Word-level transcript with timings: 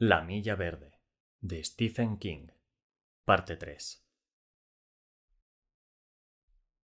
La 0.00 0.22
Milla 0.22 0.54
Verde, 0.54 1.00
de 1.40 1.64
Stephen 1.64 2.18
King. 2.18 2.50
Parte 3.24 3.56
3. 3.56 4.06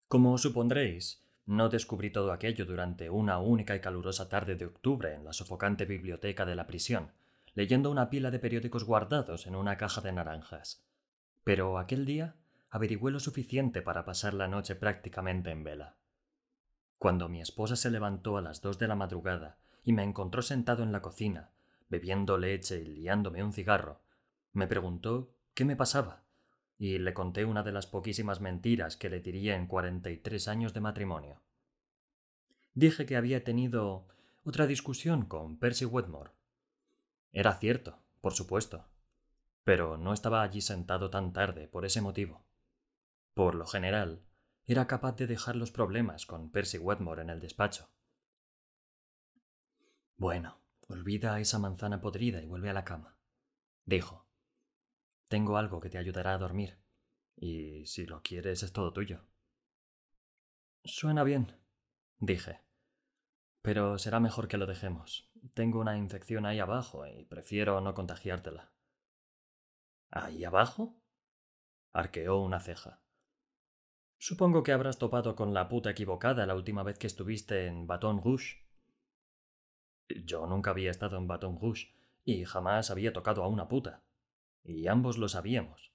Como 0.07 0.37
supondréis, 0.37 1.25
no 1.47 1.69
descubrí 1.69 2.11
todo 2.11 2.31
aquello 2.31 2.63
durante 2.63 3.09
una 3.09 3.39
única 3.39 3.75
y 3.75 3.79
calurosa 3.79 4.29
tarde 4.29 4.55
de 4.55 4.67
octubre 4.67 5.15
en 5.15 5.25
la 5.25 5.33
sofocante 5.33 5.85
biblioteca 5.85 6.45
de 6.45 6.53
la 6.53 6.67
prisión, 6.67 7.11
leyendo 7.55 7.89
una 7.89 8.11
pila 8.11 8.29
de 8.29 8.37
periódicos 8.37 8.83
guardados 8.83 9.47
en 9.47 9.55
una 9.55 9.77
caja 9.77 10.01
de 10.01 10.11
naranjas. 10.11 10.85
Pero 11.43 11.79
aquel 11.79 12.05
día 12.05 12.35
averigüé 12.69 13.11
lo 13.11 13.19
suficiente 13.19 13.81
para 13.81 14.05
pasar 14.05 14.35
la 14.35 14.47
noche 14.47 14.75
prácticamente 14.75 15.49
en 15.49 15.63
vela. 15.63 15.95
Cuando 16.99 17.29
mi 17.29 17.41
esposa 17.41 17.75
se 17.75 17.89
levantó 17.89 18.37
a 18.37 18.43
las 18.43 18.61
dos 18.61 18.77
de 18.77 18.87
la 18.87 18.95
madrugada 18.95 19.57
y 19.83 19.91
me 19.91 20.03
encontró 20.03 20.43
sentado 20.43 20.83
en 20.83 20.91
la 20.91 21.01
cocina, 21.01 21.49
bebiendo 21.91 22.37
leche 22.37 22.79
y 22.79 22.85
liándome 22.85 23.43
un 23.43 23.51
cigarro, 23.51 24.01
me 24.53 24.65
preguntó 24.65 25.35
qué 25.53 25.65
me 25.65 25.75
pasaba, 25.75 26.23
y 26.77 26.97
le 26.97 27.13
conté 27.13 27.43
una 27.43 27.63
de 27.63 27.73
las 27.73 27.85
poquísimas 27.85 28.39
mentiras 28.39 28.95
que 28.95 29.09
le 29.09 29.19
diría 29.19 29.55
en 29.55 29.67
cuarenta 29.67 30.09
y 30.09 30.17
tres 30.17 30.47
años 30.47 30.73
de 30.73 30.79
matrimonio. 30.79 31.41
Dije 32.73 33.05
que 33.05 33.17
había 33.17 33.43
tenido 33.43 34.07
otra 34.45 34.67
discusión 34.67 35.25
con 35.25 35.59
Percy 35.59 35.83
Wetmore. 35.83 36.31
Era 37.33 37.55
cierto, 37.55 37.99
por 38.21 38.33
supuesto, 38.33 38.87
pero 39.65 39.97
no 39.97 40.13
estaba 40.13 40.43
allí 40.43 40.61
sentado 40.61 41.09
tan 41.09 41.33
tarde 41.33 41.67
por 41.67 41.85
ese 41.85 41.99
motivo. 41.99 42.45
Por 43.33 43.53
lo 43.55 43.65
general, 43.65 44.23
era 44.65 44.87
capaz 44.87 45.17
de 45.17 45.27
dejar 45.27 45.57
los 45.57 45.71
problemas 45.71 46.25
con 46.25 46.51
Percy 46.51 46.77
Wetmore 46.77 47.21
en 47.21 47.29
el 47.29 47.41
despacho. 47.41 47.89
Bueno, 50.15 50.60
Olvida 50.91 51.39
esa 51.39 51.57
manzana 51.57 52.01
podrida 52.01 52.41
y 52.41 52.47
vuelve 52.47 52.69
a 52.69 52.73
la 52.73 52.83
cama. 52.83 53.17
Dijo. 53.85 54.27
Tengo 55.29 55.55
algo 55.55 55.79
que 55.79 55.89
te 55.89 55.97
ayudará 55.97 56.33
a 56.33 56.37
dormir. 56.37 56.81
Y 57.37 57.85
si 57.85 58.05
lo 58.05 58.21
quieres 58.21 58.61
es 58.61 58.73
todo 58.73 58.91
tuyo. 58.91 59.25
Suena 60.83 61.23
bien, 61.23 61.57
dije. 62.19 62.59
Pero 63.61 63.97
será 63.99 64.19
mejor 64.19 64.49
que 64.49 64.57
lo 64.57 64.65
dejemos. 64.65 65.31
Tengo 65.53 65.79
una 65.79 65.97
infección 65.97 66.45
ahí 66.45 66.59
abajo 66.59 67.07
y 67.07 67.23
prefiero 67.23 67.79
no 67.79 67.93
contagiártela. 67.93 68.73
¿Ahí 70.09 70.43
abajo? 70.43 70.99
Arqueó 71.93 72.41
una 72.41 72.59
ceja. 72.59 73.01
Supongo 74.17 74.61
que 74.63 74.73
habrás 74.73 74.97
topado 74.97 75.35
con 75.35 75.53
la 75.53 75.69
puta 75.69 75.91
equivocada 75.91 76.45
la 76.45 76.55
última 76.55 76.83
vez 76.83 76.99
que 76.99 77.07
estuviste 77.07 77.67
en 77.67 77.87
Baton 77.87 78.21
Rouge. 78.21 78.60
Yo 80.25 80.45
nunca 80.47 80.71
había 80.71 80.91
estado 80.91 81.17
en 81.17 81.27
Baton 81.27 81.59
Rouge 81.59 81.93
y 82.23 82.45
jamás 82.45 82.91
había 82.91 83.13
tocado 83.13 83.43
a 83.43 83.47
una 83.47 83.67
puta. 83.67 84.03
Y 84.63 84.87
ambos 84.87 85.17
lo 85.17 85.27
sabíamos. 85.27 85.91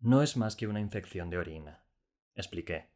No 0.00 0.22
es 0.22 0.36
más 0.36 0.56
que 0.56 0.66
una 0.66 0.80
infección 0.80 1.30
de 1.30 1.38
orina, 1.38 1.84
expliqué. 2.34 2.90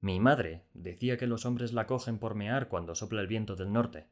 Mi 0.00 0.18
madre 0.18 0.66
decía 0.74 1.16
que 1.16 1.28
los 1.28 1.46
hombres 1.46 1.72
la 1.72 1.86
cogen 1.86 2.18
por 2.18 2.34
mear 2.34 2.68
cuando 2.68 2.96
sopla 2.96 3.20
el 3.20 3.28
viento 3.28 3.54
del 3.54 3.72
norte. 3.72 4.08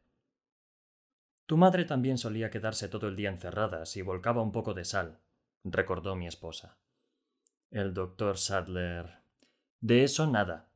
Tu 1.46 1.56
madre 1.56 1.84
también 1.84 2.16
solía 2.16 2.50
quedarse 2.50 2.88
todo 2.88 3.08
el 3.08 3.16
día 3.16 3.28
encerrada 3.28 3.84
si 3.84 4.02
volcaba 4.02 4.40
un 4.40 4.52
poco 4.52 4.72
de 4.72 4.84
sal, 4.84 5.18
recordó 5.64 6.14
mi 6.14 6.28
esposa. 6.28 6.78
El 7.70 7.92
doctor 7.92 8.38
Sadler. 8.38 9.22
De 9.80 10.04
eso 10.04 10.28
nada. 10.28 10.70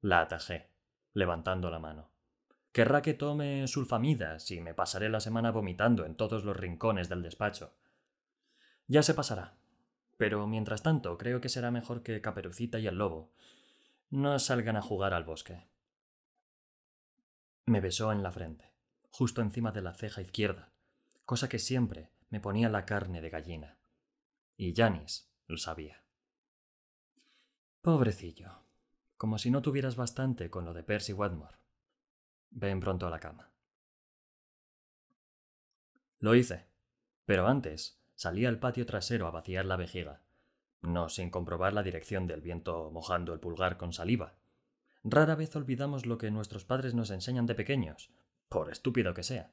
La 0.00 0.22
atajé, 0.22 0.70
levantando 1.12 1.70
la 1.70 1.78
mano. 1.78 2.11
Querrá 2.72 3.02
que 3.02 3.12
tome 3.12 3.68
sulfamidas 3.68 4.50
y 4.50 4.60
me 4.60 4.74
pasaré 4.74 5.10
la 5.10 5.20
semana 5.20 5.50
vomitando 5.50 6.06
en 6.06 6.16
todos 6.16 6.44
los 6.44 6.56
rincones 6.56 7.10
del 7.10 7.22
despacho. 7.22 7.74
Ya 8.86 9.02
se 9.02 9.14
pasará. 9.14 9.58
Pero 10.16 10.46
mientras 10.46 10.82
tanto, 10.82 11.18
creo 11.18 11.40
que 11.40 11.48
será 11.48 11.70
mejor 11.70 12.02
que 12.02 12.20
Caperucita 12.20 12.78
y 12.78 12.86
el 12.86 12.96
lobo 12.96 13.32
no 14.10 14.38
salgan 14.38 14.76
a 14.76 14.82
jugar 14.82 15.14
al 15.14 15.24
bosque. 15.24 15.66
Me 17.66 17.80
besó 17.80 18.12
en 18.12 18.22
la 18.22 18.30
frente, 18.30 18.72
justo 19.10 19.40
encima 19.40 19.72
de 19.72 19.82
la 19.82 19.94
ceja 19.94 20.20
izquierda, 20.20 20.72
cosa 21.24 21.48
que 21.48 21.58
siempre 21.58 22.10
me 22.28 22.40
ponía 22.40 22.68
la 22.68 22.84
carne 22.84 23.20
de 23.20 23.30
gallina. 23.30 23.78
Y 24.56 24.74
Janis 24.74 25.30
lo 25.46 25.56
sabía. 25.56 26.04
Pobrecillo, 27.80 28.64
como 29.16 29.38
si 29.38 29.50
no 29.50 29.62
tuvieras 29.62 29.96
bastante 29.96 30.50
con 30.50 30.64
lo 30.64 30.74
de 30.74 30.82
Percy 30.82 31.12
Wetmore. 31.12 31.61
Ven 32.54 32.80
pronto 32.80 33.06
a 33.06 33.10
la 33.10 33.18
cama. 33.18 33.50
Lo 36.18 36.34
hice, 36.34 36.66
pero 37.24 37.46
antes 37.46 37.98
salí 38.14 38.46
al 38.46 38.58
patio 38.58 38.86
trasero 38.86 39.26
a 39.26 39.30
vaciar 39.30 39.64
la 39.64 39.76
vejiga, 39.76 40.22
no 40.82 41.08
sin 41.08 41.30
comprobar 41.30 41.72
la 41.72 41.82
dirección 41.82 42.26
del 42.26 42.42
viento 42.42 42.90
mojando 42.92 43.32
el 43.32 43.40
pulgar 43.40 43.78
con 43.78 43.92
saliva. 43.92 44.36
Rara 45.02 45.34
vez 45.34 45.56
olvidamos 45.56 46.06
lo 46.06 46.18
que 46.18 46.30
nuestros 46.30 46.64
padres 46.64 46.94
nos 46.94 47.10
enseñan 47.10 47.46
de 47.46 47.54
pequeños, 47.54 48.10
por 48.48 48.70
estúpido 48.70 49.14
que 49.14 49.22
sea. 49.22 49.52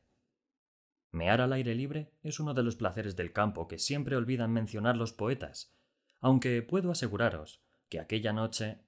Mear 1.11 1.41
al 1.41 1.53
aire 1.53 1.73
libre 1.73 2.11
es 2.21 2.39
uno 2.39 2.53
de 2.53 2.61
los 2.61 2.75
placeres 2.75 3.15
del 3.15 3.33
campo 3.33 3.67
que 3.67 3.79
siempre 3.79 4.15
olvidan 4.15 4.51
mencionar 4.51 4.95
los 4.95 5.13
poetas, 5.13 5.73
aunque 6.19 6.61
puedo 6.61 6.91
aseguraros 6.91 7.63
que 7.87 7.99
aquella 7.99 8.33
noche 8.33 8.83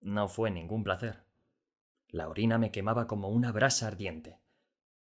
no 0.00 0.28
fue 0.28 0.50
ningún 0.50 0.84
placer. 0.84 1.25
La 2.08 2.28
orina 2.28 2.58
me 2.58 2.70
quemaba 2.70 3.06
como 3.06 3.28
una 3.28 3.52
brasa 3.52 3.86
ardiente. 3.86 4.38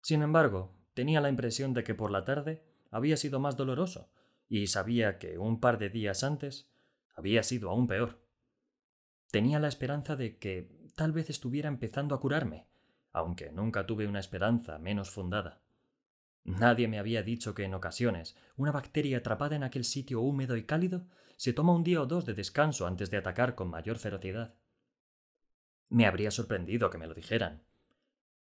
Sin 0.02 0.22
embargo, 0.22 0.74
tenía 0.94 1.20
la 1.20 1.28
impresión 1.28 1.74
de 1.74 1.84
que 1.84 1.94
por 1.94 2.10
la 2.10 2.24
tarde 2.24 2.64
había 2.90 3.16
sido 3.16 3.40
más 3.40 3.56
doloroso, 3.56 4.10
y 4.48 4.68
sabía 4.68 5.18
que 5.18 5.38
un 5.38 5.60
par 5.60 5.78
de 5.78 5.90
días 5.90 6.22
antes 6.24 6.70
había 7.14 7.42
sido 7.42 7.70
aún 7.70 7.86
peor. 7.86 8.20
Tenía 9.30 9.58
la 9.58 9.68
esperanza 9.68 10.16
de 10.16 10.38
que 10.38 10.70
tal 10.94 11.12
vez 11.12 11.30
estuviera 11.30 11.68
empezando 11.68 12.14
a 12.14 12.20
curarme, 12.20 12.66
aunque 13.12 13.50
nunca 13.50 13.86
tuve 13.86 14.06
una 14.06 14.20
esperanza 14.20 14.78
menos 14.78 15.10
fundada. 15.10 15.62
Nadie 16.44 16.86
me 16.86 17.00
había 17.00 17.22
dicho 17.22 17.54
que 17.54 17.64
en 17.64 17.74
ocasiones 17.74 18.36
una 18.56 18.70
bacteria 18.70 19.18
atrapada 19.18 19.56
en 19.56 19.64
aquel 19.64 19.84
sitio 19.84 20.20
húmedo 20.20 20.56
y 20.56 20.64
cálido 20.64 21.06
se 21.36 21.52
toma 21.52 21.74
un 21.74 21.82
día 21.82 22.00
o 22.00 22.06
dos 22.06 22.24
de 22.24 22.34
descanso 22.34 22.86
antes 22.86 23.10
de 23.10 23.16
atacar 23.16 23.54
con 23.56 23.68
mayor 23.68 23.98
ferocidad. 23.98 24.54
Me 25.88 26.06
habría 26.06 26.30
sorprendido 26.30 26.90
que 26.90 26.98
me 26.98 27.06
lo 27.06 27.14
dijeran. 27.14 27.62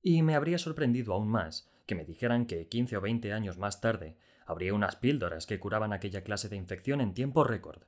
Y 0.01 0.21
me 0.21 0.35
habría 0.35 0.57
sorprendido 0.57 1.13
aún 1.13 1.27
más 1.27 1.69
que 1.85 1.95
me 1.95 2.05
dijeran 2.05 2.45
que 2.45 2.67
15 2.67 2.97
o 2.97 3.01
20 3.01 3.33
años 3.33 3.57
más 3.57 3.81
tarde 3.81 4.17
habría 4.45 4.73
unas 4.73 4.95
píldoras 4.95 5.45
que 5.45 5.59
curaban 5.59 5.93
aquella 5.93 6.23
clase 6.23 6.49
de 6.49 6.55
infección 6.55 7.01
en 7.01 7.13
tiempo 7.13 7.43
récord. 7.43 7.83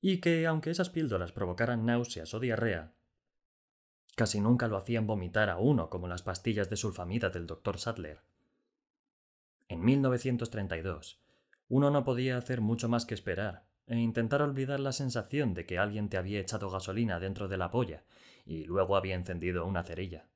Y 0.00 0.20
que, 0.20 0.46
aunque 0.46 0.70
esas 0.70 0.90
píldoras 0.90 1.32
provocaran 1.32 1.84
náuseas 1.84 2.32
o 2.34 2.40
diarrea, 2.40 2.92
casi 4.14 4.40
nunca 4.40 4.68
lo 4.68 4.76
hacían 4.76 5.06
vomitar 5.06 5.48
a 5.48 5.58
uno 5.58 5.90
como 5.90 6.08
las 6.08 6.22
pastillas 6.22 6.70
de 6.70 6.76
sulfamida 6.76 7.30
del 7.30 7.46
doctor 7.46 7.78
Sadler. 7.78 8.20
En 9.68 9.84
1932, 9.84 11.20
uno 11.68 11.90
no 11.90 12.04
podía 12.04 12.38
hacer 12.38 12.60
mucho 12.60 12.88
más 12.88 13.04
que 13.04 13.14
esperar 13.14 13.66
e 13.86 13.96
intentar 13.96 14.42
olvidar 14.42 14.80
la 14.80 14.92
sensación 14.92 15.54
de 15.54 15.66
que 15.66 15.78
alguien 15.78 16.08
te 16.08 16.16
había 16.16 16.40
echado 16.40 16.70
gasolina 16.70 17.20
dentro 17.20 17.48
de 17.48 17.56
la 17.56 17.70
polla 17.70 18.04
y 18.48 18.64
luego 18.64 18.96
había 18.96 19.14
encendido 19.14 19.66
una 19.66 19.84
cerilla. 19.84 20.30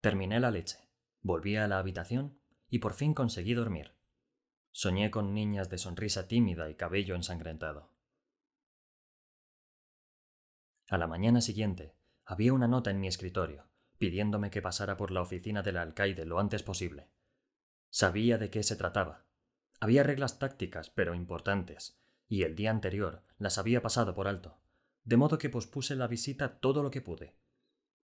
Terminé 0.00 0.40
la 0.40 0.50
leche, 0.50 0.88
volví 1.20 1.54
a 1.54 1.68
la 1.68 1.78
habitación 1.78 2.40
y 2.68 2.80
por 2.80 2.94
fin 2.94 3.14
conseguí 3.14 3.54
dormir. 3.54 3.94
Soñé 4.72 5.12
con 5.12 5.32
niñas 5.32 5.70
de 5.70 5.78
sonrisa 5.78 6.26
tímida 6.26 6.68
y 6.68 6.74
cabello 6.74 7.14
ensangrentado. 7.14 7.92
A 10.88 10.98
la 10.98 11.06
mañana 11.06 11.40
siguiente 11.40 11.94
había 12.24 12.52
una 12.52 12.66
nota 12.66 12.90
en 12.90 12.98
mi 12.98 13.06
escritorio 13.06 13.68
pidiéndome 13.98 14.50
que 14.50 14.60
pasara 14.60 14.96
por 14.96 15.12
la 15.12 15.22
oficina 15.22 15.62
del 15.62 15.76
alcaide 15.76 16.26
lo 16.26 16.40
antes 16.40 16.64
posible. 16.64 17.08
Sabía 17.88 18.36
de 18.36 18.50
qué 18.50 18.64
se 18.64 18.74
trataba. 18.74 19.26
Había 19.78 20.02
reglas 20.02 20.40
tácticas, 20.40 20.90
pero 20.90 21.14
importantes, 21.14 22.02
y 22.26 22.42
el 22.42 22.56
día 22.56 22.72
anterior 22.72 23.22
las 23.38 23.58
había 23.58 23.80
pasado 23.80 24.12
por 24.12 24.26
alto 24.26 24.61
de 25.04 25.16
modo 25.16 25.38
que 25.38 25.50
pospuse 25.50 25.96
la 25.96 26.06
visita 26.06 26.60
todo 26.60 26.82
lo 26.82 26.90
que 26.90 27.02
pude. 27.02 27.34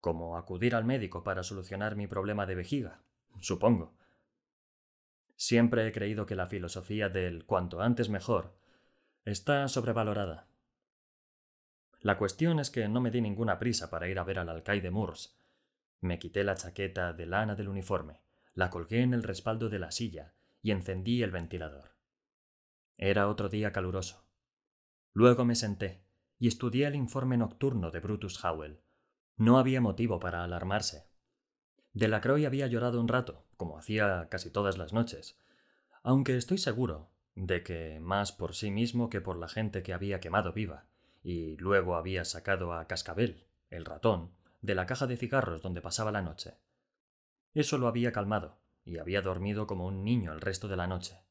Como 0.00 0.36
acudir 0.36 0.74
al 0.74 0.84
médico 0.84 1.24
para 1.24 1.42
solucionar 1.42 1.96
mi 1.96 2.06
problema 2.06 2.46
de 2.46 2.54
vejiga, 2.54 3.02
supongo. 3.40 3.94
Siempre 5.36 5.86
he 5.86 5.92
creído 5.92 6.26
que 6.26 6.36
la 6.36 6.46
filosofía 6.46 7.08
del 7.08 7.44
cuanto 7.46 7.80
antes 7.80 8.08
mejor 8.08 8.54
está 9.24 9.66
sobrevalorada. 9.68 10.48
La 12.00 12.18
cuestión 12.18 12.58
es 12.58 12.70
que 12.70 12.88
no 12.88 13.00
me 13.00 13.12
di 13.12 13.20
ninguna 13.20 13.58
prisa 13.58 13.88
para 13.88 14.08
ir 14.08 14.18
a 14.18 14.24
ver 14.24 14.40
al 14.40 14.48
alcaide 14.48 14.90
Moores. 14.90 15.38
Me 16.00 16.18
quité 16.18 16.42
la 16.42 16.56
chaqueta 16.56 17.12
de 17.12 17.26
lana 17.26 17.54
del 17.54 17.68
uniforme, 17.68 18.20
la 18.54 18.70
colgué 18.70 19.02
en 19.02 19.14
el 19.14 19.22
respaldo 19.22 19.68
de 19.68 19.78
la 19.78 19.92
silla 19.92 20.34
y 20.60 20.72
encendí 20.72 21.22
el 21.22 21.30
ventilador. 21.30 21.92
Era 22.96 23.28
otro 23.28 23.48
día 23.48 23.72
caluroso. 23.72 24.24
Luego 25.12 25.44
me 25.44 25.54
senté, 25.54 26.04
y 26.42 26.48
estudié 26.48 26.88
el 26.88 26.96
informe 26.96 27.36
nocturno 27.36 27.92
de 27.92 28.00
Brutus 28.00 28.44
Howell. 28.44 28.80
No 29.36 29.58
había 29.58 29.80
motivo 29.80 30.18
para 30.18 30.42
alarmarse. 30.42 31.06
Delacroix 31.92 32.44
había 32.44 32.66
llorado 32.66 33.00
un 33.00 33.06
rato, 33.06 33.44
como 33.56 33.78
hacía 33.78 34.26
casi 34.28 34.50
todas 34.50 34.76
las 34.76 34.92
noches. 34.92 35.38
Aunque 36.02 36.36
estoy 36.36 36.58
seguro 36.58 37.12
de 37.36 37.62
que 37.62 38.00
más 38.00 38.32
por 38.32 38.56
sí 38.56 38.72
mismo 38.72 39.08
que 39.08 39.20
por 39.20 39.36
la 39.36 39.46
gente 39.46 39.84
que 39.84 39.92
había 39.92 40.18
quemado 40.18 40.52
viva, 40.52 40.88
y 41.22 41.56
luego 41.58 41.94
había 41.94 42.24
sacado 42.24 42.72
a 42.72 42.88
Cascabel, 42.88 43.46
el 43.70 43.84
ratón, 43.84 44.32
de 44.62 44.74
la 44.74 44.86
caja 44.86 45.06
de 45.06 45.16
cigarros 45.16 45.62
donde 45.62 45.80
pasaba 45.80 46.10
la 46.10 46.22
noche. 46.22 46.56
Eso 47.54 47.78
lo 47.78 47.86
había 47.86 48.10
calmado, 48.10 48.58
y 48.84 48.98
había 48.98 49.22
dormido 49.22 49.68
como 49.68 49.86
un 49.86 50.02
niño 50.02 50.32
el 50.32 50.40
resto 50.40 50.66
de 50.66 50.76
la 50.76 50.88
noche. 50.88 51.22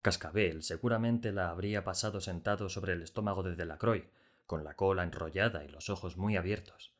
Cascabel 0.00 0.62
seguramente 0.62 1.32
la 1.32 1.50
habría 1.50 1.82
pasado 1.82 2.20
sentado 2.20 2.68
sobre 2.68 2.92
el 2.92 3.02
estómago 3.02 3.42
de 3.42 3.56
Delacroix, 3.56 4.04
con 4.48 4.64
la 4.64 4.74
cola 4.74 5.04
enrollada 5.04 5.62
y 5.62 5.68
los 5.68 5.90
ojos 5.90 6.16
muy 6.16 6.36
abiertos. 6.36 6.94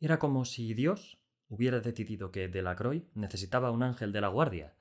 Era 0.00 0.18
como 0.18 0.46
si 0.46 0.72
Dios 0.72 1.20
hubiera 1.48 1.78
decidido 1.80 2.32
que 2.32 2.48
Delacroix 2.48 3.04
necesitaba 3.14 3.70
un 3.70 3.82
ángel 3.82 4.12
de 4.12 4.22
la 4.22 4.28
guardia, 4.28 4.74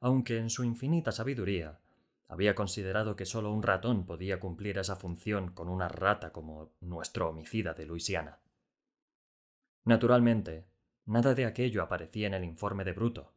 aunque 0.00 0.38
en 0.38 0.48
su 0.48 0.64
infinita 0.64 1.12
sabiduría 1.12 1.80
había 2.28 2.54
considerado 2.54 3.14
que 3.14 3.26
solo 3.26 3.52
un 3.52 3.62
ratón 3.62 4.06
podía 4.06 4.40
cumplir 4.40 4.78
esa 4.78 4.96
función 4.96 5.52
con 5.52 5.68
una 5.68 5.88
rata 5.88 6.32
como 6.32 6.72
nuestro 6.80 7.28
homicida 7.28 7.74
de 7.74 7.84
Luisiana. 7.84 8.40
Naturalmente, 9.84 10.66
nada 11.04 11.34
de 11.34 11.44
aquello 11.44 11.82
aparecía 11.82 12.26
en 12.26 12.34
el 12.34 12.44
informe 12.44 12.84
de 12.84 12.92
Bruto, 12.92 13.34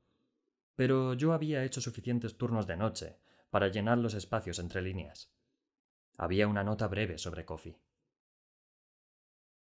pero 0.78 1.14
yo 1.14 1.34
había 1.34 1.66
hecho 1.66 1.82
suficientes 1.82 2.38
turnos 2.38 2.68
de 2.68 2.78
noche 2.78 3.18
para 3.50 3.68
llenar 3.68 3.98
los 3.98 4.14
espacios 4.14 4.60
entre 4.60 4.82
líneas. 4.82 5.30
Había 6.18 6.48
una 6.48 6.64
nota 6.64 6.88
breve 6.88 7.18
sobre 7.18 7.46
Coffee. 7.46 7.80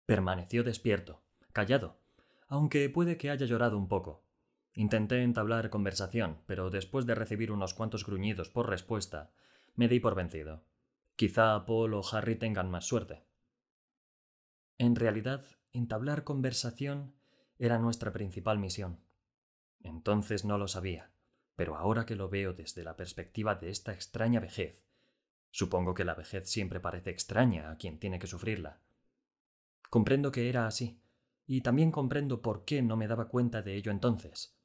Permaneció 0.06 0.62
despierto, 0.62 1.22
callado, 1.52 1.98
aunque 2.46 2.88
puede 2.90 3.16
que 3.16 3.30
haya 3.30 3.46
llorado 3.46 3.78
un 3.78 3.88
poco. 3.88 4.22
Intenté 4.74 5.22
entablar 5.22 5.70
conversación, 5.70 6.42
pero 6.46 6.70
después 6.70 7.06
de 7.06 7.14
recibir 7.14 7.52
unos 7.52 7.74
cuantos 7.74 8.04
gruñidos 8.04 8.50
por 8.50 8.68
respuesta, 8.68 9.32
me 9.74 9.88
di 9.88 10.00
por 10.00 10.14
vencido. 10.14 10.64
Quizá 11.16 11.64
Paul 11.64 11.94
o 11.94 12.02
Harry 12.12 12.36
tengan 12.36 12.70
más 12.70 12.86
suerte. 12.86 13.24
En 14.78 14.96
realidad, 14.96 15.44
entablar 15.72 16.24
conversación 16.24 17.14
era 17.58 17.78
nuestra 17.78 18.12
principal 18.12 18.58
misión. 18.58 19.00
Entonces 19.82 20.44
no 20.44 20.58
lo 20.58 20.66
sabía, 20.66 21.12
pero 21.56 21.76
ahora 21.76 22.04
que 22.04 22.16
lo 22.16 22.28
veo 22.28 22.52
desde 22.52 22.82
la 22.82 22.96
perspectiva 22.96 23.54
de 23.54 23.70
esta 23.70 23.92
extraña 23.92 24.40
vejez, 24.40 24.84
supongo 25.54 25.94
que 25.94 26.04
la 26.04 26.16
vejez 26.16 26.50
siempre 26.50 26.80
parece 26.80 27.10
extraña 27.10 27.70
a 27.70 27.76
quien 27.76 28.00
tiene 28.00 28.18
que 28.18 28.26
sufrirla. 28.26 28.80
Comprendo 29.88 30.32
que 30.32 30.48
era 30.48 30.66
así, 30.66 31.00
y 31.46 31.60
también 31.60 31.92
comprendo 31.92 32.42
por 32.42 32.64
qué 32.64 32.82
no 32.82 32.96
me 32.96 33.06
daba 33.06 33.28
cuenta 33.28 33.62
de 33.62 33.76
ello 33.76 33.92
entonces. 33.92 34.58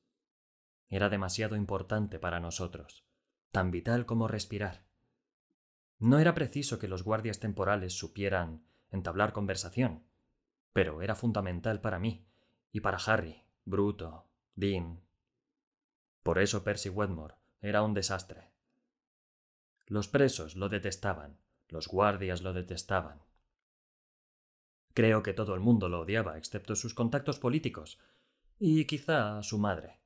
Era 0.87 1.09
demasiado 1.09 1.55
importante 1.55 2.17
para 2.17 2.39
nosotros, 2.39 3.05
tan 3.51 3.69
vital 3.69 4.07
como 4.07 4.27
respirar. 4.27 4.83
No 5.99 6.17
era 6.17 6.33
preciso 6.33 6.79
que 6.79 6.87
los 6.87 7.03
guardias 7.03 7.39
temporales 7.39 7.93
supieran 7.93 8.63
entablar 8.89 9.31
conversación, 9.31 10.07
pero 10.73 11.03
era 11.03 11.13
fundamental 11.13 11.81
para 11.81 11.99
mí 11.99 12.25
y 12.71 12.79
para 12.79 12.97
Harry, 12.97 13.43
Bruto, 13.63 14.27
Dean. 14.55 15.03
Por 16.23 16.39
eso 16.39 16.63
Percy 16.63 16.89
Wetmore 16.89 17.35
era 17.61 17.83
un 17.83 17.93
desastre. 17.93 18.48
Los 19.89 20.07
presos 20.07 20.55
lo 20.55 20.69
detestaban, 20.69 21.37
los 21.67 21.89
guardias 21.89 22.41
lo 22.41 22.53
detestaban, 22.53 23.19
Creo 24.99 25.23
que 25.23 25.33
todo 25.33 25.53
el 25.53 25.61
mundo 25.61 25.87
lo 25.87 26.01
odiaba, 26.01 26.37
excepto 26.37 26.75
sus 26.75 26.93
contactos 26.93 27.39
políticos, 27.39 27.99
y 28.59 28.83
quizá 28.83 29.41
su 29.43 29.57
madre. 29.57 30.01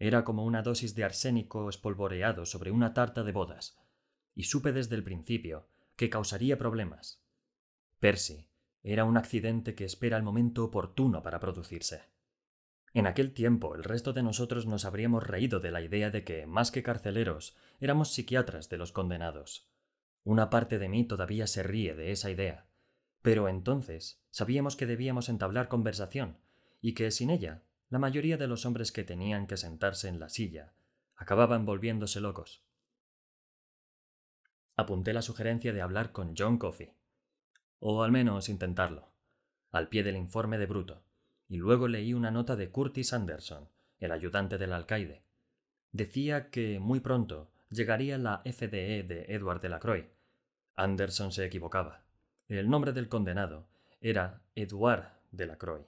Era 0.00 0.24
como 0.24 0.44
una 0.44 0.62
dosis 0.62 0.96
de 0.96 1.04
arsénico 1.04 1.68
espolvoreado 1.68 2.44
sobre 2.44 2.72
una 2.72 2.94
tarta 2.94 3.22
de 3.22 3.30
bodas, 3.30 3.78
y 4.34 4.42
supe 4.42 4.72
desde 4.72 4.96
el 4.96 5.04
principio 5.04 5.68
que 5.94 6.10
causaría 6.10 6.58
problemas. 6.58 7.22
Percy 8.00 8.48
era 8.82 9.04
un 9.04 9.16
accidente 9.16 9.76
que 9.76 9.84
espera 9.84 10.16
el 10.16 10.24
momento 10.24 10.64
oportuno 10.64 11.22
para 11.22 11.38
producirse. 11.38 12.02
En 12.94 13.06
aquel 13.06 13.32
tiempo 13.32 13.74
el 13.74 13.84
resto 13.84 14.12
de 14.12 14.22
nosotros 14.22 14.66
nos 14.66 14.84
habríamos 14.84 15.26
reído 15.26 15.60
de 15.60 15.70
la 15.70 15.80
idea 15.80 16.10
de 16.10 16.24
que, 16.24 16.46
más 16.46 16.70
que 16.70 16.82
carceleros, 16.82 17.56
éramos 17.80 18.12
psiquiatras 18.12 18.68
de 18.68 18.76
los 18.76 18.92
condenados. 18.92 19.70
Una 20.24 20.50
parte 20.50 20.78
de 20.78 20.88
mí 20.88 21.04
todavía 21.04 21.46
se 21.46 21.62
ríe 21.62 21.94
de 21.94 22.12
esa 22.12 22.30
idea, 22.30 22.66
pero 23.22 23.48
entonces 23.48 24.22
sabíamos 24.30 24.76
que 24.76 24.86
debíamos 24.86 25.28
entablar 25.28 25.68
conversación 25.68 26.38
y 26.80 26.94
que 26.94 27.10
sin 27.10 27.30
ella 27.30 27.62
la 27.88 27.98
mayoría 27.98 28.36
de 28.36 28.46
los 28.46 28.66
hombres 28.66 28.92
que 28.92 29.04
tenían 29.04 29.46
que 29.46 29.56
sentarse 29.56 30.08
en 30.08 30.20
la 30.20 30.28
silla 30.28 30.74
acababan 31.16 31.64
volviéndose 31.64 32.20
locos. 32.20 32.64
Apunté 34.76 35.12
la 35.12 35.22
sugerencia 35.22 35.72
de 35.72 35.80
hablar 35.80 36.12
con 36.12 36.34
John 36.36 36.58
Coffey, 36.58 36.94
o 37.78 38.02
al 38.02 38.10
menos 38.12 38.48
intentarlo, 38.48 39.12
al 39.70 39.88
pie 39.88 40.02
del 40.02 40.16
informe 40.16 40.58
de 40.58 40.66
Bruto, 40.66 41.04
y 41.52 41.58
luego 41.58 41.86
leí 41.86 42.14
una 42.14 42.30
nota 42.30 42.56
de 42.56 42.70
Curtis 42.70 43.12
Anderson, 43.12 43.68
el 43.98 44.12
ayudante 44.12 44.56
del 44.56 44.72
alcaide. 44.72 45.22
Decía 45.90 46.48
que 46.48 46.80
muy 46.80 47.00
pronto 47.00 47.52
llegaría 47.68 48.16
la 48.16 48.40
FDE 48.46 49.02
de 49.02 49.26
Edward 49.28 49.60
Delacroix. 49.60 50.06
Anderson 50.76 51.30
se 51.30 51.44
equivocaba. 51.44 52.06
El 52.48 52.70
nombre 52.70 52.94
del 52.94 53.10
condenado 53.10 53.68
era 54.00 54.40
Edouard 54.54 55.20
Delacroix. 55.30 55.84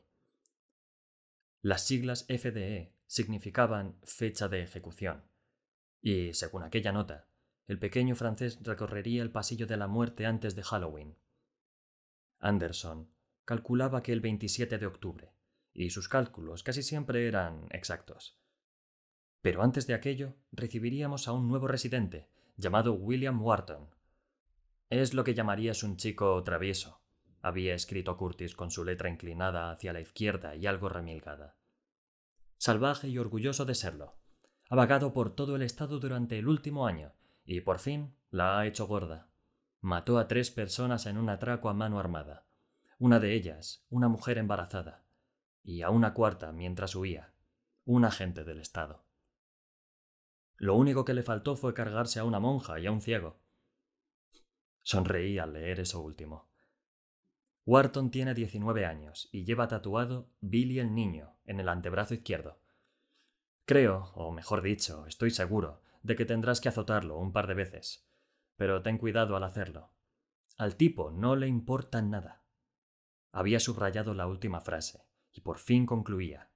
Las 1.63 1.87
siglas 1.87 2.27
FDE 2.29 2.93
significaban 3.07 3.97
fecha 4.03 4.49
de 4.49 4.63
ejecución, 4.63 5.25
y, 6.03 6.35
según 6.35 6.63
aquella 6.63 6.93
nota, 6.93 7.27
el 7.67 7.79
pequeño 7.79 8.17
francés 8.17 8.59
recorrería 8.61 9.23
el 9.23 9.31
pasillo 9.31 9.67
de 9.67 9.79
la 9.79 9.87
muerte 9.87 10.27
antes 10.27 10.57
de 10.57 10.63
Halloween. 10.63 11.17
Anderson 12.39 13.09
calculaba 13.47 14.03
que 14.03 14.13
el 14.13 14.21
27 14.21 14.77
de 14.77 14.85
octubre, 14.87 15.34
y 15.75 15.91
sus 15.91 16.09
cálculos 16.09 16.63
casi 16.63 16.83
siempre 16.83 17.29
eran 17.29 17.67
exactos. 17.71 18.39
Pero 19.43 19.63
antes 19.63 19.87
de 19.87 19.95
aquello 19.95 20.37
recibiríamos 20.53 21.29
a 21.29 21.33
un 21.33 21.49
nuevo 21.49 21.69
residente, 21.69 22.31
llamado 22.57 22.95
William 22.95 23.43
Wharton, 23.43 23.91
es 24.89 25.13
lo 25.13 25.25
que 25.25 25.35
llamarías 25.35 25.83
un 25.83 25.97
chico 25.97 26.43
travieso, 26.45 27.03
había 27.43 27.75
escrito 27.75 28.17
Curtis 28.17 28.55
con 28.55 28.71
su 28.71 28.85
letra 28.85 29.11
inclinada 29.11 29.71
hacia 29.71 29.93
la 29.93 30.01
izquierda 30.01 30.57
y 30.57 30.67
algo 30.67 30.89
remilgada. 30.89 31.57
Salvaje 32.57 33.09
y 33.09 33.19
orgulloso 33.19 33.67
de 33.67 33.75
serlo. 33.75 34.15
Ha 34.71 34.77
vagado 34.77 35.13
por 35.13 35.35
todo 35.35 35.57
el 35.57 35.61
estado 35.61 36.01
durante 36.01 36.39
el 36.39 36.49
último 36.49 36.87
año 36.87 37.13
y 37.45 37.61
por 37.61 37.81
fin 37.81 38.15
la 38.31 38.59
ha 38.59 38.67
hecho 38.67 38.87
gorda. 38.87 39.29
Mató 39.83 40.19
a 40.19 40.27
tres 40.27 40.51
personas 40.51 41.05
en 41.05 41.19
un 41.19 41.29
atraco 41.29 41.69
a 41.69 41.75
mano 41.75 41.99
armada. 41.99 42.47
Una 42.99 43.21
de 43.21 43.35
ellas, 43.35 43.85
una 43.91 44.09
mujer 44.09 44.39
embarazada. 44.39 45.04
Y 45.65 45.83
a 45.83 45.91
una 45.91 46.15
cuarta 46.15 46.53
mientras 46.53 46.95
huía. 46.95 47.33
Un 47.85 48.05
agente 48.05 48.45
del 48.45 48.61
Estado. 48.61 49.05
Lo 50.57 50.77
único 50.77 51.05
que 51.05 51.15
le 51.15 51.23
faltó 51.23 51.57
fue 51.57 51.75
cargarse 51.75 52.21
a 52.21 52.25
una 52.25 52.39
monja 52.39 52.79
y 52.79 52.87
a 52.87 52.93
un 52.93 53.01
ciego. 53.01 53.41
Sonreí 54.83 55.39
al 55.39 55.55
leer 55.55 55.81
eso 55.81 56.01
último. 56.01 56.49
Wharton 57.67 58.11
tiene 58.11 58.35
19 58.35 58.85
años 58.85 59.31
y 59.33 59.45
lleva 59.45 59.69
tatuado 59.69 60.29
Billy 60.41 60.79
el 60.79 60.95
Niño 60.95 61.35
en 61.47 61.61
el 61.61 61.71
antebrazo 61.71 62.13
izquierdo. 62.13 62.61
Creo, 63.65 64.13
o 64.15 64.31
mejor 64.31 64.61
dicho, 64.61 65.07
estoy 65.07 65.31
seguro, 65.31 65.81
de 66.03 66.15
que 66.15 66.27
tendrás 66.27 66.61
que 66.61 66.69
azotarlo 66.69 67.19
un 67.19 67.33
par 67.33 67.47
de 67.47 67.55
veces. 67.55 68.07
Pero 68.57 68.83
ten 68.83 68.99
cuidado 68.99 69.37
al 69.37 69.45
hacerlo. 69.45 69.91
Al 70.59 70.77
tipo 70.77 71.11
no 71.11 71.35
le 71.35 71.49
importa 71.49 72.03
nada. 72.03 72.43
Había 73.33 73.59
subrayado 73.59 74.13
la 74.13 74.27
última 74.27 74.61
frase, 74.61 75.07
y 75.35 75.43
por 75.43 75.59
fin 75.59 75.85
concluía. 75.85 76.49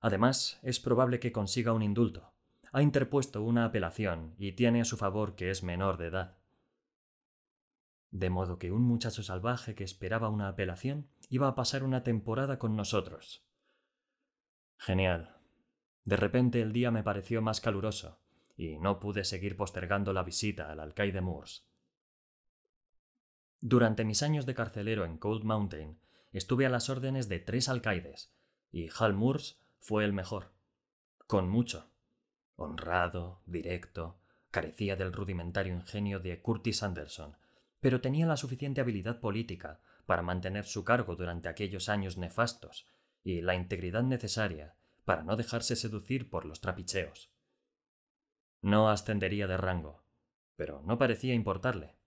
Además, 0.00 0.58
es 0.62 0.80
probable 0.80 1.20
que 1.20 1.32
consiga 1.32 1.74
un 1.74 1.82
indulto. 1.82 2.32
Ha 2.72 2.80
interpuesto 2.80 3.42
una 3.42 3.66
apelación 3.66 4.34
y 4.38 4.52
tiene 4.52 4.80
a 4.80 4.86
su 4.86 4.96
favor 4.96 5.34
que 5.34 5.50
es 5.50 5.62
menor 5.62 5.98
de 5.98 6.06
edad 6.06 6.38
de 8.10 8.30
modo 8.30 8.58
que 8.58 8.72
un 8.72 8.82
muchacho 8.82 9.22
salvaje 9.22 9.74
que 9.74 9.84
esperaba 9.84 10.28
una 10.28 10.48
apelación 10.48 11.08
iba 11.28 11.48
a 11.48 11.54
pasar 11.54 11.82
una 11.82 12.02
temporada 12.02 12.58
con 12.58 12.74
nosotros. 12.76 13.44
Genial. 14.78 15.36
De 16.04 16.16
repente 16.16 16.62
el 16.62 16.72
día 16.72 16.90
me 16.90 17.02
pareció 17.02 17.42
más 17.42 17.60
caluroso, 17.60 18.20
y 18.56 18.78
no 18.78 18.98
pude 18.98 19.24
seguir 19.24 19.56
postergando 19.56 20.12
la 20.12 20.22
visita 20.22 20.70
al 20.70 20.80
alcaide 20.80 21.20
Moores. 21.20 21.66
Durante 23.60 24.04
mis 24.04 24.22
años 24.22 24.46
de 24.46 24.54
carcelero 24.54 25.04
en 25.04 25.18
Cold 25.18 25.44
Mountain, 25.44 25.98
estuve 26.32 26.66
a 26.66 26.70
las 26.70 26.90
órdenes 26.90 27.28
de 27.28 27.38
tres 27.38 27.68
alcaides, 27.68 28.32
y 28.70 28.88
Hal 28.98 29.14
Moores 29.14 29.60
fue 29.80 30.04
el 30.04 30.12
mejor. 30.12 30.52
Con 31.26 31.48
mucho. 31.48 31.90
Honrado, 32.56 33.42
directo, 33.46 34.18
carecía 34.50 34.96
del 34.96 35.12
rudimentario 35.12 35.74
ingenio 35.74 36.20
de 36.20 36.40
Curtis 36.40 36.82
Anderson, 36.82 37.36
pero 37.80 38.00
tenía 38.00 38.26
la 38.26 38.36
suficiente 38.36 38.80
habilidad 38.80 39.20
política 39.20 39.80
para 40.06 40.22
mantener 40.22 40.64
su 40.64 40.84
cargo 40.84 41.16
durante 41.16 41.48
aquellos 41.48 41.88
años 41.88 42.16
nefastos 42.16 42.86
y 43.22 43.42
la 43.42 43.54
integridad 43.54 44.02
necesaria 44.02 44.74
para 45.04 45.22
no 45.22 45.36
dejarse 45.36 45.76
seducir 45.76 46.30
por 46.30 46.44
los 46.44 46.60
trapicheos. 46.60 47.30
No 48.62 48.88
ascendería 48.90 49.46
de 49.46 49.56
rango, 49.56 50.02
pero 50.56 50.82
no 50.82 50.98
parecía 50.98 51.34
importarle. 51.34 51.97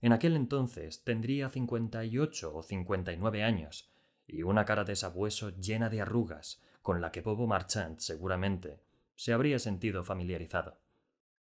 En 0.00 0.12
aquel 0.12 0.34
entonces 0.34 1.04
tendría 1.04 1.48
58 1.48 2.54
o 2.54 2.62
59 2.62 3.44
años 3.44 3.90
y 4.26 4.42
una 4.42 4.64
cara 4.64 4.84
de 4.84 4.96
sabueso 4.96 5.50
llena 5.50 5.90
de 5.90 6.00
arrugas 6.00 6.62
con 6.82 7.00
la 7.00 7.12
que 7.12 7.20
Bobo 7.20 7.46
Marchand 7.46 7.98
seguramente 7.98 8.80
se 9.14 9.32
habría 9.34 9.58
sentido 9.58 10.02
familiarizado. 10.02 10.78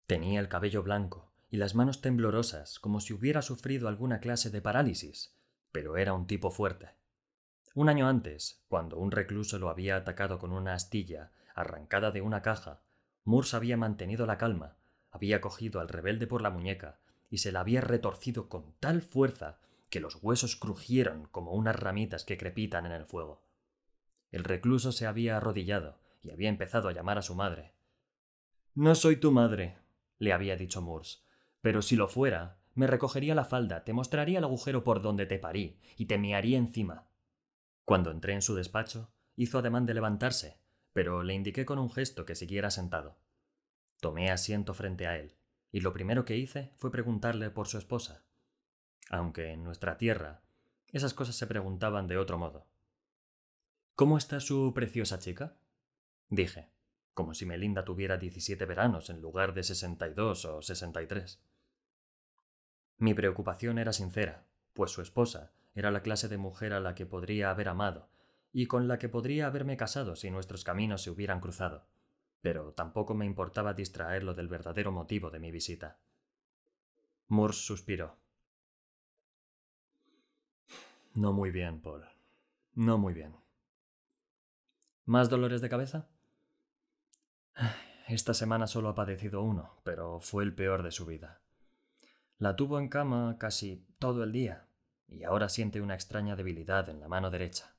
Tenía 0.07 0.39
el 0.39 0.47
cabello 0.47 0.81
blanco 0.81 1.31
y 1.49 1.57
las 1.57 1.75
manos 1.75 2.01
temblorosas 2.01 2.79
como 2.79 2.99
si 2.99 3.13
hubiera 3.13 3.41
sufrido 3.41 3.87
alguna 3.87 4.19
clase 4.19 4.49
de 4.49 4.61
parálisis, 4.61 5.35
pero 5.71 5.97
era 5.97 6.13
un 6.13 6.25
tipo 6.25 6.49
fuerte. 6.49 6.89
Un 7.75 7.89
año 7.89 8.07
antes, 8.07 8.63
cuando 8.67 8.97
un 8.97 9.11
recluso 9.11 9.59
lo 9.59 9.69
había 9.69 9.97
atacado 9.97 10.39
con 10.39 10.51
una 10.51 10.73
astilla 10.73 11.31
arrancada 11.53 12.09
de 12.09 12.21
una 12.21 12.41
caja, 12.41 12.81
Murs 13.23 13.53
había 13.53 13.77
mantenido 13.77 14.25
la 14.25 14.39
calma, 14.39 14.77
había 15.11 15.41
cogido 15.41 15.79
al 15.79 15.89
rebelde 15.89 16.25
por 16.25 16.41
la 16.41 16.49
muñeca 16.49 16.99
y 17.29 17.39
se 17.39 17.51
la 17.51 17.61
había 17.61 17.81
retorcido 17.81 18.49
con 18.49 18.73
tal 18.79 19.01
fuerza 19.01 19.59
que 19.89 19.99
los 19.99 20.17
huesos 20.21 20.55
crujieron 20.55 21.27
como 21.27 21.53
unas 21.53 21.75
ramitas 21.75 22.23
que 22.23 22.37
crepitan 22.37 22.85
en 22.85 22.91
el 22.91 23.05
fuego. 23.05 23.43
El 24.31 24.43
recluso 24.43 24.91
se 24.91 25.07
había 25.07 25.37
arrodillado 25.37 25.99
y 26.21 26.31
había 26.31 26.49
empezado 26.49 26.89
a 26.89 26.93
llamar 26.93 27.17
a 27.17 27.21
su 27.21 27.35
madre. 27.35 27.73
No 28.75 28.95
soy 28.95 29.17
tu 29.17 29.31
madre, 29.31 29.77
le 30.19 30.33
había 30.33 30.55
dicho 30.55 30.81
Moores, 30.81 31.23
pero 31.61 31.81
si 31.81 31.95
lo 31.95 32.07
fuera, 32.07 32.59
me 32.73 32.87
recogería 32.87 33.33
la 33.33 33.45
falda, 33.45 33.83
te 33.83 33.93
mostraría 33.93 34.37
el 34.37 34.43
agujero 34.43 34.83
por 34.83 35.01
donde 35.01 35.25
te 35.25 35.39
parí 35.39 35.79
y 35.95 36.05
te 36.05 36.17
mearía 36.17 36.57
encima. 36.57 37.09
Cuando 37.85 38.11
entré 38.11 38.33
en 38.33 38.41
su 38.41 38.53
despacho, 38.53 39.11
hizo 39.35 39.57
ademán 39.57 39.85
de 39.85 39.93
levantarse, 39.93 40.59
pero 40.93 41.23
le 41.23 41.33
indiqué 41.33 41.65
con 41.65 41.79
un 41.79 41.89
gesto 41.89 42.25
que 42.25 42.35
siguiera 42.35 42.69
sentado. 42.69 43.17
Tomé 43.99 44.29
asiento 44.29 44.73
frente 44.73 45.07
a 45.07 45.17
él, 45.17 45.36
y 45.71 45.81
lo 45.81 45.93
primero 45.93 46.25
que 46.25 46.37
hice 46.37 46.71
fue 46.77 46.91
preguntarle 46.91 47.49
por 47.49 47.67
su 47.67 47.77
esposa. 47.77 48.23
Aunque 49.09 49.51
en 49.51 49.63
nuestra 49.63 49.97
tierra 49.97 50.41
esas 50.91 51.13
cosas 51.13 51.35
se 51.35 51.47
preguntaban 51.47 52.07
de 52.07 52.17
otro 52.17 52.37
modo. 52.37 52.67
¿Cómo 53.95 54.17
está 54.17 54.39
su 54.39 54.73
preciosa 54.73 55.19
chica? 55.19 55.57
dije, 56.29 56.69
como 57.13 57.33
si 57.33 57.45
Melinda 57.45 57.83
tuviera 57.83 58.17
17 58.17 58.65
veranos 58.65 59.09
en 59.09 59.21
lugar 59.21 59.53
de 59.53 59.63
62 59.63 60.45
o 60.45 60.61
63. 60.61 61.41
Mi 62.97 63.13
preocupación 63.13 63.79
era 63.79 63.93
sincera, 63.93 64.45
pues 64.73 64.91
su 64.91 65.01
esposa 65.01 65.51
era 65.73 65.91
la 65.91 66.01
clase 66.01 66.27
de 66.27 66.37
mujer 66.37 66.73
a 66.73 66.79
la 66.79 66.95
que 66.95 67.05
podría 67.05 67.49
haber 67.49 67.69
amado 67.69 68.09
y 68.51 68.65
con 68.67 68.87
la 68.87 68.97
que 68.97 69.09
podría 69.09 69.47
haberme 69.47 69.77
casado 69.77 70.15
si 70.15 70.31
nuestros 70.31 70.63
caminos 70.63 71.03
se 71.03 71.09
hubieran 71.11 71.39
cruzado, 71.39 71.85
pero 72.47 72.71
tampoco 72.71 73.13
me 73.13 73.25
importaba 73.25 73.73
distraerlo 73.73 74.33
del 74.33 74.47
verdadero 74.47 74.89
motivo 74.89 75.29
de 75.29 75.37
mi 75.37 75.51
visita. 75.51 75.99
Moores 77.27 77.57
suspiró. 77.57 78.15
No 81.13 81.33
muy 81.33 81.51
bien, 81.51 81.81
Paul. 81.81 82.05
No 82.73 82.97
muy 82.97 83.13
bien. 83.13 83.35
¿Más 85.03 85.29
dolores 85.29 85.59
de 85.59 85.67
cabeza? 85.67 86.07
Esta 88.07 88.33
semana 88.33 88.65
solo 88.65 88.87
ha 88.87 88.95
padecido 88.95 89.41
uno, 89.41 89.81
pero 89.83 90.21
fue 90.21 90.45
el 90.45 90.55
peor 90.55 90.83
de 90.83 90.91
su 90.91 91.05
vida. 91.05 91.41
La 92.37 92.55
tuvo 92.55 92.79
en 92.79 92.87
cama 92.87 93.35
casi 93.37 93.85
todo 93.99 94.23
el 94.23 94.31
día, 94.31 94.69
y 95.09 95.25
ahora 95.25 95.49
siente 95.49 95.81
una 95.81 95.95
extraña 95.95 96.37
debilidad 96.37 96.87
en 96.87 97.01
la 97.01 97.09
mano 97.09 97.29
derecha. 97.29 97.75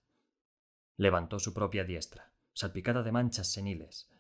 Levantó 0.99 1.39
su 1.39 1.55
propia 1.55 1.85
diestra, 1.85 2.35
salpicada 2.53 3.03
de 3.03 3.13
manchas 3.13 3.51
seniles. 3.51 4.11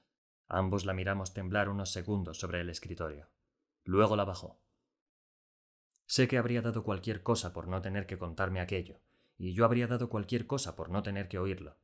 Ambos 0.48 0.86
la 0.86 0.94
miramos 0.94 1.34
temblar 1.34 1.68
unos 1.68 1.92
segundos 1.92 2.38
sobre 2.38 2.60
el 2.60 2.70
escritorio. 2.70 3.28
Luego 3.84 4.16
la 4.16 4.24
bajó. 4.24 4.60
Sé 6.06 6.26
que 6.26 6.38
habría 6.38 6.62
dado 6.62 6.82
cualquier 6.82 7.22
cosa 7.22 7.52
por 7.52 7.68
no 7.68 7.82
tener 7.82 8.06
que 8.06 8.16
contarme 8.16 8.60
aquello, 8.60 9.00
y 9.36 9.52
yo 9.52 9.66
habría 9.66 9.86
dado 9.86 10.08
cualquier 10.08 10.46
cosa 10.46 10.74
por 10.74 10.88
no 10.88 11.02
tener 11.02 11.28
que 11.28 11.38
oírlo. 11.38 11.76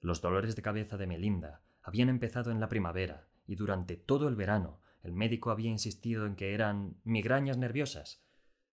Los 0.00 0.20
dolores 0.20 0.56
de 0.56 0.62
cabeza 0.62 0.96
de 0.96 1.06
Melinda 1.06 1.62
habían 1.80 2.08
empezado 2.08 2.50
en 2.50 2.58
la 2.58 2.68
primavera 2.68 3.28
y 3.46 3.54
durante 3.54 3.96
todo 3.96 4.28
el 4.28 4.34
verano 4.34 4.80
el 5.02 5.12
médico 5.12 5.50
había 5.50 5.70
insistido 5.70 6.26
en 6.26 6.34
que 6.34 6.54
eran 6.54 6.96
migrañas 7.04 7.56
nerviosas, 7.56 8.24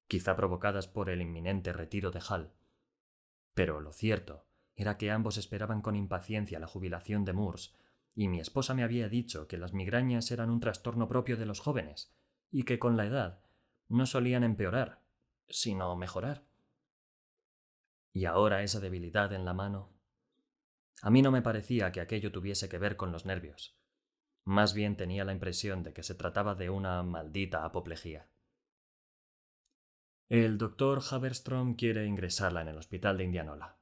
quizá 0.07 0.35
provocadas 0.35 0.87
por 0.87 1.09
el 1.09 1.21
inminente 1.21 1.71
retiro 1.71 2.09
de 2.09 2.21
Hall. 2.27 2.51
Pero 3.53 3.79
lo 3.79 3.93
cierto 3.93 4.47
era 4.75 4.97
que 4.97 5.11
ambos 5.11 5.37
esperaban 5.37 5.81
con 5.81 5.95
impaciencia 5.95 6.59
la 6.59 6.67
jubilación 6.67 7.25
de 7.25 7.33
Moores, 7.33 7.75
y 8.19 8.27
mi 8.27 8.41
esposa 8.41 8.73
me 8.73 8.83
había 8.83 9.07
dicho 9.07 9.47
que 9.47 9.57
las 9.57 9.73
migrañas 9.73 10.29
eran 10.29 10.49
un 10.49 10.59
trastorno 10.59 11.07
propio 11.07 11.37
de 11.37 11.45
los 11.45 11.61
jóvenes, 11.61 12.13
y 12.51 12.63
que 12.63 12.77
con 12.77 12.97
la 12.97 13.05
edad 13.05 13.39
no 13.87 14.05
solían 14.05 14.43
empeorar, 14.43 14.99
sino 15.47 15.95
mejorar. 15.95 16.43
Y 18.11 18.25
ahora 18.25 18.61
esa 18.61 18.81
debilidad 18.81 19.31
en 19.31 19.45
la 19.45 19.53
mano 19.53 19.93
a 21.01 21.09
mí 21.09 21.21
no 21.21 21.31
me 21.31 21.41
parecía 21.41 21.93
que 21.93 22.01
aquello 22.01 22.29
tuviese 22.29 22.67
que 22.67 22.77
ver 22.77 22.97
con 22.97 23.13
los 23.13 23.25
nervios. 23.25 23.79
Más 24.43 24.73
bien 24.73 24.97
tenía 24.97 25.23
la 25.23 25.31
impresión 25.31 25.83
de 25.83 25.93
que 25.93 26.03
se 26.03 26.13
trataba 26.13 26.55
de 26.55 26.69
una 26.69 27.01
maldita 27.03 27.63
apoplejía. 27.63 28.27
El 30.27 30.57
doctor 30.57 31.01
Haverstrom 31.09 31.77
quiere 31.77 32.05
ingresarla 32.05 32.63
en 32.63 32.67
el 32.67 32.79
hospital 32.79 33.17
de 33.17 33.23
Indianola, 33.23 33.77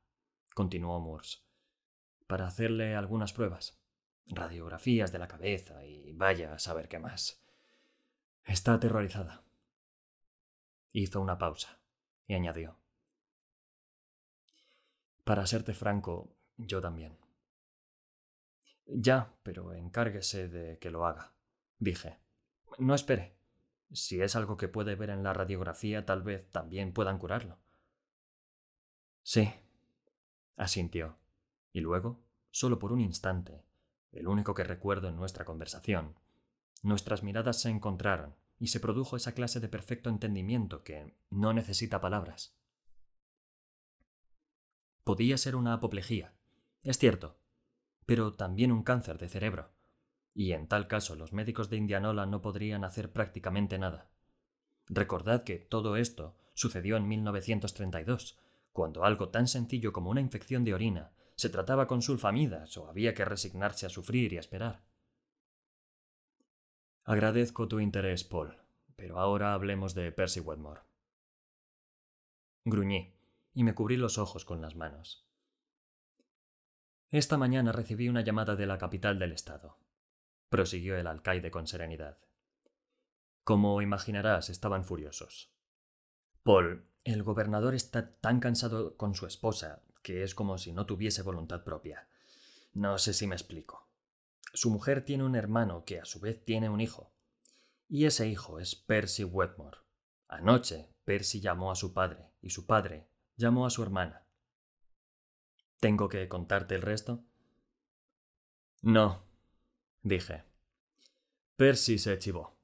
continuó 0.53 1.00
Moores, 1.00 1.44
para 2.27 2.46
hacerle 2.46 2.96
algunas 2.96 3.34
pruebas, 3.34 3.82
radiografías 4.30 5.12
de 5.12 5.20
la 5.20 5.28
cabeza 5.28 5.86
y 5.86 6.12
vaya 6.14 6.54
a 6.54 6.60
saber 6.60 6.88
qué 6.88 7.00
más. 7.00 7.42
Está 8.44 8.74
aterrorizada. 8.74 9.44
Hizo 10.92 11.22
una 11.22 11.38
pausa 11.38 11.80
y 12.28 12.34
añadió. 12.34 12.78
Para 15.24 15.46
serte 15.46 15.74
franco, 15.74 16.36
yo 16.58 16.82
también. 16.82 17.18
Ya, 18.86 19.34
pero 19.44 19.74
encárguese 19.74 20.48
de 20.48 20.80
que 20.80 20.90
lo 20.90 21.06
haga, 21.06 21.34
dije. 21.78 22.18
No 22.80 22.96
espere. 22.96 23.36
Si 23.92 24.22
es 24.22 24.36
algo 24.36 24.58
que 24.58 24.68
puede 24.68 24.96
ver 24.96 25.10
en 25.10 25.24
la 25.24 25.34
radiografía, 25.34 26.06
tal 26.06 26.22
vez 26.22 26.50
también 26.52 26.94
puedan 26.94 27.18
curarlo. 27.18 27.58
Sí, 29.24 29.54
asintió. 30.56 31.18
Y 31.74 31.82
luego, 31.82 32.24
solo 32.50 32.80
por 32.80 32.94
un 32.94 33.02
instante, 33.02 33.64
el 34.12 34.28
único 34.28 34.54
que 34.54 34.64
recuerdo 34.64 35.08
en 35.08 35.16
nuestra 35.16 35.46
conversación, 35.46 36.16
nuestras 36.84 37.24
miradas 37.24 37.62
se 37.62 37.70
encontraron 37.70 38.36
y 38.60 38.68
se 38.68 38.80
produjo 38.80 39.16
esa 39.16 39.34
clase 39.34 39.60
de 39.60 39.70
perfecto 39.70 40.10
entendimiento 40.10 40.84
que 40.84 41.16
no 41.30 41.54
necesita 41.54 42.02
palabras. 42.02 42.56
Podía 45.04 45.38
ser 45.38 45.56
una 45.56 45.74
apoplejía, 45.74 46.34
es 46.84 46.98
cierto, 46.98 47.40
pero 48.06 48.34
también 48.34 48.72
un 48.72 48.84
cáncer 48.84 49.18
de 49.18 49.28
cerebro. 49.28 49.72
Y 50.34 50.54
en 50.54 50.68
tal 50.68 50.88
caso 50.88 51.16
los 51.16 51.34
médicos 51.34 51.70
de 51.70 51.78
Indianola 51.78 52.26
no 52.26 52.42
podrían 52.42 52.84
hacer 52.84 53.12
prácticamente 53.12 53.80
nada. 53.80 54.10
Recordad 54.88 55.44
que 55.44 55.58
todo 55.58 55.98
esto 55.98 56.38
sucedió 56.54 56.96
en 56.96 57.08
1932, 57.08 58.38
cuando 58.72 59.04
algo 59.04 59.30
tan 59.30 59.48
sencillo 59.48 59.92
como 59.92 60.10
una 60.10 60.22
infección 60.22 60.64
de 60.64 60.74
orina 60.74 61.12
se 61.38 61.50
trataba 61.50 61.88
con 61.88 62.01
sulfamidas 62.01 62.75
o 62.77 62.89
había 62.89 63.13
que 63.13 63.24
resignarse 63.24 63.86
a 63.86 63.89
sufrir 63.89 64.34
y 64.34 64.38
a 64.38 64.39
esperar. 64.39 64.84
Agradezco 67.03 67.67
tu 67.67 67.79
interés, 67.79 68.24
Paul, 68.24 68.58
pero 68.96 69.20
ahora 69.20 69.53
hablemos 69.53 69.94
de 69.94 70.12
Percy 70.12 70.39
Wetmore. 70.39 70.82
Gruñí 72.65 73.13
y 73.53 73.63
me 73.63 73.75
cubrí 73.75 73.98
los 73.98 74.17
ojos 74.17 74.46
con 74.46 74.62
las 74.62 74.75
manos. 74.75 75.25
Esta 77.10 77.38
mañana 77.38 77.72
recibí 77.72 78.10
una 78.10 78.22
llamada 78.22 78.56
de 78.56 78.65
la 78.65 78.77
capital 78.77 79.20
del 79.20 79.32
estado, 79.32 79.77
prosiguió 80.50 80.98
el 80.98 81.08
alcaide 81.08 81.51
con 81.51 81.67
serenidad. 81.67 82.17
Como 83.44 83.82
imaginarás, 83.82 84.50
estaban 84.50 84.84
furiosos. 84.84 85.53
Paul, 86.44 86.89
el 87.06 87.24
gobernador 87.24 87.75
está 87.75 88.17
tan 88.17 88.41
cansado 88.41 88.98
con 88.98 89.15
su 89.15 89.25
esposa 89.25 89.87
que 90.01 90.24
es 90.24 90.36
como 90.36 90.58
si 90.58 90.72
no 90.72 90.86
tuviese 90.86 91.22
voluntad 91.22 91.63
propia. 91.63 92.08
No 92.74 92.98
sé 92.98 93.13
si 93.13 93.27
me 93.27 93.36
explico. 93.36 93.88
Su 94.54 94.70
mujer 94.70 95.04
tiene 95.04 95.24
un 95.24 95.36
hermano 95.36 95.84
que 95.86 96.00
a 96.00 96.06
su 96.06 96.20
vez 96.20 96.44
tiene 96.44 96.70
un 96.70 96.82
hijo. 96.82 97.12
Y 97.89 98.06
ese 98.06 98.27
hijo 98.27 98.60
es 98.60 98.75
Percy 98.75 99.24
Wetmore. 99.24 99.77
Anoche 100.27 100.89
Percy 101.06 101.39
llamó 101.39 101.72
a 101.72 101.75
su 101.75 101.94
padre 101.94 102.32
y 102.42 102.50
su 102.50 102.66
padre 102.66 103.08
llamó 103.38 103.66
a 103.66 103.70
su 103.70 103.82
hermana. 103.84 104.25
¿Tengo 105.80 106.10
que 106.10 106.27
contarte 106.27 106.75
el 106.75 106.82
resto? 106.82 107.24
No, 108.82 109.24
dije. 110.01 110.44
Percy 111.56 111.98
se 111.98 112.18
chivó. 112.18 112.58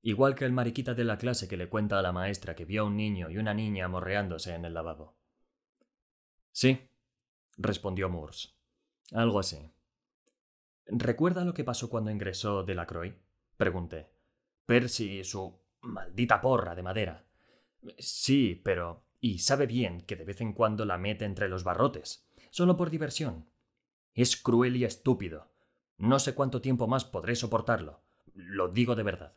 Igual 0.00 0.34
que 0.34 0.44
el 0.44 0.52
mariquita 0.52 0.94
de 0.94 1.04
la 1.04 1.18
clase 1.18 1.48
que 1.48 1.56
le 1.56 1.68
cuenta 1.68 1.98
a 1.98 2.02
la 2.02 2.12
maestra 2.12 2.54
que 2.54 2.64
vio 2.64 2.82
a 2.82 2.86
un 2.86 2.96
niño 2.96 3.30
y 3.30 3.38
una 3.38 3.54
niña 3.54 3.88
morreándose 3.88 4.54
en 4.54 4.64
el 4.64 4.74
lavabo. 4.74 5.14
Sí, 6.52 6.88
respondió 7.56 8.08
Moores. 8.08 8.54
Algo 9.12 9.40
así. 9.40 9.72
¿Recuerda 10.86 11.44
lo 11.44 11.54
que 11.54 11.64
pasó 11.64 11.88
cuando 11.88 12.10
ingresó 12.10 12.64
Delacroix? 12.64 13.14
Pregunté. 13.56 14.10
Percy 14.66 15.20
y 15.20 15.24
su 15.24 15.58
maldita 15.80 16.40
porra 16.40 16.74
de 16.74 16.82
madera. 16.82 17.24
Sí, 17.98 18.60
pero... 18.64 19.04
Y 19.20 19.38
sabe 19.38 19.66
bien 19.66 20.00
que 20.00 20.16
de 20.16 20.24
vez 20.24 20.40
en 20.40 20.52
cuando 20.52 20.84
la 20.84 20.98
mete 20.98 21.24
entre 21.24 21.48
los 21.48 21.62
barrotes, 21.62 22.26
solo 22.50 22.76
por 22.76 22.90
diversión. 22.90 23.48
Es 24.14 24.36
cruel 24.36 24.76
y 24.76 24.84
estúpido. 24.84 25.52
No 25.96 26.18
sé 26.18 26.34
cuánto 26.34 26.60
tiempo 26.60 26.88
más 26.88 27.04
podré 27.04 27.36
soportarlo. 27.36 28.02
Lo 28.34 28.68
digo 28.68 28.96
de 28.96 29.04
verdad. 29.04 29.36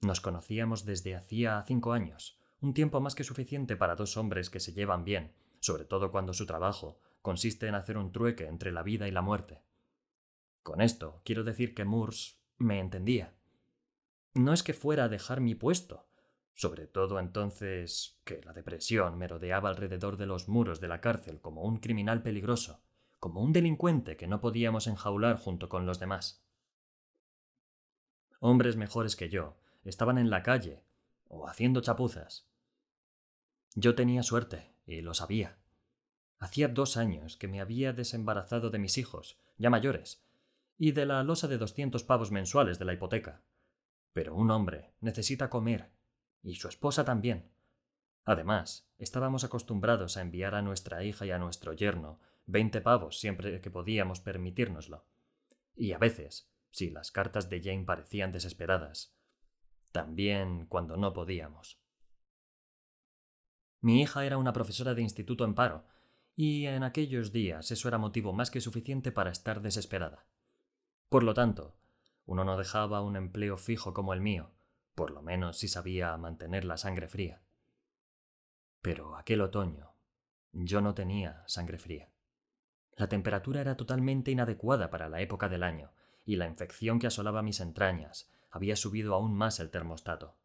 Nos 0.00 0.20
conocíamos 0.20 0.84
desde 0.84 1.16
hacía 1.16 1.64
cinco 1.66 1.92
años, 1.92 2.38
un 2.60 2.74
tiempo 2.74 3.00
más 3.00 3.14
que 3.14 3.24
suficiente 3.24 3.76
para 3.76 3.94
dos 3.94 4.16
hombres 4.16 4.50
que 4.50 4.60
se 4.60 4.72
llevan 4.72 5.04
bien, 5.04 5.32
sobre 5.60 5.84
todo 5.84 6.10
cuando 6.10 6.32
su 6.32 6.46
trabajo 6.46 7.00
consiste 7.22 7.66
en 7.66 7.74
hacer 7.74 7.96
un 7.98 8.12
trueque 8.12 8.46
entre 8.46 8.72
la 8.72 8.82
vida 8.82 9.06
y 9.08 9.10
la 9.10 9.22
muerte. 9.22 9.62
Con 10.62 10.80
esto 10.80 11.20
quiero 11.24 11.44
decir 11.44 11.74
que 11.74 11.84
Moores 11.84 12.40
me 12.58 12.80
entendía. 12.80 13.34
No 14.34 14.52
es 14.52 14.62
que 14.62 14.74
fuera 14.74 15.04
a 15.04 15.08
dejar 15.08 15.40
mi 15.40 15.54
puesto, 15.54 16.06
sobre 16.54 16.86
todo 16.86 17.20
entonces 17.20 18.20
que 18.24 18.42
la 18.42 18.52
depresión 18.52 19.16
me 19.16 19.28
rodeaba 19.28 19.68
alrededor 19.68 20.16
de 20.16 20.26
los 20.26 20.48
muros 20.48 20.80
de 20.80 20.88
la 20.88 21.00
cárcel 21.00 21.40
como 21.40 21.62
un 21.62 21.78
criminal 21.78 22.22
peligroso, 22.22 22.82
como 23.20 23.42
un 23.42 23.52
delincuente 23.52 24.16
que 24.16 24.26
no 24.26 24.40
podíamos 24.40 24.86
enjaular 24.86 25.38
junto 25.38 25.68
con 25.68 25.86
los 25.86 26.00
demás. 26.00 26.44
Hombres 28.40 28.76
mejores 28.76 29.16
que 29.16 29.28
yo 29.28 29.56
estaban 29.84 30.18
en 30.18 30.30
la 30.30 30.42
calle 30.42 30.82
o 31.28 31.48
haciendo 31.48 31.80
chapuzas. 31.80 32.47
Yo 33.80 33.94
tenía 33.94 34.24
suerte 34.24 34.72
y 34.86 35.02
lo 35.02 35.14
sabía. 35.14 35.56
Hacía 36.40 36.66
dos 36.66 36.96
años 36.96 37.36
que 37.36 37.46
me 37.46 37.60
había 37.60 37.92
desembarazado 37.92 38.70
de 38.70 38.80
mis 38.80 38.98
hijos, 38.98 39.38
ya 39.56 39.70
mayores, 39.70 40.20
y 40.78 40.90
de 40.90 41.06
la 41.06 41.22
losa 41.22 41.46
de 41.46 41.58
doscientos 41.58 42.02
pavos 42.02 42.32
mensuales 42.32 42.80
de 42.80 42.86
la 42.86 42.94
hipoteca. 42.94 43.44
Pero 44.12 44.34
un 44.34 44.50
hombre 44.50 44.94
necesita 45.00 45.48
comer, 45.48 45.92
y 46.42 46.56
su 46.56 46.66
esposa 46.66 47.04
también. 47.04 47.52
Además, 48.24 48.90
estábamos 48.98 49.44
acostumbrados 49.44 50.16
a 50.16 50.22
enviar 50.22 50.56
a 50.56 50.62
nuestra 50.62 51.04
hija 51.04 51.24
y 51.24 51.30
a 51.30 51.38
nuestro 51.38 51.72
yerno 51.72 52.18
veinte 52.46 52.80
pavos 52.80 53.20
siempre 53.20 53.60
que 53.60 53.70
podíamos 53.70 54.18
permitírnoslo. 54.18 55.04
Y 55.76 55.92
a 55.92 55.98
veces, 55.98 56.50
si 56.72 56.90
las 56.90 57.12
cartas 57.12 57.48
de 57.48 57.62
Jane 57.62 57.84
parecían 57.84 58.32
desesperadas, 58.32 59.14
también 59.92 60.66
cuando 60.66 60.96
no 60.96 61.12
podíamos. 61.12 61.77
Mi 63.80 64.02
hija 64.02 64.24
era 64.24 64.38
una 64.38 64.52
profesora 64.52 64.94
de 64.94 65.02
instituto 65.02 65.44
en 65.44 65.54
paro, 65.54 65.84
y 66.34 66.66
en 66.66 66.82
aquellos 66.82 67.32
días 67.32 67.70
eso 67.70 67.88
era 67.88 67.98
motivo 67.98 68.32
más 68.32 68.50
que 68.50 68.60
suficiente 68.60 69.12
para 69.12 69.30
estar 69.30 69.60
desesperada. 69.60 70.24
Por 71.08 71.22
lo 71.22 71.34
tanto, 71.34 71.74
uno 72.26 72.44
no 72.44 72.56
dejaba 72.56 73.02
un 73.02 73.16
empleo 73.16 73.56
fijo 73.56 73.94
como 73.94 74.12
el 74.12 74.20
mío, 74.20 74.50
por 74.94 75.10
lo 75.10 75.22
menos 75.22 75.58
si 75.58 75.68
sabía 75.68 76.16
mantener 76.16 76.64
la 76.64 76.76
sangre 76.76 77.08
fría. 77.08 77.40
Pero 78.82 79.16
aquel 79.16 79.40
otoño 79.40 79.92
yo 80.52 80.80
no 80.80 80.94
tenía 80.94 81.44
sangre 81.46 81.78
fría. 81.78 82.10
La 82.96 83.08
temperatura 83.08 83.60
era 83.60 83.76
totalmente 83.76 84.30
inadecuada 84.30 84.90
para 84.90 85.08
la 85.08 85.20
época 85.20 85.48
del 85.48 85.62
año, 85.62 85.92
y 86.24 86.36
la 86.36 86.46
infección 86.46 86.98
que 86.98 87.06
asolaba 87.06 87.42
mis 87.42 87.60
entrañas 87.60 88.30
había 88.50 88.76
subido 88.76 89.14
aún 89.14 89.34
más 89.34 89.60
el 89.60 89.70
termostato. 89.70 90.36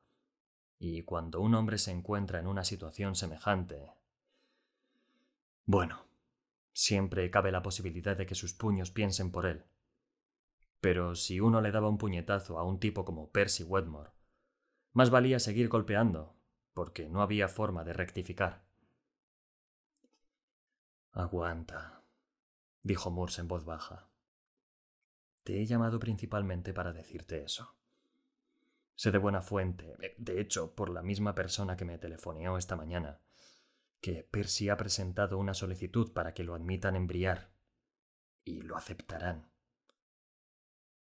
Y 0.85 1.03
cuando 1.03 1.39
un 1.39 1.55
hombre 1.55 1.77
se 1.77 1.91
encuentra 1.91 2.41
en 2.41 2.47
una 2.47 2.65
situación 2.65 3.15
semejante... 3.15 3.93
Bueno, 5.63 6.07
siempre 6.73 7.31
cabe 7.31 7.53
la 7.53 7.61
posibilidad 7.61 8.17
de 8.17 8.25
que 8.25 8.35
sus 8.35 8.53
puños 8.53 8.91
piensen 8.91 9.31
por 9.31 9.45
él. 9.45 9.63
Pero 10.81 11.15
si 11.15 11.39
uno 11.39 11.61
le 11.61 11.71
daba 11.71 11.87
un 11.87 11.97
puñetazo 11.97 12.59
a 12.59 12.65
un 12.65 12.81
tipo 12.81 13.05
como 13.05 13.31
Percy 13.31 13.63
Wedmore, 13.63 14.11
más 14.91 15.09
valía 15.09 15.39
seguir 15.39 15.69
golpeando, 15.69 16.35
porque 16.73 17.07
no 17.07 17.21
había 17.21 17.47
forma 17.47 17.85
de 17.85 17.93
rectificar. 17.93 18.65
Aguanta, 21.13 22.03
dijo 22.81 23.09
Morse 23.09 23.39
en 23.39 23.47
voz 23.47 23.63
baja. 23.63 24.09
Te 25.45 25.61
he 25.61 25.65
llamado 25.65 25.97
principalmente 25.97 26.73
para 26.73 26.91
decirte 26.91 27.41
eso. 27.41 27.73
Sé 28.95 29.11
de 29.11 29.17
buena 29.17 29.41
fuente, 29.41 29.95
eh, 30.01 30.15
de 30.17 30.39
hecho, 30.39 30.75
por 30.75 30.89
la 30.89 31.01
misma 31.01 31.33
persona 31.35 31.75
que 31.75 31.85
me 31.85 31.97
telefoneó 31.97 32.57
esta 32.57 32.75
mañana, 32.75 33.21
que 34.01 34.23
Percy 34.23 34.69
ha 34.69 34.77
presentado 34.77 35.37
una 35.37 35.53
solicitud 35.53 36.13
para 36.13 36.33
que 36.33 36.43
lo 36.43 36.55
admitan 36.55 36.95
en 36.95 37.07
Briar. 37.07 37.53
Y 38.43 38.61
lo 38.61 38.75
aceptarán. 38.75 39.49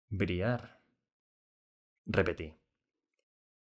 Briar. 0.08 0.80
Repetí. 2.06 2.54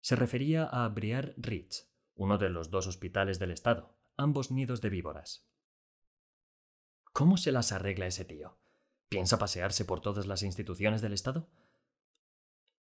Se 0.01 0.17
refería 0.17 0.65
a 0.65 0.89
Briar 0.89 1.35
Ridge, 1.37 1.87
uno 2.15 2.39
de 2.39 2.51
los 2.51 2.71
dos 2.71 2.87
hospitales 2.87 3.39
del 3.39 3.51
estado, 3.51 3.97
ambos 4.17 4.51
nidos 4.51 4.81
de 4.81 4.91
víboras. 4.91 5.49
¿Cómo 7.13 7.37
se 7.37 7.53
las 7.53 7.73
arregla 7.73 8.07
ese 8.07 8.25
tío? 8.25 8.59
¿Piensa 9.09 9.39
pasearse 9.39 9.85
por 9.85 10.01
todas 10.01 10.27
las 10.27 10.43
instituciones 10.43 11.03
del 11.03 11.13
estado? 11.13 11.49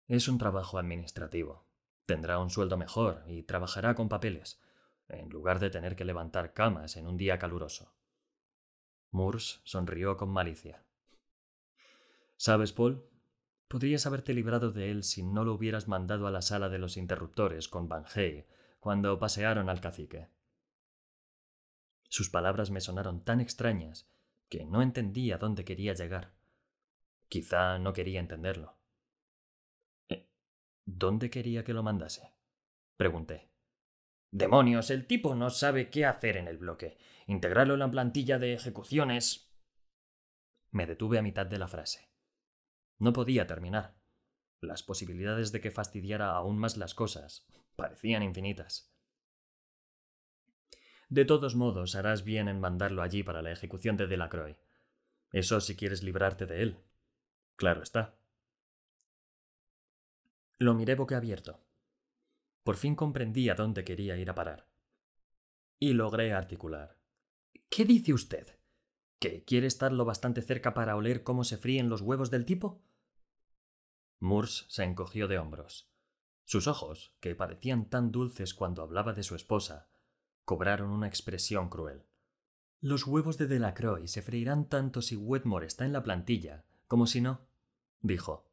Es 0.08 0.28
un 0.28 0.38
trabajo 0.38 0.78
administrativo. 0.78 1.66
Tendrá 2.06 2.38
un 2.40 2.50
sueldo 2.50 2.78
mejor 2.78 3.24
y 3.28 3.44
trabajará 3.44 3.96
con 3.96 4.10
papeles, 4.10 4.62
en 5.08 5.30
lugar 5.30 5.60
de 5.60 5.70
tener 5.70 5.96
que 5.96 6.04
levantar 6.04 6.54
camas 6.54 6.98
en 6.98 7.08
un 7.08 7.16
día 7.16 7.40
caluroso. 7.40 7.94
Moores 9.12 9.62
sonrió 9.64 10.18
con 10.18 10.30
malicia. 10.30 10.84
¿Sabes, 12.36 12.74
Paul? 12.74 13.08
Podrías 13.70 14.06
haberte 14.06 14.34
librado 14.34 14.72
de 14.72 14.92
él 14.92 15.04
si 15.04 15.24
no 15.24 15.46
lo 15.46 15.54
hubieras 15.54 15.88
mandado 15.88 16.28
a 16.28 16.32
la 16.32 16.42
sala 16.42 16.68
de 16.68 16.80
los 16.80 16.98
interruptores 16.98 17.70
con 17.70 17.88
Van 17.88 18.06
Hey 18.14 18.46
cuando 18.80 19.18
pasearon 19.18 19.70
al 19.70 19.80
cacique. 19.80 20.28
Sus 22.10 22.30
palabras 22.30 22.70
me 22.70 22.82
sonaron 22.82 23.24
tan 23.24 23.40
extrañas 23.40 24.12
que 24.50 24.66
no 24.66 24.82
entendía 24.82 25.38
dónde 25.38 25.64
quería 25.64 25.94
llegar. 25.94 26.34
Quizá 27.30 27.80
no 27.80 27.94
quería 27.94 28.20
entenderlo. 28.20 28.83
¿Dónde 30.86 31.30
quería 31.30 31.64
que 31.64 31.74
lo 31.74 31.84
mandase? 31.84 32.34
Pregunté. 32.98 33.52
Demonios, 34.32 34.90
el 34.90 35.06
tipo 35.06 35.36
no 35.36 35.50
sabe 35.50 35.90
qué 35.90 36.06
hacer 36.06 36.38
en 36.38 36.48
el 36.48 36.58
bloque. 36.58 36.98
Integrarlo 37.28 37.76
en 37.76 37.82
la 37.82 37.92
plantilla 37.92 38.40
de 38.40 38.54
ejecuciones. 38.54 39.54
Me 40.72 40.88
detuve 40.88 41.20
a 41.20 41.22
mitad 41.22 41.46
de 41.46 41.60
la 41.60 41.68
frase. 41.68 42.10
No 43.00 43.14
podía 43.14 43.48
terminar. 43.48 43.96
Las 44.60 44.82
posibilidades 44.82 45.52
de 45.52 45.62
que 45.62 45.72
fastidiara 45.72 46.32
aún 46.32 46.58
más 46.58 46.78
las 46.78 46.94
cosas 46.94 47.46
parecían 47.76 48.24
infinitas. 48.24 48.92
De 51.10 51.26
todos 51.26 51.56
modos, 51.56 51.96
harás 51.96 52.24
bien 52.24 52.48
en 52.48 52.60
mandarlo 52.60 53.04
allí 53.04 53.24
para 53.24 53.42
la 53.42 53.52
ejecución 53.52 53.98
de 53.98 54.08
Delacroix. 54.08 54.58
Eso 55.32 55.62
si 55.62 55.76
quieres 55.76 56.02
librarte 56.02 56.46
de 56.46 56.64
él. 56.64 56.84
Claro 57.56 57.84
está. 57.84 58.18
Lo 60.60 60.74
miré 60.74 60.96
boquiabierto. 60.96 61.60
Por 62.64 62.78
fin 62.78 62.96
comprendí 62.96 63.50
a 63.50 63.56
dónde 63.56 63.84
quería 63.84 64.18
ir 64.18 64.30
a 64.30 64.36
parar. 64.36 64.70
Y 65.80 65.94
logré 65.94 66.34
articular. 66.34 66.98
¿Qué 67.70 67.86
dice 67.86 68.14
usted? 68.14 68.60
¿Que 69.20 69.44
quiere 69.44 69.68
estar 69.68 69.92
lo 69.92 70.06
bastante 70.06 70.42
cerca 70.42 70.74
para 70.74 70.96
oler 70.96 71.24
cómo 71.24 71.44
se 71.44 71.58
fríen 71.58 71.90
los 71.90 72.02
huevos 72.02 72.30
del 72.32 72.46
tipo? 72.46 72.82
Moores 74.20 74.66
se 74.70 74.84
encogió 74.84 75.28
de 75.28 75.38
hombros. 75.38 75.90
Sus 76.46 76.68
ojos, 76.68 77.14
que 77.20 77.36
parecían 77.36 77.90
tan 77.90 78.12
dulces 78.12 78.54
cuando 78.54 78.82
hablaba 78.82 79.14
de 79.14 79.24
su 79.24 79.36
esposa, 79.36 79.90
cobraron 80.46 80.92
una 80.92 81.08
expresión 81.08 81.70
cruel. 81.70 82.06
Los 82.80 83.08
huevos 83.08 83.38
de 83.38 83.48
Delacroix 83.48 84.12
se 84.12 84.22
freirán 84.22 84.68
tanto 84.68 85.02
si 85.02 85.16
Wetmore 85.16 85.68
está 85.68 85.86
en 85.86 85.94
la 85.94 86.04
plantilla 86.04 86.66
como 86.88 87.08
si 87.08 87.22
no, 87.22 87.48
dijo. 88.02 88.46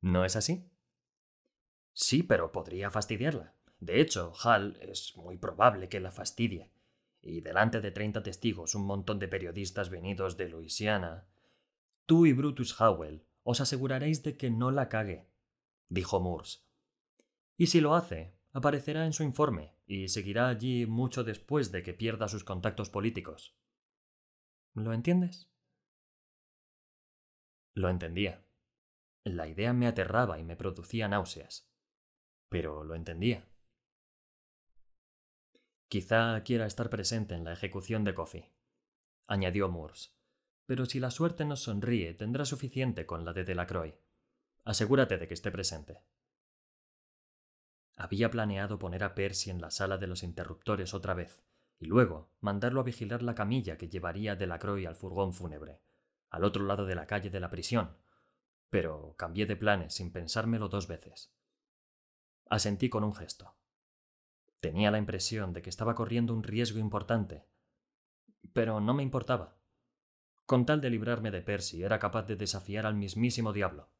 ¿No 0.00 0.24
es 0.24 0.36
así? 0.36 0.70
Sí, 2.00 2.22
pero 2.22 2.52
podría 2.52 2.92
fastidiarla. 2.92 3.54
De 3.80 4.00
hecho, 4.00 4.32
Hall 4.44 4.78
es 4.80 5.16
muy 5.16 5.36
probable 5.36 5.88
que 5.88 5.98
la 5.98 6.12
fastidie. 6.12 6.70
Y 7.20 7.40
delante 7.40 7.80
de 7.80 7.90
treinta 7.90 8.22
testigos, 8.22 8.76
un 8.76 8.86
montón 8.86 9.18
de 9.18 9.26
periodistas 9.26 9.90
venidos 9.90 10.36
de 10.36 10.48
Luisiana. 10.48 11.26
Tú 12.06 12.24
y 12.24 12.32
Brutus 12.32 12.80
Howell 12.80 13.24
os 13.42 13.60
aseguraréis 13.60 14.22
de 14.22 14.36
que 14.36 14.48
no 14.48 14.70
la 14.70 14.88
cague, 14.88 15.26
dijo 15.88 16.20
Moores. 16.20 16.64
Y 17.56 17.66
si 17.66 17.80
lo 17.80 17.96
hace, 17.96 18.32
aparecerá 18.52 19.04
en 19.04 19.12
su 19.12 19.24
informe 19.24 19.74
y 19.84 20.06
seguirá 20.06 20.46
allí 20.46 20.86
mucho 20.86 21.24
después 21.24 21.72
de 21.72 21.82
que 21.82 21.94
pierda 21.94 22.28
sus 22.28 22.44
contactos 22.44 22.90
políticos. 22.90 23.56
¿Lo 24.72 24.92
entiendes? 24.92 25.50
Lo 27.74 27.88
entendía. 27.88 28.44
La 29.24 29.48
idea 29.48 29.72
me 29.72 29.88
aterraba 29.88 30.38
y 30.38 30.44
me 30.44 30.54
producía 30.54 31.08
náuseas 31.08 31.67
pero 32.48 32.84
lo 32.84 32.94
entendía. 32.94 33.46
Quizá 35.88 36.42
quiera 36.44 36.66
estar 36.66 36.90
presente 36.90 37.34
en 37.34 37.44
la 37.44 37.52
ejecución 37.52 38.04
de 38.04 38.14
Coffee, 38.14 38.52
añadió 39.26 39.68
Moores. 39.68 40.14
Pero 40.66 40.84
si 40.84 41.00
la 41.00 41.10
suerte 41.10 41.46
nos 41.46 41.62
sonríe, 41.62 42.12
tendrá 42.12 42.44
suficiente 42.44 43.06
con 43.06 43.24
la 43.24 43.32
de 43.32 43.44
Delacroix. 43.44 43.94
Asegúrate 44.64 45.16
de 45.16 45.26
que 45.26 45.32
esté 45.32 45.50
presente. 45.50 46.02
Había 47.96 48.30
planeado 48.30 48.78
poner 48.78 49.02
a 49.02 49.14
Percy 49.14 49.48
en 49.48 49.62
la 49.62 49.70
sala 49.70 49.96
de 49.96 50.06
los 50.06 50.22
interruptores 50.22 50.92
otra 50.92 51.14
vez, 51.14 51.42
y 51.78 51.86
luego 51.86 52.30
mandarlo 52.40 52.80
a 52.80 52.84
vigilar 52.84 53.22
la 53.22 53.34
camilla 53.34 53.78
que 53.78 53.88
llevaría 53.88 54.36
de 54.36 54.46
la 54.46 54.58
Croix 54.58 54.86
al 54.86 54.94
furgón 54.94 55.32
fúnebre, 55.32 55.80
al 56.28 56.44
otro 56.44 56.64
lado 56.64 56.84
de 56.84 56.94
la 56.94 57.06
calle 57.06 57.30
de 57.30 57.40
la 57.40 57.50
prisión. 57.50 57.96
Pero 58.68 59.14
cambié 59.16 59.46
de 59.46 59.56
planes 59.56 59.94
sin 59.94 60.12
pensármelo 60.12 60.68
dos 60.68 60.86
veces. 60.86 61.32
Asentí 62.50 62.88
con 62.88 63.04
un 63.04 63.14
gesto. 63.14 63.54
Tenía 64.60 64.90
la 64.90 64.98
impresión 64.98 65.52
de 65.52 65.62
que 65.62 65.70
estaba 65.70 65.94
corriendo 65.94 66.34
un 66.34 66.42
riesgo 66.42 66.78
importante, 66.78 67.44
pero 68.52 68.80
no 68.80 68.94
me 68.94 69.02
importaba. 69.02 69.56
Con 70.46 70.64
tal 70.64 70.80
de 70.80 70.90
librarme 70.90 71.30
de 71.30 71.42
Percy, 71.42 71.82
era 71.82 71.98
capaz 71.98 72.24
de 72.26 72.36
desafiar 72.36 72.86
al 72.86 72.94
mismísimo 72.94 73.52
diablo. 73.52 73.90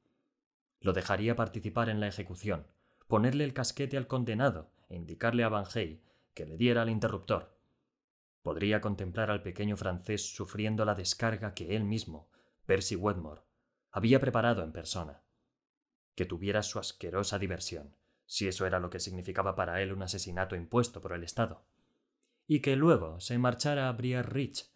Lo 0.81 0.93
dejaría 0.93 1.37
participar 1.37 1.91
en 1.91 2.01
la 2.01 2.09
ejecución, 2.09 2.67
ponerle 3.07 3.45
el 3.45 3.53
casquete 3.53 3.97
al 3.97 4.07
condenado 4.07 4.71
e 4.89 4.97
indicarle 4.97 5.45
a 5.45 5.49
Van 5.49 5.67
Hey 5.73 6.03
que 6.33 6.47
le 6.47 6.57
diera 6.57 6.83
al 6.83 6.91
interruptor. 6.91 7.59
Podría 8.43 8.81
contemplar 8.81 9.31
al 9.31 9.43
pequeño 9.43 9.77
francés 9.77 10.35
sufriendo 10.35 10.85
la 10.85 10.95
descarga 10.95 11.53
que 11.53 11.77
él 11.77 11.85
mismo, 11.85 12.31
Percy 12.65 12.97
Wedmore, 12.97 13.43
había 13.91 14.21
preparado 14.21 14.63
en 14.63 14.73
persona. 14.73 15.23
Que 16.15 16.25
tuviera 16.25 16.63
su 16.63 16.79
asquerosa 16.79 17.39
diversión, 17.39 17.98
si 18.29 18.47
eso 18.47 18.67
era 18.67 18.79
lo 18.79 18.91
que 18.91 19.01
significaba 19.01 19.57
para 19.57 19.83
él 19.83 19.91
un 19.91 20.03
asesinato 20.03 20.55
impuesto 20.55 21.01
por 21.01 21.15
el 21.15 21.25
Estado. 21.25 21.65
Y 22.47 22.61
que 22.61 22.77
luego 22.77 23.19
se 23.21 23.39
marchara 23.39 23.89
a 23.89 23.93
Briar 23.93 24.33
Ridge, 24.33 24.67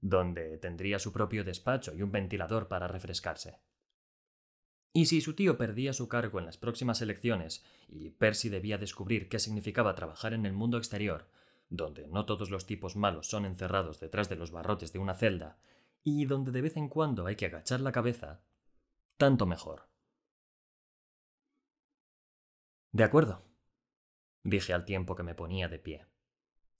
donde 0.00 0.58
tendría 0.58 0.98
su 0.98 1.12
propio 1.12 1.44
despacho 1.44 1.94
y 1.94 2.02
un 2.02 2.10
ventilador 2.10 2.66
para 2.66 2.88
refrescarse. 2.88 3.60
Y 4.92 5.06
si 5.06 5.20
su 5.20 5.34
tío 5.34 5.56
perdía 5.56 5.92
su 5.92 6.08
cargo 6.08 6.40
en 6.40 6.46
las 6.46 6.58
próximas 6.58 7.00
elecciones 7.00 7.64
y 7.88 8.10
Percy 8.10 8.48
debía 8.48 8.76
descubrir 8.76 9.28
qué 9.28 9.38
significaba 9.38 9.94
trabajar 9.94 10.32
en 10.32 10.44
el 10.44 10.52
mundo 10.52 10.76
exterior, 10.76 11.28
donde 11.68 12.08
no 12.08 12.26
todos 12.26 12.50
los 12.50 12.66
tipos 12.66 12.96
malos 12.96 13.28
son 13.28 13.44
encerrados 13.44 14.00
detrás 14.00 14.28
de 14.28 14.36
los 14.36 14.50
barrotes 14.50 14.92
de 14.92 14.98
una 14.98 15.14
celda, 15.14 15.58
y 16.02 16.24
donde 16.24 16.50
de 16.50 16.62
vez 16.62 16.76
en 16.76 16.88
cuando 16.88 17.26
hay 17.26 17.36
que 17.36 17.46
agachar 17.46 17.80
la 17.80 17.92
cabeza, 17.92 18.40
tanto 19.16 19.46
mejor. 19.46 19.88
De 22.96 23.04
acuerdo, 23.04 23.42
dije 24.42 24.72
al 24.72 24.86
tiempo 24.86 25.16
que 25.16 25.22
me 25.22 25.34
ponía 25.34 25.68
de 25.68 25.78
pie. 25.78 26.06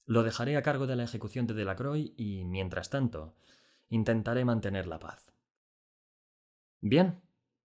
Lo 0.07 0.23
dejaré 0.23 0.57
a 0.57 0.63
cargo 0.63 0.87
de 0.87 0.97
la 0.97 1.05
ejecución 1.05 1.47
de 1.47 1.53
Delacroix 1.53 2.15
y, 2.17 2.43
mientras 2.47 2.89
tanto, 2.89 3.37
intentaré 3.91 4.47
mantener 4.47 4.87
la 4.87 4.99
paz. 4.99 5.35
Bien, 6.81 7.21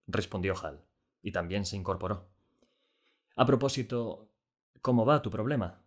respondió 0.05 0.53
Hal, 0.61 0.83
y 1.21 1.31
también 1.31 1.65
se 1.65 1.77
incorporó. 1.77 2.27
A 3.37 3.45
propósito, 3.45 4.29
¿cómo 4.81 5.05
va 5.05 5.21
tu 5.21 5.31
problema? 5.31 5.85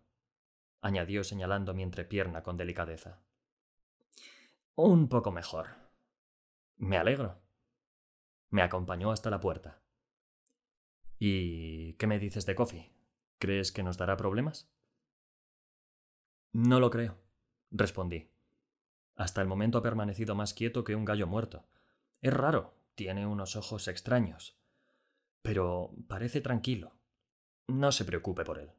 añadió 0.81 1.23
señalando 1.23 1.75
mi 1.75 1.83
entrepierna 1.83 2.41
con 2.41 2.57
delicadeza. 2.57 3.21
Un 4.73 5.07
poco 5.07 5.31
mejor. 5.31 5.67
Me 6.77 6.97
alegro. 6.97 7.37
Me 8.49 8.63
acompañó 8.63 9.11
hasta 9.11 9.29
la 9.29 9.39
puerta. 9.39 9.84
¿Y 11.17 11.93
qué 11.93 12.07
me 12.07 12.19
dices 12.19 12.45
de 12.45 12.55
Coffee? 12.55 12.93
¿Crees 13.39 13.71
que 13.71 13.83
nos 13.83 13.97
dará 13.97 14.17
problemas? 14.17 14.69
No 16.51 16.79
lo 16.79 16.89
creo, 16.89 17.17
respondí. 17.71 18.29
Hasta 19.15 19.41
el 19.41 19.47
momento 19.47 19.77
ha 19.77 19.81
permanecido 19.81 20.35
más 20.35 20.53
quieto 20.53 20.83
que 20.83 20.95
un 20.95 21.05
gallo 21.05 21.27
muerto. 21.27 21.65
Es 22.21 22.33
raro, 22.33 22.75
tiene 22.95 23.25
unos 23.27 23.55
ojos 23.55 23.87
extraños. 23.87 24.57
Pero 25.41 25.93
parece 26.07 26.41
tranquilo. 26.41 26.97
No 27.67 27.91
se 27.91 28.05
preocupe 28.05 28.43
por 28.43 28.59
él. 28.59 28.71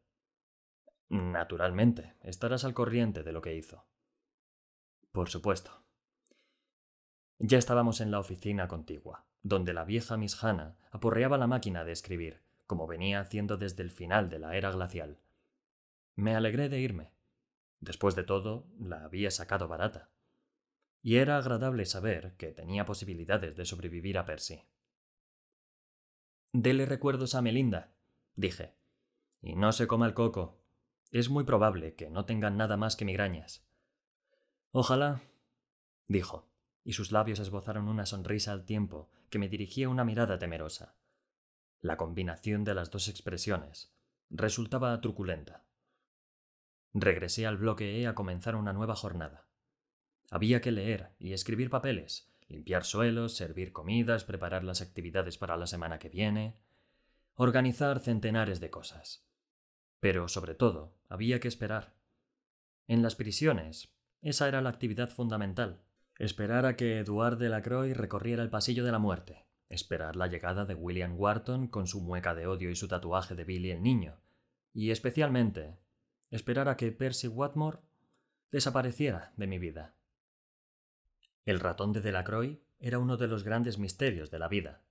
Naturalmente, 1.08 2.16
estarás 2.22 2.64
al 2.64 2.74
corriente 2.74 3.22
de 3.22 3.32
lo 3.32 3.40
que 3.40 3.54
hizo. 3.54 3.86
Por 5.12 5.28
supuesto. 5.28 5.84
Ya 7.38 7.58
estábamos 7.58 8.00
en 8.00 8.10
la 8.10 8.18
oficina 8.18 8.66
contigua, 8.66 9.26
donde 9.48 9.72
la 9.72 9.84
vieja 9.84 10.16
Miss 10.16 10.42
Hannah 10.42 10.76
aporreaba 10.90 11.38
la 11.38 11.46
máquina 11.46 11.84
de 11.84 11.92
escribir, 11.92 12.42
como 12.66 12.86
venía 12.86 13.20
haciendo 13.20 13.56
desde 13.56 13.82
el 13.82 13.90
final 13.90 14.28
de 14.28 14.38
la 14.38 14.56
era 14.56 14.70
glacial. 14.70 15.20
Me 16.14 16.34
alegré 16.34 16.68
de 16.68 16.80
irme. 16.80 17.12
Después 17.80 18.14
de 18.16 18.24
todo, 18.24 18.66
la 18.78 19.04
había 19.04 19.30
sacado 19.30 19.68
barata 19.68 20.10
y 21.06 21.18
era 21.18 21.36
agradable 21.36 21.86
saber 21.86 22.34
que 22.36 22.50
tenía 22.50 22.84
posibilidades 22.84 23.54
de 23.54 23.64
sobrevivir 23.64 24.18
a 24.18 24.24
Percy. 24.24 24.64
Dele 26.52 26.84
recuerdos 26.84 27.36
a 27.36 27.42
Melinda, 27.42 27.94
dije, 28.34 28.74
y 29.40 29.54
no 29.54 29.70
se 29.70 29.86
coma 29.86 30.08
el 30.08 30.14
coco. 30.14 30.58
Es 31.12 31.30
muy 31.30 31.44
probable 31.44 31.94
que 31.94 32.10
no 32.10 32.24
tengan 32.24 32.56
nada 32.56 32.76
más 32.76 32.96
que 32.96 33.04
migrañas. 33.04 33.64
Ojalá, 34.72 35.22
dijo, 36.08 36.48
y 36.86 36.92
sus 36.92 37.10
labios 37.10 37.40
esbozaron 37.40 37.88
una 37.88 38.06
sonrisa 38.06 38.52
al 38.52 38.64
tiempo 38.64 39.10
que 39.28 39.40
me 39.40 39.48
dirigía 39.48 39.88
una 39.88 40.04
mirada 40.04 40.38
temerosa. 40.38 40.94
La 41.80 41.96
combinación 41.96 42.62
de 42.62 42.74
las 42.74 42.92
dos 42.92 43.08
expresiones 43.08 43.92
resultaba 44.30 45.00
truculenta. 45.00 45.64
Regresé 46.94 47.44
al 47.44 47.56
bloque 47.56 48.00
E 48.00 48.06
a 48.06 48.14
comenzar 48.14 48.54
una 48.54 48.72
nueva 48.72 48.94
jornada. 48.94 49.48
Había 50.30 50.60
que 50.60 50.70
leer 50.70 51.10
y 51.18 51.32
escribir 51.32 51.70
papeles, 51.70 52.32
limpiar 52.46 52.84
suelos, 52.84 53.34
servir 53.34 53.72
comidas, 53.72 54.22
preparar 54.22 54.62
las 54.62 54.80
actividades 54.80 55.38
para 55.38 55.56
la 55.56 55.66
semana 55.66 55.98
que 55.98 56.08
viene, 56.08 56.56
organizar 57.34 57.98
centenares 57.98 58.60
de 58.60 58.70
cosas. 58.70 59.26
Pero, 59.98 60.28
sobre 60.28 60.54
todo, 60.54 60.94
había 61.08 61.40
que 61.40 61.48
esperar. 61.48 61.96
En 62.86 63.02
las 63.02 63.16
prisiones, 63.16 63.92
esa 64.22 64.46
era 64.46 64.62
la 64.62 64.70
actividad 64.70 65.10
fundamental. 65.10 65.82
Esperar 66.18 66.64
a 66.64 66.76
que 66.76 66.98
Eduard 66.98 67.36
de 67.36 67.50
Lacroix 67.50 67.94
recorriera 67.94 68.42
el 68.42 68.48
pasillo 68.48 68.84
de 68.84 68.92
la 68.92 68.98
muerte. 68.98 69.46
Esperar 69.68 70.16
la 70.16 70.28
llegada 70.28 70.64
de 70.64 70.74
William 70.74 71.14
Wharton 71.18 71.68
con 71.68 71.86
su 71.86 72.00
mueca 72.00 72.34
de 72.34 72.46
odio 72.46 72.70
y 72.70 72.76
su 72.76 72.88
tatuaje 72.88 73.34
de 73.34 73.44
Billy 73.44 73.70
el 73.70 73.82
niño. 73.82 74.18
Y 74.72 74.92
especialmente, 74.92 75.78
esperar 76.30 76.68
a 76.68 76.76
que 76.78 76.90
Percy 76.90 77.28
Watmore 77.28 77.80
desapareciera 78.50 79.34
de 79.36 79.46
mi 79.46 79.58
vida. 79.58 79.94
El 81.44 81.60
ratón 81.60 81.92
de 81.92 82.00
Delacroix 82.00 82.60
era 82.78 82.98
uno 82.98 83.18
de 83.18 83.28
los 83.28 83.44
grandes 83.44 83.78
misterios 83.78 84.30
de 84.30 84.38
la 84.38 84.48
vida. 84.48 84.82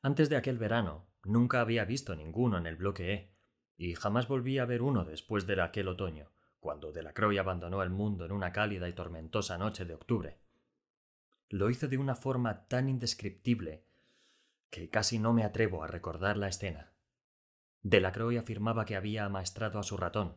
Antes 0.00 0.28
de 0.28 0.36
aquel 0.36 0.58
verano, 0.58 1.08
nunca 1.24 1.60
había 1.60 1.84
visto 1.84 2.14
ninguno 2.14 2.56
en 2.56 2.66
el 2.66 2.76
bloque 2.76 3.12
E, 3.12 3.36
y 3.76 3.94
jamás 3.94 4.28
volví 4.28 4.58
a 4.58 4.64
ver 4.64 4.82
uno 4.82 5.04
después 5.04 5.46
de 5.46 5.60
aquel 5.60 5.88
otoño, 5.88 6.30
cuando 6.66 6.92
Delacroix 6.92 7.38
abandonó 7.38 7.82
el 7.82 7.88
mundo 7.88 8.26
en 8.26 8.32
una 8.32 8.52
cálida 8.52 8.88
y 8.88 8.92
tormentosa 8.92 9.56
noche 9.56 9.86
de 9.86 9.94
octubre. 9.94 10.36
Lo 11.48 11.70
hizo 11.70 11.88
de 11.88 11.96
una 11.96 12.14
forma 12.14 12.66
tan 12.66 12.88
indescriptible 12.88 13.84
que 14.68 14.90
casi 14.90 15.18
no 15.18 15.32
me 15.32 15.44
atrevo 15.44 15.82
a 15.82 15.86
recordar 15.86 16.36
la 16.36 16.48
escena. 16.48 16.92
Delacroix 17.82 18.38
afirmaba 18.38 18.84
que 18.84 18.96
había 18.96 19.24
amaestrado 19.24 19.78
a 19.78 19.84
su 19.84 19.96
ratón, 19.96 20.36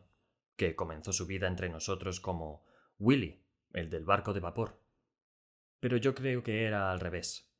que 0.56 0.74
comenzó 0.74 1.12
su 1.12 1.26
vida 1.26 1.48
entre 1.48 1.68
nosotros 1.68 2.20
como 2.20 2.64
Willy, 2.98 3.44
el 3.72 3.90
del 3.90 4.06
barco 4.06 4.32
de 4.32 4.40
vapor 4.40 4.80
pero 5.80 5.96
yo 5.96 6.14
creo 6.14 6.42
que 6.42 6.66
era 6.66 6.92
al 6.92 7.00
revés. 7.00 7.50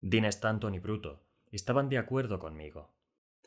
Dean 0.00 0.24
Stanton 0.24 0.74
y 0.74 0.78
Bruto 0.78 1.22
estaban 1.52 1.88
de 1.88 1.98
acuerdo 1.98 2.38
conmigo. 2.38 2.92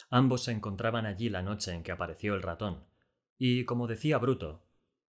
Ambos 0.09 0.43
se 0.43 0.51
encontraban 0.51 1.05
allí 1.05 1.29
la 1.29 1.41
noche 1.41 1.73
en 1.73 1.83
que 1.83 1.91
apareció 1.91 2.35
el 2.35 2.43
ratón, 2.43 2.85
y, 3.37 3.65
como 3.65 3.87
decía 3.87 4.17
Bruto, 4.17 4.63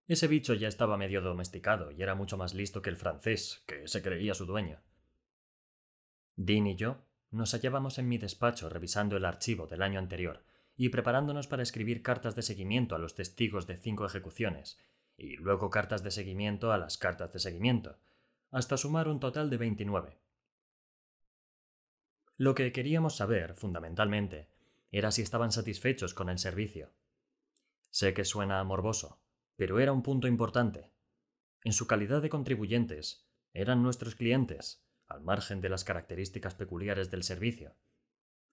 ese 0.07 0.27
bicho 0.27 0.53
ya 0.53 0.67
estaba 0.67 0.97
medio 0.97 1.21
domesticado 1.21 1.91
y 1.91 2.01
era 2.01 2.15
mucho 2.15 2.37
más 2.37 2.53
listo 2.53 2.81
que 2.81 2.89
el 2.89 2.97
francés, 2.97 3.63
que 3.67 3.87
se 3.87 4.01
creía 4.01 4.33
su 4.33 4.45
dueño. 4.45 4.81
Dean 6.35 6.67
y 6.67 6.75
yo 6.75 7.05
nos 7.31 7.53
hallábamos 7.53 7.99
en 7.99 8.07
mi 8.07 8.17
despacho 8.17 8.69
revisando 8.69 9.17
el 9.17 9.25
archivo 9.25 9.67
del 9.67 9.81
año 9.81 9.99
anterior 9.99 10.43
y 10.75 10.89
preparándonos 10.89 11.47
para 11.47 11.61
escribir 11.61 12.01
cartas 12.01 12.35
de 12.35 12.41
seguimiento 12.41 12.95
a 12.95 12.99
los 12.99 13.13
testigos 13.13 13.67
de 13.67 13.77
cinco 13.77 14.05
ejecuciones, 14.05 14.79
y 15.17 15.35
luego 15.35 15.69
cartas 15.69 16.03
de 16.03 16.11
seguimiento 16.11 16.71
a 16.71 16.77
las 16.77 16.97
cartas 16.97 17.33
de 17.33 17.39
seguimiento, 17.39 17.97
hasta 18.49 18.77
sumar 18.77 19.09
un 19.09 19.19
total 19.19 19.49
de 19.49 19.57
29. 19.57 20.17
Lo 22.37 22.55
que 22.55 22.71
queríamos 22.71 23.17
saber, 23.17 23.55
fundamentalmente, 23.55 24.47
era 24.91 25.11
si 25.11 25.21
estaban 25.21 25.51
satisfechos 25.51 26.13
con 26.13 26.29
el 26.29 26.39
servicio. 26.39 26.89
Sé 27.89 28.13
que 28.13 28.25
suena 28.25 28.63
morboso, 28.63 29.21
pero 29.55 29.79
era 29.79 29.91
un 29.91 30.03
punto 30.03 30.27
importante. 30.27 30.91
En 31.63 31.73
su 31.73 31.87
calidad 31.87 32.21
de 32.21 32.29
contribuyentes, 32.29 33.27
eran 33.53 33.81
nuestros 33.81 34.15
clientes, 34.15 34.85
al 35.07 35.21
margen 35.21 35.59
de 35.59 35.69
las 35.69 35.83
características 35.83 36.55
peculiares 36.55 37.09
del 37.09 37.23
servicio. 37.23 37.75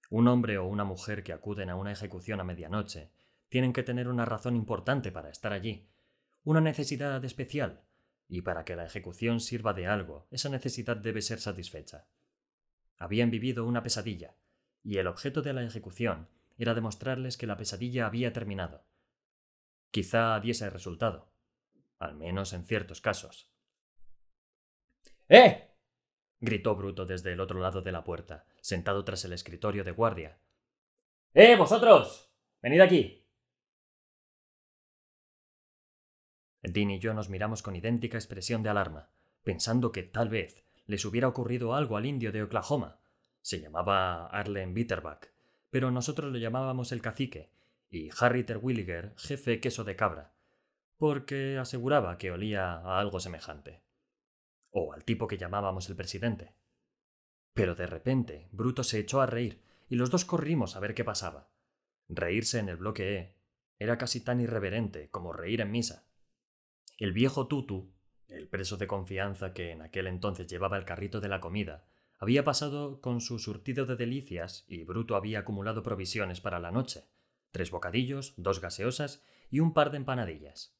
Un 0.09 0.27
hombre 0.29 0.59
o 0.59 0.67
una 0.67 0.85
mujer 0.85 1.23
que 1.23 1.33
acuden 1.33 1.71
a 1.71 1.77
una 1.77 1.93
ejecución 1.93 2.41
a 2.41 2.45
medianoche 2.45 3.13
tienen 3.49 3.73
que 3.73 3.83
tener 3.83 4.09
una 4.09 4.25
razón 4.25 4.57
importante 4.57 5.13
para 5.13 5.31
estar 5.31 5.53
allí, 5.53 5.89
una 6.43 6.61
necesidad 6.61 7.25
especial, 7.25 7.85
y 8.29 8.43
para 8.43 8.65
que 8.65 8.77
la 8.77 8.87
ejecución 8.87 9.41
sirva 9.41 9.73
de 9.73 9.87
algo, 9.87 10.27
esa 10.31 10.49
necesidad 10.49 10.97
debe 10.97 11.23
ser 11.23 11.41
satisfecha. 11.41 12.07
Habían 12.97 13.31
vivido 13.31 13.67
una 13.67 13.83
pesadilla, 13.83 14.37
y 14.83 14.99
el 14.99 15.07
objeto 15.07 15.43
de 15.43 15.53
la 15.53 15.63
ejecución 15.63 16.29
era 16.57 16.75
demostrarles 16.75 17.37
que 17.37 17.47
la 17.47 17.57
pesadilla 17.57 18.07
había 18.07 18.33
terminado. 18.33 18.85
Quizá 19.97 20.39
diese 20.41 20.69
resultado, 20.69 21.33
al 21.99 22.17
menos 22.17 22.53
en 22.53 22.67
ciertos 22.67 23.01
casos. 23.01 23.51
¡Eh! 25.27 25.71
gritó 26.39 26.77
Bruto 26.77 27.07
desde 27.07 27.33
el 27.33 27.41
otro 27.41 27.61
lado 27.61 27.81
de 27.81 27.93
la 27.93 28.05
puerta, 28.05 28.45
sentado 28.61 29.07
tras 29.07 29.25
el 29.25 29.33
escritorio 29.33 29.85
de 29.85 29.93
guardia. 29.93 30.39
¡Eh, 31.33 31.57
vosotros! 31.57 32.31
¡Venid 32.61 32.81
aquí! 32.81 33.27
Dean 36.61 36.91
y 36.91 36.99
yo 36.99 37.15
nos 37.15 37.31
miramos 37.31 37.63
con 37.63 37.75
idéntica 37.75 38.19
expresión 38.19 38.63
de 38.63 38.69
alarma, 38.69 39.09
pensando 39.45 39.93
que 39.93 40.03
tal 40.03 40.29
vez 40.29 40.63
les 40.85 41.07
hubiera 41.07 41.27
ocurrido 41.27 41.75
algo 41.75 41.97
al 41.97 42.05
indio 42.05 42.33
de 42.33 42.43
Oklahoma. 42.43 43.01
Se 43.41 43.63
llamaba 43.63 44.27
Arlen 44.27 44.75
Bitterback, 44.75 45.33
pero 45.71 45.91
nosotros 45.91 46.31
lo 46.31 46.37
llamábamos 46.37 46.93
el 46.93 47.01
cacique, 47.01 47.56
y 47.97 48.11
Harry 48.21 48.45
Terwilliger 48.45 49.15
jefe 49.17 49.61
queso 49.61 49.83
de 49.83 49.97
cabra, 49.97 50.35
porque 50.99 51.57
aseguraba 51.59 52.19
que 52.19 52.31
olía 52.31 52.73
a 52.73 53.01
algo 53.01 53.21
semejante. 53.21 53.83
O 54.71 54.93
al 54.93 55.05
tipo 55.05 55.27
que 55.27 55.39
llamábamos 55.39 55.89
el 55.89 55.97
presidente. 55.97 56.55
Pero 57.55 57.75
de 57.75 57.87
repente, 57.87 58.49
Bruto 58.53 58.85
se 58.85 58.99
echó 58.99 59.23
a 59.23 59.27
reír, 59.27 59.63
y 59.89 59.97
los 59.97 60.11
dos 60.11 60.25
corrimos 60.25 60.77
a 60.77 60.81
ver 60.81 60.95
qué 60.95 61.05
pasaba. 61.05 61.49
Reírse 62.09 62.59
en 62.59 62.69
el 62.69 62.77
bloque 62.77 63.17
E 63.17 63.37
era 63.79 63.99
casi 63.99 64.21
tan 64.21 64.41
irreverente 64.41 65.09
como 65.11 65.33
reír 65.33 65.61
en 65.63 65.71
misa. 65.71 66.07
El 66.99 67.13
viejo 67.13 67.47
Tutu, 67.47 67.95
el 68.29 68.49
preso 68.49 68.77
de 68.77 68.87
confianza 68.87 69.55
que 69.55 69.71
en 69.71 69.83
aquel 69.83 70.07
entonces 70.07 70.47
llevaba 70.47 70.77
el 70.77 70.85
carrito 70.85 71.21
de 71.21 71.29
la 71.29 71.41
comida, 71.41 71.87
había 72.19 72.45
pasado 72.45 73.01
con 73.01 73.21
su 73.21 73.39
surtido 73.39 73.87
de 73.87 73.97
delicias 73.97 74.65
y 74.69 74.85
Bruto 74.85 75.17
había 75.17 75.41
acumulado 75.41 75.83
provisiones 75.83 76.41
para 76.41 76.59
la 76.59 76.71
noche, 76.71 77.05
tres 77.57 77.71
bocadillos, 77.71 78.35
dos 78.37 78.61
gaseosas 78.61 79.25
y 79.49 79.61
un 79.61 79.73
par 79.73 79.91
de 79.91 79.97
empanadillas. 79.97 80.77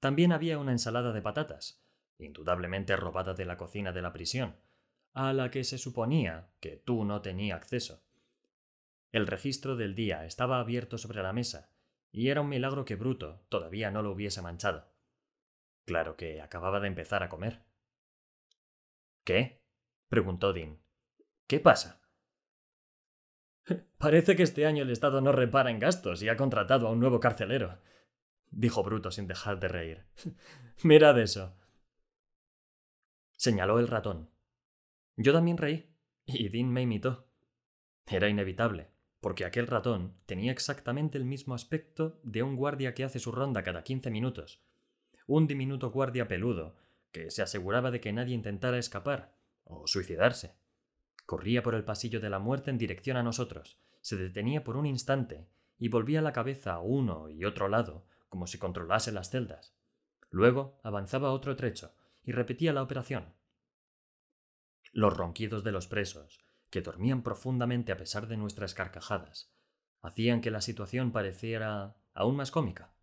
También 0.00 0.32
había 0.32 0.58
una 0.58 0.72
ensalada 0.72 1.12
de 1.12 1.22
patatas, 1.22 1.80
indudablemente 2.18 2.96
robada 2.96 3.34
de 3.34 3.44
la 3.44 3.56
cocina 3.56 3.92
de 3.92 4.02
la 4.02 4.12
prisión, 4.12 4.56
a 5.12 5.32
la 5.32 5.52
que 5.52 5.62
se 5.62 5.78
suponía 5.78 6.50
que 6.58 6.76
tú 6.76 7.04
no 7.04 7.22
tenía 7.22 7.54
acceso. 7.54 8.02
El 9.12 9.28
registro 9.28 9.76
del 9.76 9.94
día 9.94 10.24
estaba 10.24 10.58
abierto 10.58 10.98
sobre 10.98 11.22
la 11.22 11.32
mesa, 11.32 11.70
y 12.10 12.30
era 12.30 12.40
un 12.40 12.48
milagro 12.48 12.84
que 12.84 12.96
Bruto 12.96 13.44
todavía 13.48 13.92
no 13.92 14.02
lo 14.02 14.10
hubiese 14.10 14.42
manchado. 14.42 14.88
Claro 15.84 16.16
que 16.16 16.40
acababa 16.40 16.80
de 16.80 16.88
empezar 16.88 17.22
a 17.22 17.28
comer. 17.28 17.62
¿Qué? 19.22 19.62
preguntó 20.08 20.52
Dean. 20.52 20.80
¿Qué 21.46 21.60
pasa? 21.60 21.97
Parece 23.98 24.36
que 24.36 24.44
este 24.44 24.64
año 24.64 24.84
el 24.84 24.90
Estado 24.90 25.20
no 25.20 25.32
repara 25.32 25.70
en 25.70 25.80
gastos 25.80 26.22
y 26.22 26.28
ha 26.28 26.36
contratado 26.36 26.86
a 26.86 26.92
un 26.92 27.00
nuevo 27.00 27.18
carcelero, 27.18 27.78
dijo 28.50 28.84
Bruto 28.84 29.10
sin 29.10 29.26
dejar 29.26 29.58
de 29.58 29.68
reír. 29.68 30.04
Mirad 30.84 31.18
eso. 31.18 31.56
Señaló 33.36 33.80
el 33.80 33.88
ratón. 33.88 34.30
Yo 35.16 35.32
también 35.32 35.56
reí, 35.56 35.90
y 36.26 36.48
Dean 36.48 36.70
me 36.70 36.82
imitó. 36.82 37.26
Era 38.06 38.28
inevitable, 38.28 38.88
porque 39.20 39.44
aquel 39.44 39.66
ratón 39.66 40.14
tenía 40.26 40.52
exactamente 40.52 41.18
el 41.18 41.24
mismo 41.24 41.54
aspecto 41.54 42.20
de 42.22 42.44
un 42.44 42.54
guardia 42.54 42.94
que 42.94 43.02
hace 43.02 43.18
su 43.18 43.32
ronda 43.32 43.64
cada 43.64 43.82
quince 43.82 44.10
minutos, 44.10 44.62
un 45.26 45.48
diminuto 45.48 45.90
guardia 45.90 46.28
peludo, 46.28 46.76
que 47.10 47.32
se 47.32 47.42
aseguraba 47.42 47.90
de 47.90 48.00
que 48.00 48.12
nadie 48.12 48.34
intentara 48.34 48.78
escapar 48.78 49.34
o 49.64 49.88
suicidarse. 49.88 50.54
Corría 51.26 51.64
por 51.64 51.74
el 51.74 51.84
pasillo 51.84 52.20
de 52.20 52.30
la 52.30 52.38
muerte 52.38 52.70
en 52.70 52.78
dirección 52.78 53.16
a 53.16 53.22
nosotros, 53.22 53.78
se 54.00 54.16
detenía 54.16 54.64
por 54.64 54.76
un 54.76 54.86
instante 54.86 55.48
y 55.78 55.88
volvía 55.88 56.22
la 56.22 56.32
cabeza 56.32 56.74
a 56.74 56.80
uno 56.80 57.28
y 57.28 57.44
otro 57.44 57.68
lado, 57.68 58.06
como 58.28 58.46
si 58.46 58.58
controlase 58.58 59.12
las 59.12 59.30
celdas. 59.30 59.74
Luego 60.30 60.78
avanzaba 60.82 61.32
otro 61.32 61.56
trecho 61.56 61.94
y 62.22 62.32
repetía 62.32 62.72
la 62.72 62.82
operación. 62.82 63.34
Los 64.92 65.16
ronquidos 65.16 65.64
de 65.64 65.72
los 65.72 65.86
presos, 65.86 66.44
que 66.70 66.82
dormían 66.82 67.22
profundamente 67.22 67.92
a 67.92 67.96
pesar 67.96 68.26
de 68.26 68.36
nuestras 68.36 68.74
carcajadas, 68.74 69.52
hacían 70.02 70.40
que 70.40 70.50
la 70.50 70.60
situación 70.60 71.12
pareciera 71.12 71.96
aún 72.14 72.36
más 72.36 72.50
cómica. 72.50 72.94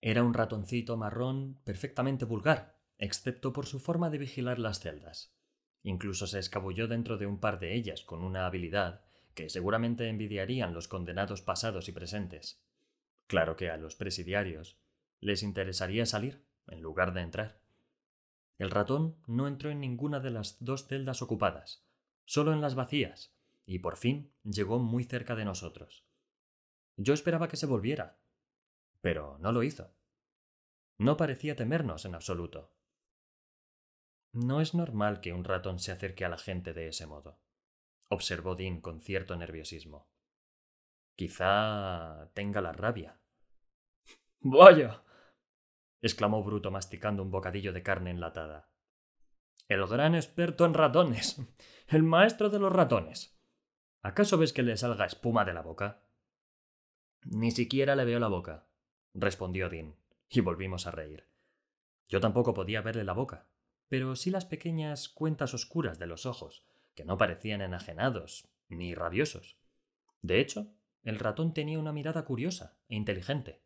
Era 0.00 0.22
un 0.22 0.34
ratoncito 0.34 0.96
marrón 0.96 1.60
perfectamente 1.64 2.24
vulgar, 2.24 2.78
excepto 2.98 3.52
por 3.52 3.66
su 3.66 3.80
forma 3.80 4.10
de 4.10 4.18
vigilar 4.18 4.58
las 4.58 4.80
celdas. 4.80 5.34
Incluso 5.82 6.26
se 6.26 6.38
escabulló 6.38 6.88
dentro 6.88 7.18
de 7.18 7.26
un 7.26 7.38
par 7.38 7.58
de 7.58 7.74
ellas 7.74 8.02
con 8.02 8.22
una 8.22 8.46
habilidad 8.46 9.03
que 9.34 9.50
seguramente 9.50 10.08
envidiarían 10.08 10.74
los 10.74 10.88
condenados 10.88 11.42
pasados 11.42 11.88
y 11.88 11.92
presentes. 11.92 12.62
Claro 13.26 13.56
que 13.56 13.70
a 13.70 13.76
los 13.76 13.96
presidiarios 13.96 14.78
les 15.20 15.42
interesaría 15.42 16.06
salir 16.06 16.44
en 16.66 16.80
lugar 16.80 17.12
de 17.12 17.22
entrar. 17.22 17.60
El 18.58 18.70
ratón 18.70 19.16
no 19.26 19.48
entró 19.48 19.70
en 19.70 19.80
ninguna 19.80 20.20
de 20.20 20.30
las 20.30 20.62
dos 20.64 20.86
celdas 20.86 21.22
ocupadas, 21.22 21.84
solo 22.24 22.52
en 22.52 22.60
las 22.60 22.74
vacías, 22.74 23.34
y 23.66 23.80
por 23.80 23.96
fin 23.96 24.32
llegó 24.44 24.78
muy 24.78 25.04
cerca 25.04 25.34
de 25.34 25.44
nosotros. 25.44 26.04
Yo 26.96 27.14
esperaba 27.14 27.48
que 27.48 27.56
se 27.56 27.66
volviera, 27.66 28.18
pero 29.00 29.38
no 29.40 29.50
lo 29.50 29.62
hizo. 29.62 29.92
No 30.98 31.16
parecía 31.16 31.56
temernos 31.56 32.04
en 32.04 32.14
absoluto. 32.14 32.72
No 34.32 34.60
es 34.60 34.74
normal 34.74 35.20
que 35.20 35.32
un 35.32 35.44
ratón 35.44 35.78
se 35.78 35.92
acerque 35.92 36.24
a 36.24 36.28
la 36.28 36.38
gente 36.38 36.72
de 36.72 36.88
ese 36.88 37.06
modo, 37.06 37.38
observó 38.08 38.54
Dean 38.54 38.80
con 38.80 39.00
cierto 39.00 39.36
nerviosismo. 39.36 40.08
Quizá 41.16 42.30
tenga 42.34 42.60
la 42.60 42.72
rabia. 42.72 43.20
¡Vaya! 44.40 45.02
exclamó 46.02 46.42
Bruto 46.42 46.70
masticando 46.70 47.22
un 47.22 47.30
bocadillo 47.30 47.72
de 47.72 47.82
carne 47.82 48.10
enlatada. 48.10 48.68
El 49.68 49.86
gran 49.86 50.14
experto 50.14 50.66
en 50.66 50.74
ratones. 50.74 51.40
El 51.86 52.02
maestro 52.02 52.50
de 52.50 52.58
los 52.58 52.72
ratones. 52.72 53.38
¿Acaso 54.02 54.36
ves 54.36 54.52
que 54.52 54.62
le 54.62 54.76
salga 54.76 55.06
espuma 55.06 55.44
de 55.44 55.54
la 55.54 55.62
boca? 55.62 56.02
Ni 57.24 57.50
siquiera 57.50 57.96
le 57.96 58.04
veo 58.04 58.18
la 58.18 58.28
boca, 58.28 58.66
respondió 59.14 59.70
Dean, 59.70 59.96
y 60.28 60.40
volvimos 60.40 60.86
a 60.86 60.90
reír. 60.90 61.26
Yo 62.08 62.20
tampoco 62.20 62.52
podía 62.52 62.82
verle 62.82 63.04
la 63.04 63.14
boca, 63.14 63.46
pero 63.88 64.14
sí 64.14 64.30
las 64.30 64.44
pequeñas 64.44 65.08
cuentas 65.08 65.54
oscuras 65.54 65.98
de 65.98 66.06
los 66.06 66.26
ojos, 66.26 66.66
que 66.94 67.04
no 67.04 67.18
parecían 67.18 67.60
enajenados 67.60 68.48
ni 68.68 68.94
rabiosos. 68.94 69.56
De 70.22 70.40
hecho, 70.40 70.72
el 71.02 71.18
ratón 71.18 71.52
tenía 71.52 71.78
una 71.78 71.92
mirada 71.92 72.24
curiosa 72.24 72.78
e 72.88 72.96
inteligente. 72.96 73.62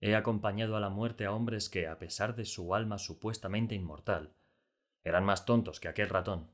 He 0.00 0.14
acompañado 0.14 0.76
a 0.76 0.80
la 0.80 0.88
muerte 0.88 1.26
a 1.26 1.32
hombres 1.32 1.68
que, 1.68 1.88
a 1.88 1.98
pesar 1.98 2.36
de 2.36 2.44
su 2.44 2.74
alma 2.74 2.98
supuestamente 2.98 3.74
inmortal, 3.74 4.34
eran 5.04 5.24
más 5.24 5.44
tontos 5.44 5.80
que 5.80 5.88
aquel 5.88 6.08
ratón. 6.08 6.50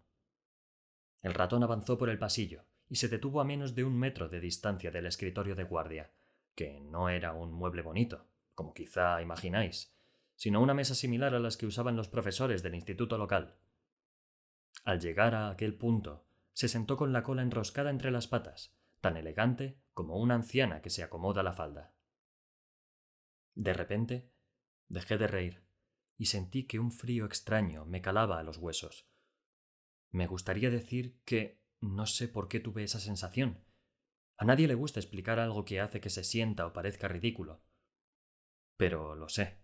El 1.23 1.35
ratón 1.35 1.62
avanzó 1.62 1.97
por 1.97 2.11
el 2.11 2.18
pasillo 2.18 2.64
y 2.88 2.97
se 2.97 3.09
detuvo 3.09 3.40
a 3.40 3.44
menos 3.44 3.75
de 3.75 3.85
un 3.85 3.99
metro 3.99 4.29
de 4.29 4.40
distancia 4.40 4.90
del 4.90 5.07
escritorio 5.07 5.55
de 5.55 5.64
guardia, 5.64 6.11
que 6.55 6.81
no 6.81 7.09
era 7.09 7.33
un 7.33 7.53
mueble 7.53 7.83
bonito, 7.83 8.27
como 8.55 8.75
quizá 8.75 9.20
imagináis, 9.23 9.94
sino 10.37 10.61
una 10.61 10.75
mesa 10.75 10.94
similar 10.94 11.35
a 11.35 11.40
las 11.40 11.57
que 11.57 11.66
usaban 11.66 11.97
los 11.97 12.09
profesores 12.09 12.62
del 12.62 12.75
instituto 12.75 13.18
local. 13.18 13.57
Al 14.82 15.00
llegar 15.00 15.34
a 15.34 15.50
aquel 15.50 15.76
punto, 15.76 16.26
se 16.52 16.68
sentó 16.68 16.96
con 16.96 17.12
la 17.12 17.22
cola 17.22 17.42
enroscada 17.42 17.90
entre 17.90 18.10
las 18.10 18.26
patas, 18.26 18.76
tan 19.00 19.16
elegante 19.16 19.80
como 19.92 20.16
una 20.16 20.34
anciana 20.34 20.82
que 20.82 20.90
se 20.90 21.02
acomoda 21.02 21.42
la 21.42 21.52
falda. 21.52 21.94
De 23.54 23.72
repente, 23.72 24.32
dejé 24.88 25.18
de 25.18 25.28
reír 25.28 25.64
y 26.16 26.26
sentí 26.26 26.66
que 26.66 26.78
un 26.78 26.92
frío 26.92 27.24
extraño 27.24 27.84
me 27.87 28.02
calaba 28.02 28.38
a 28.38 28.42
los 28.42 28.58
huesos. 28.58 29.08
Me 30.10 30.26
gustaría 30.26 30.70
decir 30.70 31.20
que 31.24 31.62
no 31.80 32.06
sé 32.06 32.28
por 32.28 32.48
qué 32.48 32.60
tuve 32.60 32.84
esa 32.84 33.00
sensación, 33.00 33.64
a 34.37 34.44
nadie 34.44 34.66
le 34.66 34.74
gusta 34.74 35.00
explicar 35.00 35.38
algo 35.38 35.64
que 35.64 35.80
hace 35.80 36.00
que 36.00 36.10
se 36.10 36.24
sienta 36.24 36.66
o 36.66 36.72
parezca 36.72 37.08
ridículo. 37.08 37.62
Pero 38.76 39.14
lo 39.14 39.28
sé. 39.28 39.60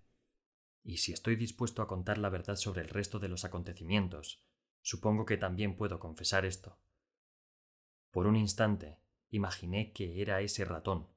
Y 0.82 0.98
si 0.98 1.12
estoy 1.12 1.36
dispuesto 1.36 1.82
a 1.82 1.88
contar 1.88 2.18
la 2.18 2.30
verdad 2.30 2.56
sobre 2.56 2.82
el 2.82 2.88
resto 2.88 3.18
de 3.18 3.28
los 3.28 3.44
acontecimientos, 3.44 4.44
supongo 4.82 5.24
que 5.24 5.36
también 5.36 5.76
puedo 5.76 5.98
confesar 5.98 6.44
esto. 6.44 6.78
Por 8.10 8.26
un 8.26 8.36
instante, 8.36 8.98
imaginé 9.30 9.92
que 9.92 10.20
era 10.20 10.40
ese 10.40 10.64
ratón, 10.64 11.08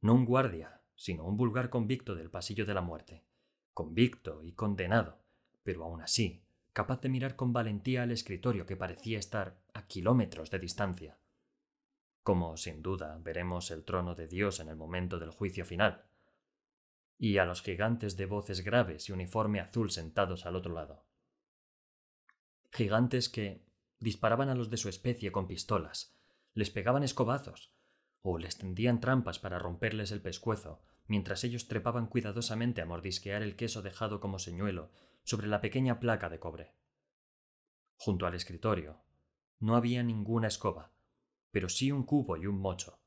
no 0.00 0.14
un 0.14 0.24
guardia, 0.24 0.82
sino 0.94 1.24
un 1.24 1.36
vulgar 1.36 1.70
convicto 1.70 2.14
del 2.14 2.30
pasillo 2.30 2.64
de 2.64 2.74
la 2.74 2.80
muerte, 2.80 3.24
convicto 3.72 4.42
y 4.42 4.52
condenado, 4.52 5.22
pero 5.62 5.84
aún 5.84 6.02
así, 6.02 6.44
capaz 6.72 7.00
de 7.00 7.08
mirar 7.08 7.36
con 7.36 7.52
valentía 7.52 8.02
al 8.02 8.10
escritorio 8.10 8.66
que 8.66 8.76
parecía 8.76 9.18
estar 9.18 9.62
a 9.74 9.86
kilómetros 9.86 10.50
de 10.50 10.58
distancia 10.58 11.18
como 12.22 12.56
sin 12.56 12.82
duda 12.82 13.18
veremos 13.20 13.70
el 13.70 13.84
trono 13.84 14.14
de 14.14 14.28
Dios 14.28 14.60
en 14.60 14.68
el 14.68 14.76
momento 14.76 15.18
del 15.18 15.30
juicio 15.30 15.64
final, 15.64 16.04
y 17.18 17.38
a 17.38 17.44
los 17.44 17.62
gigantes 17.62 18.16
de 18.16 18.26
voces 18.26 18.62
graves 18.62 19.08
y 19.08 19.12
uniforme 19.12 19.60
azul 19.60 19.90
sentados 19.90 20.46
al 20.46 20.56
otro 20.56 20.72
lado. 20.72 21.04
Gigantes 22.74 23.28
que, 23.28 23.66
disparaban 23.98 24.48
a 24.48 24.54
los 24.54 24.70
de 24.70 24.78
su 24.78 24.88
especie 24.88 25.30
con 25.30 25.46
pistolas, 25.46 26.16
les 26.54 26.70
pegaban 26.70 27.02
escobazos, 27.02 27.74
o 28.22 28.38
les 28.38 28.56
tendían 28.56 28.98
trampas 28.98 29.38
para 29.38 29.58
romperles 29.58 30.10
el 30.10 30.22
pescuezo, 30.22 30.80
mientras 31.06 31.44
ellos 31.44 31.68
trepaban 31.68 32.06
cuidadosamente 32.06 32.80
a 32.80 32.86
mordisquear 32.86 33.42
el 33.42 33.56
queso 33.56 33.82
dejado 33.82 34.20
como 34.20 34.38
señuelo 34.38 34.90
sobre 35.22 35.48
la 35.48 35.60
pequeña 35.60 36.00
placa 36.00 36.30
de 36.30 36.38
cobre. 36.38 36.72
Junto 37.96 38.26
al 38.26 38.34
escritorio 38.34 39.02
no 39.60 39.76
había 39.76 40.02
ninguna 40.02 40.48
escoba, 40.48 40.92
pero 41.50 41.68
sí 41.68 41.92
un 41.92 42.04
cubo 42.04 42.38
y 42.38 42.46
un 42.46 42.58
mocho. 42.58 43.00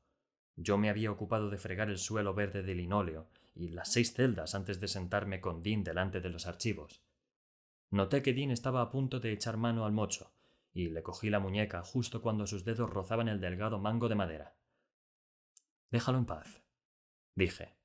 Yo 0.54 0.78
me 0.78 0.90
había 0.90 1.10
ocupado 1.10 1.50
de 1.50 1.58
fregar 1.58 1.90
el 1.90 1.98
suelo 1.98 2.34
verde 2.34 2.62
de 2.62 2.74
linóleo 2.76 3.28
y 3.52 3.70
las 3.70 3.92
seis 3.92 4.14
celdas 4.14 4.54
antes 4.54 4.78
de 4.78 4.86
sentarme 4.86 5.40
con 5.40 5.60
Dean 5.60 5.82
delante 5.82 6.20
de 6.20 6.30
los 6.30 6.46
archivos. 6.46 7.05
Noté 7.90 8.22
que 8.22 8.34
Dean 8.34 8.50
estaba 8.50 8.82
a 8.82 8.90
punto 8.90 9.20
de 9.20 9.32
echar 9.32 9.56
mano 9.56 9.84
al 9.84 9.92
mocho, 9.92 10.32
y 10.72 10.88
le 10.88 11.02
cogí 11.02 11.30
la 11.30 11.40
muñeca 11.40 11.82
justo 11.82 12.20
cuando 12.20 12.46
sus 12.46 12.64
dedos 12.64 12.90
rozaban 12.90 13.28
el 13.28 13.40
delgado 13.40 13.78
mango 13.78 14.08
de 14.08 14.14
madera. 14.14 14.56
Déjalo 15.90 16.18
en 16.18 16.26
paz, 16.26 16.62
dije. 17.34 17.76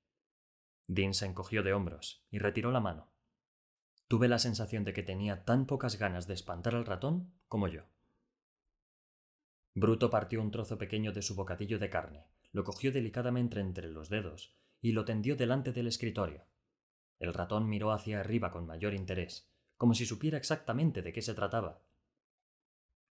Dean 0.87 1.13
se 1.13 1.25
encogió 1.25 1.63
de 1.63 1.73
hombros 1.73 2.25
y 2.31 2.39
retiró 2.39 2.71
la 2.71 2.79
mano. 2.79 3.11
Tuve 4.07 4.27
la 4.27 4.39
sensación 4.39 4.83
de 4.83 4.91
que 4.91 5.03
tenía 5.03 5.45
tan 5.45 5.65
pocas 5.65 5.97
ganas 5.97 6.27
de 6.27 6.33
espantar 6.33 6.75
al 6.75 6.85
ratón 6.85 7.33
como 7.47 7.67
yo. 7.67 7.83
Bruto 9.73 10.09
partió 10.09 10.41
un 10.41 10.51
trozo 10.51 10.77
pequeño 10.77 11.13
de 11.13 11.21
su 11.21 11.35
bocadillo 11.35 11.79
de 11.79 11.89
carne, 11.89 12.27
lo 12.51 12.65
cogió 12.65 12.91
delicadamente 12.91 13.61
entre 13.61 13.89
los 13.89 14.09
dedos 14.09 14.53
y 14.81 14.91
lo 14.91 15.05
tendió 15.05 15.37
delante 15.37 15.71
del 15.71 15.87
escritorio. 15.87 16.45
El 17.19 17.33
ratón 17.33 17.69
miró 17.69 17.91
hacia 17.91 18.19
arriba 18.19 18.51
con 18.51 18.65
mayor 18.65 18.93
interés, 18.93 19.50
como 19.81 19.95
si 19.95 20.05
supiera 20.05 20.37
exactamente 20.37 21.01
de 21.01 21.11
qué 21.11 21.23
se 21.23 21.33
trataba. 21.33 21.81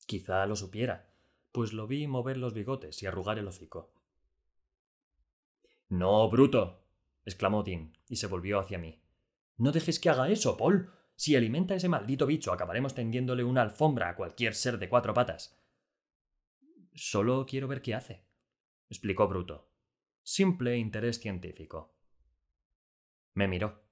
Quizá 0.07 0.46
lo 0.46 0.57
supiera, 0.57 1.12
pues 1.53 1.74
lo 1.74 1.87
vi 1.87 2.07
mover 2.07 2.38
los 2.38 2.55
bigotes 2.55 3.03
y 3.03 3.07
arrugar 3.07 3.38
el 3.38 3.46
hocico. 3.46 3.92
No, 5.90 6.27
bruto. 6.31 6.83
exclamó 7.27 7.64
Dean, 7.64 7.92
y 8.09 8.16
se 8.16 8.29
volvió 8.29 8.59
hacia 8.61 8.79
mí. 8.79 8.98
No 9.59 9.72
dejes 9.72 10.00
que 10.00 10.09
haga 10.09 10.31
eso, 10.31 10.57
Paul. 10.57 10.90
Si 11.16 11.37
alimenta 11.37 11.74
a 11.74 11.77
ese 11.77 11.90
maldito 11.90 12.24
bicho, 12.24 12.50
acabaremos 12.50 12.94
tendiéndole 12.94 13.44
una 13.44 13.61
alfombra 13.61 14.09
a 14.09 14.16
cualquier 14.16 14.55
ser 14.55 14.79
de 14.79 14.88
cuatro 14.88 15.12
patas. 15.12 15.62
Solo 16.94 17.44
quiero 17.44 17.68
ver 17.68 17.83
qué 17.83 17.94
hace, 17.94 18.24
explicó 18.88 19.29
Bruto. 19.29 19.70
Simple 20.22 20.79
interés 20.79 21.20
científico. 21.20 21.94
Me 23.35 23.48
miró. 23.48 23.85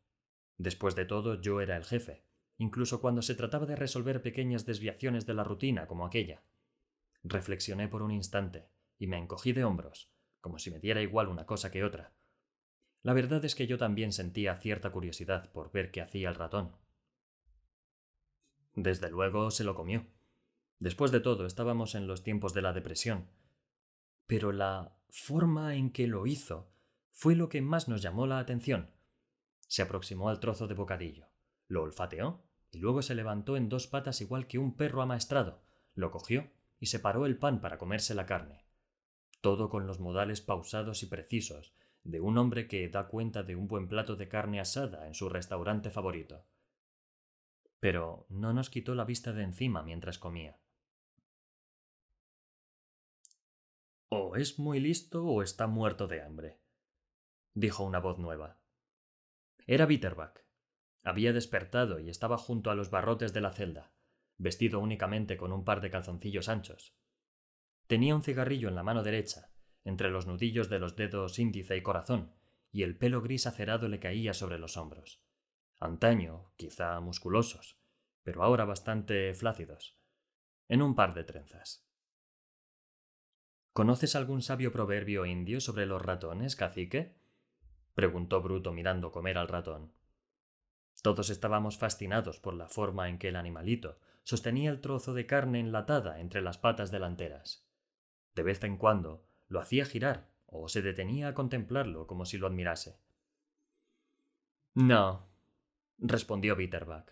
Después 0.56 0.96
de 0.96 1.04
todo, 1.04 1.38
yo 1.38 1.60
era 1.60 1.76
el 1.76 1.84
jefe, 1.84 2.31
incluso 2.62 3.00
cuando 3.00 3.22
se 3.22 3.34
trataba 3.34 3.66
de 3.66 3.74
resolver 3.74 4.22
pequeñas 4.22 4.64
desviaciones 4.64 5.26
de 5.26 5.34
la 5.34 5.42
rutina 5.42 5.88
como 5.88 6.06
aquella. 6.06 6.42
Reflexioné 7.24 7.88
por 7.88 8.02
un 8.02 8.12
instante 8.12 8.68
y 8.98 9.08
me 9.08 9.18
encogí 9.18 9.52
de 9.52 9.64
hombros, 9.64 10.12
como 10.40 10.58
si 10.58 10.70
me 10.70 10.78
diera 10.78 11.02
igual 11.02 11.26
una 11.26 11.44
cosa 11.44 11.72
que 11.72 11.82
otra. 11.82 12.12
La 13.02 13.14
verdad 13.14 13.44
es 13.44 13.56
que 13.56 13.66
yo 13.66 13.78
también 13.78 14.12
sentía 14.12 14.56
cierta 14.56 14.92
curiosidad 14.92 15.50
por 15.50 15.72
ver 15.72 15.90
qué 15.90 16.00
hacía 16.00 16.28
el 16.28 16.36
ratón. 16.36 16.76
Desde 18.74 19.10
luego 19.10 19.50
se 19.50 19.64
lo 19.64 19.74
comió. 19.74 20.06
Después 20.78 21.10
de 21.10 21.20
todo, 21.20 21.46
estábamos 21.46 21.96
en 21.96 22.06
los 22.06 22.22
tiempos 22.22 22.54
de 22.54 22.62
la 22.62 22.72
depresión. 22.72 23.28
Pero 24.28 24.52
la 24.52 24.96
forma 25.10 25.74
en 25.74 25.90
que 25.90 26.06
lo 26.06 26.26
hizo 26.26 26.70
fue 27.10 27.34
lo 27.34 27.48
que 27.48 27.60
más 27.60 27.88
nos 27.88 28.02
llamó 28.02 28.28
la 28.28 28.38
atención. 28.38 28.90
Se 29.66 29.82
aproximó 29.82 30.28
al 30.28 30.38
trozo 30.38 30.68
de 30.68 30.74
bocadillo, 30.74 31.26
lo 31.66 31.82
olfateó 31.82 32.44
y 32.72 32.78
luego 32.78 33.02
se 33.02 33.14
levantó 33.14 33.56
en 33.56 33.68
dos 33.68 33.86
patas 33.86 34.20
igual 34.20 34.48
que 34.48 34.58
un 34.58 34.76
perro 34.76 35.02
amaestrado, 35.02 35.62
lo 35.94 36.10
cogió 36.10 36.50
y 36.80 36.86
separó 36.86 37.26
el 37.26 37.38
pan 37.38 37.60
para 37.60 37.78
comerse 37.78 38.14
la 38.14 38.26
carne 38.26 38.62
todo 39.42 39.68
con 39.68 39.86
los 39.86 39.98
modales 39.98 40.40
pausados 40.40 41.02
y 41.02 41.06
precisos 41.06 41.74
de 42.04 42.20
un 42.20 42.38
hombre 42.38 42.68
que 42.68 42.88
da 42.88 43.08
cuenta 43.08 43.42
de 43.42 43.56
un 43.56 43.68
buen 43.68 43.88
plato 43.88 44.16
de 44.16 44.28
carne 44.28 44.60
asada 44.60 45.06
en 45.06 45.14
su 45.14 45.28
restaurante 45.28 45.90
favorito. 45.90 46.46
Pero 47.80 48.26
no 48.30 48.52
nos 48.52 48.70
quitó 48.70 48.94
la 48.94 49.04
vista 49.04 49.32
de 49.32 49.42
encima 49.42 49.82
mientras 49.82 50.18
comía. 50.18 50.60
O 54.08 54.36
es 54.36 54.58
muy 54.58 54.78
listo 54.78 55.24
o 55.24 55.42
está 55.42 55.66
muerto 55.66 56.06
de 56.06 56.22
hambre, 56.22 56.60
dijo 57.54 57.84
una 57.84 57.98
voz 57.98 58.18
nueva. 58.18 58.60
Era 59.66 59.86
Bitterbach. 59.86 60.41
Había 61.02 61.32
despertado 61.32 61.98
y 61.98 62.08
estaba 62.08 62.38
junto 62.38 62.70
a 62.70 62.74
los 62.74 62.90
barrotes 62.90 63.32
de 63.32 63.40
la 63.40 63.50
celda, 63.50 63.92
vestido 64.38 64.80
únicamente 64.80 65.36
con 65.36 65.52
un 65.52 65.64
par 65.64 65.80
de 65.80 65.90
calzoncillos 65.90 66.48
anchos. 66.48 66.96
Tenía 67.86 68.14
un 68.14 68.22
cigarrillo 68.22 68.68
en 68.68 68.74
la 68.74 68.82
mano 68.82 69.02
derecha, 69.02 69.50
entre 69.84 70.10
los 70.10 70.26
nudillos 70.26 70.68
de 70.68 70.78
los 70.78 70.96
dedos 70.96 71.38
índice 71.38 71.76
y 71.76 71.82
corazón, 71.82 72.34
y 72.70 72.84
el 72.84 72.96
pelo 72.96 73.20
gris 73.20 73.46
acerado 73.46 73.88
le 73.88 73.98
caía 73.98 74.32
sobre 74.32 74.58
los 74.58 74.76
hombros. 74.76 75.22
Antaño, 75.78 76.52
quizá 76.56 76.98
musculosos, 77.00 77.80
pero 78.22 78.42
ahora 78.44 78.64
bastante 78.64 79.34
flácidos, 79.34 79.98
en 80.68 80.80
un 80.80 80.94
par 80.94 81.14
de 81.14 81.24
trenzas. 81.24 81.86
¿Conoces 83.72 84.14
algún 84.16 84.42
sabio 84.42 84.70
proverbio 84.70 85.26
indio 85.26 85.60
sobre 85.60 85.86
los 85.86 86.00
ratones, 86.00 86.56
cacique? 86.56 87.16
preguntó 87.94 88.40
Bruto 88.42 88.72
mirando 88.72 89.10
comer 89.12 89.38
al 89.38 89.48
ratón. 89.48 89.92
Todos 91.02 91.30
estábamos 91.30 91.78
fascinados 91.78 92.38
por 92.38 92.54
la 92.54 92.68
forma 92.68 93.08
en 93.08 93.18
que 93.18 93.28
el 93.28 93.36
animalito 93.36 93.98
sostenía 94.22 94.70
el 94.70 94.80
trozo 94.80 95.14
de 95.14 95.26
carne 95.26 95.58
enlatada 95.58 96.20
entre 96.20 96.40
las 96.40 96.58
patas 96.58 96.92
delanteras. 96.92 97.66
De 98.34 98.44
vez 98.44 98.62
en 98.62 98.76
cuando 98.76 99.26
lo 99.48 99.60
hacía 99.60 99.84
girar 99.84 100.30
o 100.46 100.68
se 100.68 100.80
detenía 100.80 101.28
a 101.28 101.34
contemplarlo 101.34 102.06
como 102.06 102.24
si 102.24 102.38
lo 102.38 102.46
admirase. 102.46 102.96
No, 104.74 105.26
respondió 105.98 106.54
Bitterbach. 106.54 107.10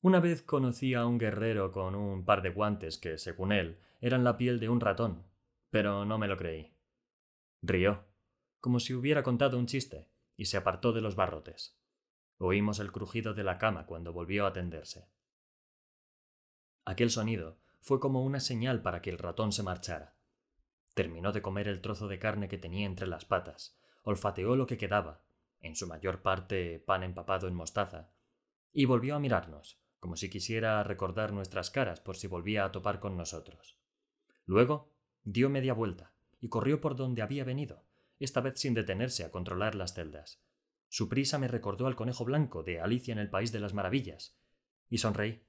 Una 0.00 0.20
vez 0.20 0.42
conocí 0.42 0.94
a 0.94 1.04
un 1.06 1.18
guerrero 1.18 1.72
con 1.72 1.94
un 1.94 2.24
par 2.24 2.42
de 2.42 2.50
guantes 2.50 2.98
que, 2.98 3.18
según 3.18 3.52
él, 3.52 3.78
eran 4.00 4.24
la 4.24 4.36
piel 4.36 4.58
de 4.58 4.68
un 4.68 4.80
ratón, 4.80 5.24
pero 5.70 6.04
no 6.04 6.18
me 6.18 6.28
lo 6.28 6.36
creí. 6.36 6.72
Rió, 7.62 8.04
como 8.60 8.80
si 8.80 8.94
hubiera 8.94 9.22
contado 9.22 9.58
un 9.58 9.66
chiste, 9.66 10.08
y 10.36 10.46
se 10.46 10.56
apartó 10.56 10.92
de 10.92 11.00
los 11.00 11.14
barrotes. 11.14 11.81
Oímos 12.44 12.80
el 12.80 12.90
crujido 12.90 13.34
de 13.34 13.44
la 13.44 13.56
cama 13.56 13.86
cuando 13.86 14.12
volvió 14.12 14.46
a 14.46 14.52
tenderse. 14.52 15.06
Aquel 16.84 17.08
sonido 17.08 17.60
fue 17.80 18.00
como 18.00 18.24
una 18.24 18.40
señal 18.40 18.82
para 18.82 19.00
que 19.00 19.10
el 19.10 19.18
ratón 19.18 19.52
se 19.52 19.62
marchara. 19.62 20.16
Terminó 20.94 21.30
de 21.30 21.40
comer 21.40 21.68
el 21.68 21.80
trozo 21.80 22.08
de 22.08 22.18
carne 22.18 22.48
que 22.48 22.58
tenía 22.58 22.84
entre 22.84 23.06
las 23.06 23.24
patas, 23.24 23.78
olfateó 24.02 24.56
lo 24.56 24.66
que 24.66 24.76
quedaba, 24.76 25.22
en 25.60 25.76
su 25.76 25.86
mayor 25.86 26.20
parte 26.20 26.80
pan 26.80 27.04
empapado 27.04 27.46
en 27.46 27.54
mostaza, 27.54 28.10
y 28.72 28.86
volvió 28.86 29.14
a 29.14 29.20
mirarnos, 29.20 29.80
como 30.00 30.16
si 30.16 30.28
quisiera 30.28 30.82
recordar 30.82 31.32
nuestras 31.32 31.70
caras 31.70 32.00
por 32.00 32.16
si 32.16 32.26
volvía 32.26 32.64
a 32.64 32.72
topar 32.72 32.98
con 32.98 33.16
nosotros. 33.16 33.78
Luego 34.46 34.90
dio 35.22 35.48
media 35.48 35.74
vuelta 35.74 36.12
y 36.40 36.48
corrió 36.48 36.80
por 36.80 36.96
donde 36.96 37.22
había 37.22 37.44
venido, 37.44 37.84
esta 38.18 38.40
vez 38.40 38.58
sin 38.58 38.74
detenerse 38.74 39.24
a 39.24 39.30
controlar 39.30 39.76
las 39.76 39.94
celdas. 39.94 40.41
Su 40.92 41.08
prisa 41.08 41.38
me 41.38 41.48
recordó 41.48 41.86
al 41.86 41.96
conejo 41.96 42.26
blanco 42.26 42.62
de 42.64 42.78
Alicia 42.78 43.12
en 43.12 43.18
el 43.18 43.30
País 43.30 43.50
de 43.50 43.60
las 43.60 43.72
Maravillas, 43.72 44.38
y 44.90 44.98
sonreí. 44.98 45.42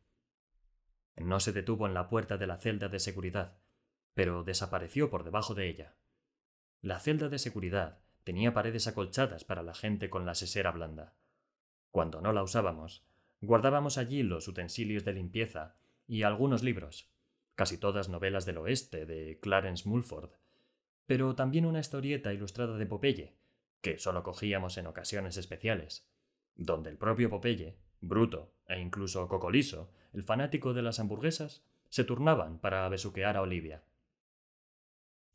No 1.17 1.41
se 1.41 1.51
detuvo 1.51 1.86
en 1.86 1.93
la 1.93 2.08
puerta 2.08 2.38
de 2.38 2.47
la 2.47 2.58
celda 2.58 2.88
de 2.88 3.01
seguridad, 3.01 3.58
pero 4.13 4.45
desapareció 4.45 5.10
por 5.10 5.25
debajo 5.25 5.53
de 5.53 5.67
ella. 5.67 5.97
La 6.79 6.97
celda 7.01 7.27
de 7.27 7.39
seguridad 7.39 7.99
tenía 8.23 8.53
paredes 8.53 8.88
acolchadas 8.88 9.43
para 9.43 9.63
la 9.63 9.73
gente 9.73 10.10
con 10.10 10.25
la 10.25 10.34
sesera 10.34 10.71
blanda. 10.71 11.13
Cuando 11.91 12.21
no 12.21 12.32
la 12.32 12.41
usábamos, 12.41 13.06
guardábamos 13.41 13.97
allí 13.97 14.24
los 14.24 14.47
utensilios 14.47 15.03
de 15.03 15.11
limpieza 15.11 15.76
y 16.07 16.24
algunos 16.24 16.63
libros, 16.63 17.11
casi 17.55 17.78
todas 17.78 18.07
novelas 18.07 18.45
del 18.45 18.59
oeste 18.59 19.05
de 19.05 19.41
Clarence 19.41 19.89
Mulford, 19.89 20.30
pero 21.05 21.36
también 21.36 21.65
una 21.65 21.82
historieta 21.82 22.32
ilustrada 22.32 22.78
de 22.78 22.86
Popeye, 22.86 23.42
que 23.84 23.99
solo 23.99 24.23
cogíamos 24.23 24.77
en 24.77 24.88
ocasiones 24.88 25.36
especiales, 25.36 26.07
donde 26.55 26.89
el 26.89 26.97
propio 26.97 27.29
Popeye, 27.29 27.77
Bruto 27.99 28.55
e 28.65 28.79
incluso 28.79 29.27
Cocoliso, 29.27 29.91
el 30.13 30.23
fanático 30.23 30.73
de 30.73 30.81
las 30.81 30.99
hamburguesas, 30.99 31.65
se 31.89 32.05
turnaban 32.05 32.59
para 32.59 32.88
besuquear 32.88 33.36
a 33.36 33.41
Olivia. 33.41 33.84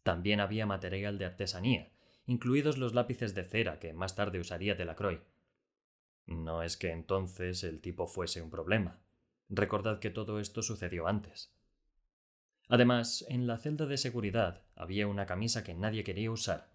También 0.03 0.41
había 0.41 0.65
material 0.65 1.19
de 1.19 1.27
artesanía, 1.27 1.93
incluidos 2.25 2.79
los 2.79 2.95
lápices 2.95 3.35
de 3.35 3.45
cera 3.45 3.79
que 3.79 3.93
más 3.93 4.17
tarde 4.17 4.41
usaría 4.41 4.75
Delacroix. 4.75 5.21
No 6.25 6.63
es 6.63 6.79
que 6.79 6.91
entonces 6.91 7.63
el 7.65 7.83
tipo 7.83 8.07
fuese 8.07 8.41
un 8.41 8.49
problema. 8.49 8.99
Recordad 9.51 9.99
que 9.99 10.11
todo 10.11 10.41
esto 10.41 10.63
sucedió 10.63 11.07
antes. 11.07 11.55
Además, 12.69 13.27
en 13.29 13.47
la 13.47 13.59
celda 13.59 13.85
de 13.85 13.99
seguridad 13.99 14.63
había 14.75 15.07
una 15.07 15.27
camisa 15.27 15.65
que 15.65 15.75
nadie 15.75 16.03
quería 16.03 16.31
usar. 16.31 16.71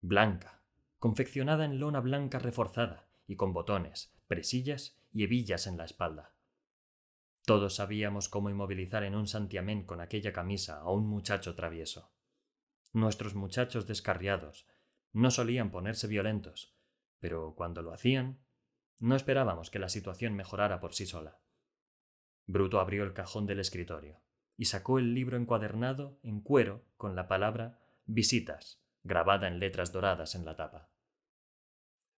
Blanca, 0.00 0.61
confeccionada 1.02 1.64
en 1.64 1.80
lona 1.80 1.98
blanca 1.98 2.38
reforzada 2.38 3.08
y 3.26 3.34
con 3.34 3.52
botones, 3.52 4.14
presillas 4.28 4.96
y 5.12 5.24
hebillas 5.24 5.66
en 5.66 5.76
la 5.76 5.84
espalda. 5.84 6.36
Todos 7.44 7.74
sabíamos 7.74 8.28
cómo 8.28 8.50
inmovilizar 8.50 9.02
en 9.02 9.16
un 9.16 9.26
santiamén 9.26 9.84
con 9.84 10.00
aquella 10.00 10.32
camisa 10.32 10.78
a 10.78 10.92
un 10.92 11.08
muchacho 11.08 11.56
travieso. 11.56 12.12
Nuestros 12.92 13.34
muchachos 13.34 13.88
descarriados 13.88 14.68
no 15.12 15.32
solían 15.32 15.72
ponerse 15.72 16.06
violentos, 16.06 16.72
pero 17.18 17.56
cuando 17.56 17.82
lo 17.82 17.92
hacían, 17.92 18.38
no 19.00 19.16
esperábamos 19.16 19.72
que 19.72 19.80
la 19.80 19.88
situación 19.88 20.36
mejorara 20.36 20.78
por 20.78 20.94
sí 20.94 21.06
sola. 21.06 21.40
Bruto 22.46 22.78
abrió 22.78 23.02
el 23.02 23.12
cajón 23.12 23.46
del 23.46 23.58
escritorio 23.58 24.20
y 24.56 24.66
sacó 24.66 25.00
el 25.00 25.14
libro 25.14 25.36
encuadernado 25.36 26.20
en 26.22 26.42
cuero 26.42 26.84
con 26.96 27.16
la 27.16 27.26
palabra 27.26 27.80
visitas 28.04 28.78
grabada 29.04 29.48
en 29.48 29.58
letras 29.58 29.90
doradas 29.90 30.36
en 30.36 30.44
la 30.44 30.54
tapa. 30.54 30.91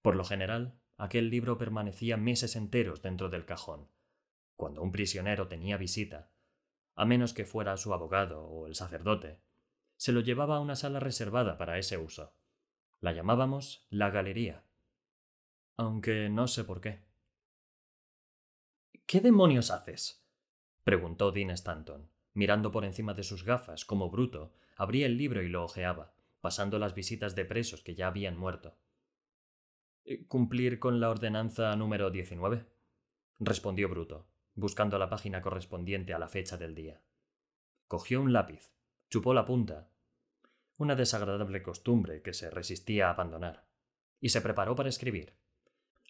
Por 0.02 0.16
lo 0.16 0.24
general, 0.24 0.78
aquel 0.96 1.30
libro 1.30 1.56
permanecía 1.56 2.16
meses 2.16 2.56
enteros 2.56 3.02
dentro 3.02 3.28
del 3.28 3.46
cajón. 3.46 3.88
Cuando 4.56 4.82
un 4.82 4.92
prisionero 4.92 5.48
tenía 5.48 5.76
visita, 5.76 6.30
a 6.94 7.04
menos 7.04 7.32
que 7.32 7.46
fuera 7.46 7.76
su 7.76 7.94
abogado 7.94 8.44
o 8.44 8.66
el 8.66 8.74
sacerdote, 8.74 9.40
se 9.96 10.12
lo 10.12 10.20
llevaba 10.20 10.56
a 10.56 10.60
una 10.60 10.76
sala 10.76 11.00
reservada 11.00 11.56
para 11.56 11.78
ese 11.78 11.96
uso. 11.96 12.34
La 13.00 13.12
llamábamos 13.12 13.86
la 13.90 14.10
galería. 14.10 14.64
Aunque 15.76 16.28
no 16.28 16.48
sé 16.48 16.64
por 16.64 16.80
qué. 16.80 17.02
¿Qué 19.06 19.20
demonios 19.20 19.70
haces? 19.70 20.24
preguntó 20.84 21.32
Dean 21.32 21.50
Stanton, 21.50 22.10
mirando 22.34 22.72
por 22.72 22.84
encima 22.84 23.14
de 23.14 23.22
sus 23.22 23.44
gafas 23.44 23.84
como 23.84 24.10
bruto, 24.10 24.52
abría 24.76 25.06
el 25.06 25.16
libro 25.16 25.42
y 25.42 25.48
lo 25.48 25.64
hojeaba, 25.64 26.14
pasando 26.40 26.78
las 26.78 26.94
visitas 26.94 27.34
de 27.34 27.44
presos 27.44 27.82
que 27.82 27.94
ya 27.94 28.08
habían 28.08 28.36
muerto. 28.36 28.76
Eh, 30.04 30.26
¿Cumplir 30.26 30.78
con 30.78 31.00
la 31.00 31.10
ordenanza 31.10 31.74
número 31.76 32.10
19? 32.10 32.66
respondió 33.38 33.88
Bruto, 33.88 34.28
buscando 34.54 34.98
la 34.98 35.08
página 35.08 35.42
correspondiente 35.42 36.14
a 36.14 36.18
la 36.18 36.28
fecha 36.28 36.56
del 36.56 36.74
día. 36.74 37.02
Cogió 37.88 38.20
un 38.20 38.32
lápiz, 38.32 38.72
chupó 39.10 39.34
la 39.34 39.44
punta, 39.44 39.90
una 40.78 40.94
desagradable 40.94 41.62
costumbre 41.62 42.22
que 42.22 42.32
se 42.32 42.50
resistía 42.50 43.08
a 43.08 43.12
abandonar, 43.12 43.68
y 44.20 44.30
se 44.30 44.40
preparó 44.40 44.74
para 44.74 44.88
escribir. 44.88 45.34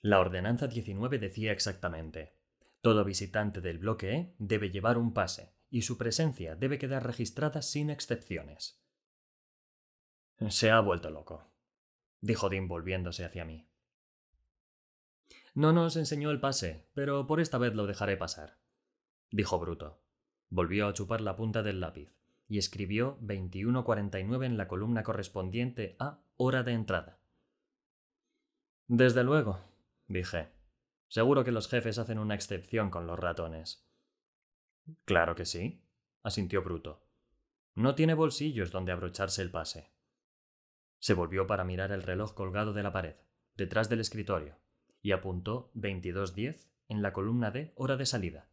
La 0.01 0.21
ordenanza 0.21 0.67
19 0.67 1.19
decía 1.19 1.53
exactamente 1.53 2.43
todo 2.83 3.05
visitante 3.05 3.61
del 3.61 3.79
bloque 3.79 4.13
E 4.13 4.35
debe 4.39 4.71
llevar 4.71 4.99
un 4.99 5.15
pase, 5.15 5.55
y 5.71 5.83
su 5.83 5.97
presencia 5.97 6.57
debe 6.57 6.79
quedar 6.79 7.07
registrada 7.07 7.63
sin 7.63 7.91
excepciones. 7.91 8.83
Se 10.49 10.71
ha 10.73 10.81
vuelto 10.81 11.09
loco, 11.09 11.49
dijo 12.21 12.51
Dean 12.51 12.67
volviéndose 12.67 13.25
hacia 13.25 13.45
mí. 13.45 13.72
No 15.55 15.73
nos 15.73 15.97
enseñó 15.97 16.31
el 16.31 16.41
pase, 16.41 16.89
pero 16.95 17.27
por 17.27 17.41
esta 17.41 17.59
vez 17.59 17.75
lo 17.75 17.87
dejaré 17.87 18.17
pasar, 18.17 18.59
dijo 19.31 19.59
Bruto. 19.59 20.03
Volvió 20.49 20.87
a 20.87 20.93
chupar 20.95 21.21
la 21.21 21.37
punta 21.37 21.63
del 21.63 21.81
lápiz 21.81 22.15
y 22.49 22.59
escribió 22.59 23.19
21.49 23.21 24.47
en 24.47 24.57
la 24.57 24.69
columna 24.69 25.03
correspondiente 25.03 25.97
a 25.99 26.23
hora 26.37 26.63
de 26.63 26.73
entrada. 26.73 27.21
Desde 28.87 29.25
luego, 29.25 29.61
dije. 30.07 30.51
Seguro 31.09 31.45
que 31.45 31.53
los 31.53 31.69
jefes 31.69 31.99
hacen 31.99 32.19
una 32.19 32.35
excepción 32.35 32.89
con 32.89 33.07
los 33.07 33.19
ratones. 33.19 33.87
Claro 35.05 35.35
que 35.35 35.45
sí, 35.45 35.85
asintió 36.23 36.63
Bruto. 36.63 37.07
No 37.75 37.95
tiene 37.95 38.15
bolsillos 38.15 38.71
donde 38.71 38.93
abrocharse 38.93 39.43
el 39.43 39.51
pase. 39.51 39.93
Se 40.99 41.15
volvió 41.15 41.47
para 41.47 41.65
mirar 41.65 41.93
el 41.93 42.03
reloj 42.03 42.35
colgado 42.35 42.73
de 42.73 42.83
la 42.83 42.93
pared, 42.93 43.17
detrás 43.55 43.89
del 43.89 44.01
escritorio, 44.01 44.59
y 45.03 45.13
apuntó 45.13 45.71
22.10 45.75 46.69
en 46.89 47.03
la 47.03 47.13
columna 47.13 47.51
de 47.51 47.73
hora 47.75 47.97
de 47.97 48.07
salida. 48.07 48.49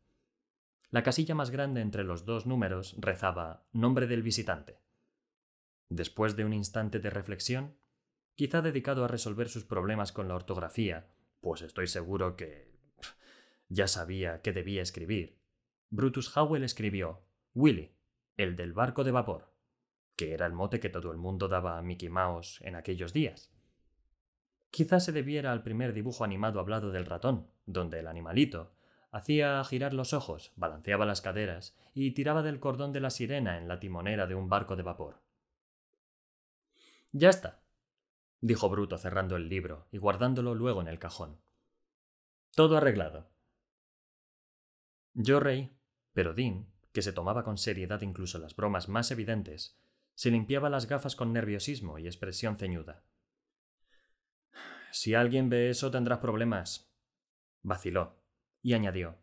La 0.89 1.03
casilla 1.03 1.35
más 1.35 1.51
grande 1.51 1.81
entre 1.81 2.03
los 2.03 2.25
dos 2.25 2.45
números 2.45 2.95
rezaba 2.97 3.67
nombre 3.71 4.07
del 4.07 4.23
visitante. 4.23 4.79
Después 5.87 6.35
de 6.35 6.45
un 6.45 6.53
instante 6.53 6.99
de 6.99 7.09
reflexión, 7.09 7.77
quizá 8.35 8.61
dedicado 8.61 9.05
a 9.05 9.07
resolver 9.07 9.49
sus 9.49 9.65
problemas 9.65 10.11
con 10.11 10.27
la 10.27 10.35
ortografía 10.35 11.09
pues 11.41 11.61
estoy 11.61 11.87
seguro 11.87 12.35
que 12.35 12.69
ya 13.67 13.87
sabía 13.87 14.41
que 14.41 14.53
debía 14.53 14.81
escribir. 14.81 15.39
Brutus 15.89 16.35
Howell 16.35 16.63
escribió 16.63 17.23
Willy, 17.53 17.95
el 18.37 18.55
del 18.55 18.73
barco 18.73 19.03
de 19.03 19.11
vapor, 19.11 19.53
que 20.15 20.33
era 20.33 20.45
el 20.45 20.53
mote 20.53 20.79
que 20.79 20.89
todo 20.89 21.11
el 21.11 21.17
mundo 21.17 21.47
daba 21.47 21.77
a 21.77 21.81
Mickey 21.81 22.09
Mouse 22.09 22.59
en 22.61 22.75
aquellos 22.75 23.13
días. 23.13 23.51
Quizás 24.71 25.05
se 25.05 25.11
debiera 25.11 25.51
al 25.51 25.63
primer 25.63 25.93
dibujo 25.93 26.23
animado 26.23 26.59
hablado 26.59 26.91
del 26.91 27.05
ratón, 27.05 27.47
donde 27.65 27.99
el 27.99 28.07
animalito 28.07 28.71
hacía 29.11 29.63
girar 29.63 29.93
los 29.93 30.13
ojos, 30.13 30.51
balanceaba 30.55 31.05
las 31.05 31.21
caderas 31.21 31.75
y 31.93 32.11
tiraba 32.11 32.43
del 32.43 32.59
cordón 32.59 32.93
de 32.93 32.99
la 32.99 33.09
sirena 33.09 33.57
en 33.57 33.67
la 33.67 33.79
timonera 33.79 34.27
de 34.27 34.35
un 34.35 34.49
barco 34.49 34.75
de 34.75 34.83
vapor. 34.83 35.21
Ya 37.11 37.29
está, 37.29 37.63
dijo 38.39 38.69
Bruto 38.69 38.97
cerrando 38.97 39.35
el 39.35 39.49
libro 39.49 39.87
y 39.91 39.97
guardándolo 39.97 40.53
luego 40.53 40.81
en 40.81 40.87
el 40.87 40.99
cajón. 40.99 41.39
Todo 42.55 42.77
arreglado. 42.77 43.29
Yo 45.13 45.39
reí, 45.39 45.75
pero 46.13 46.33
Dean, 46.33 46.67
que 46.91 47.01
se 47.01 47.13
tomaba 47.13 47.43
con 47.43 47.57
seriedad 47.57 48.01
incluso 48.01 48.37
las 48.37 48.55
bromas 48.55 48.89
más 48.89 49.09
evidentes, 49.09 49.79
se 50.13 50.31
limpiaba 50.31 50.69
las 50.69 50.87
gafas 50.87 51.15
con 51.15 51.33
nerviosismo 51.33 51.97
y 51.97 52.05
expresión 52.05 52.57
ceñuda. 52.57 53.03
Si 54.91 55.13
alguien 55.13 55.49
ve 55.49 55.69
eso 55.69 55.91
tendrás 55.91 56.19
problemas. 56.19 56.91
vaciló, 57.61 58.15
y 58.61 58.73
añadió, 58.73 59.17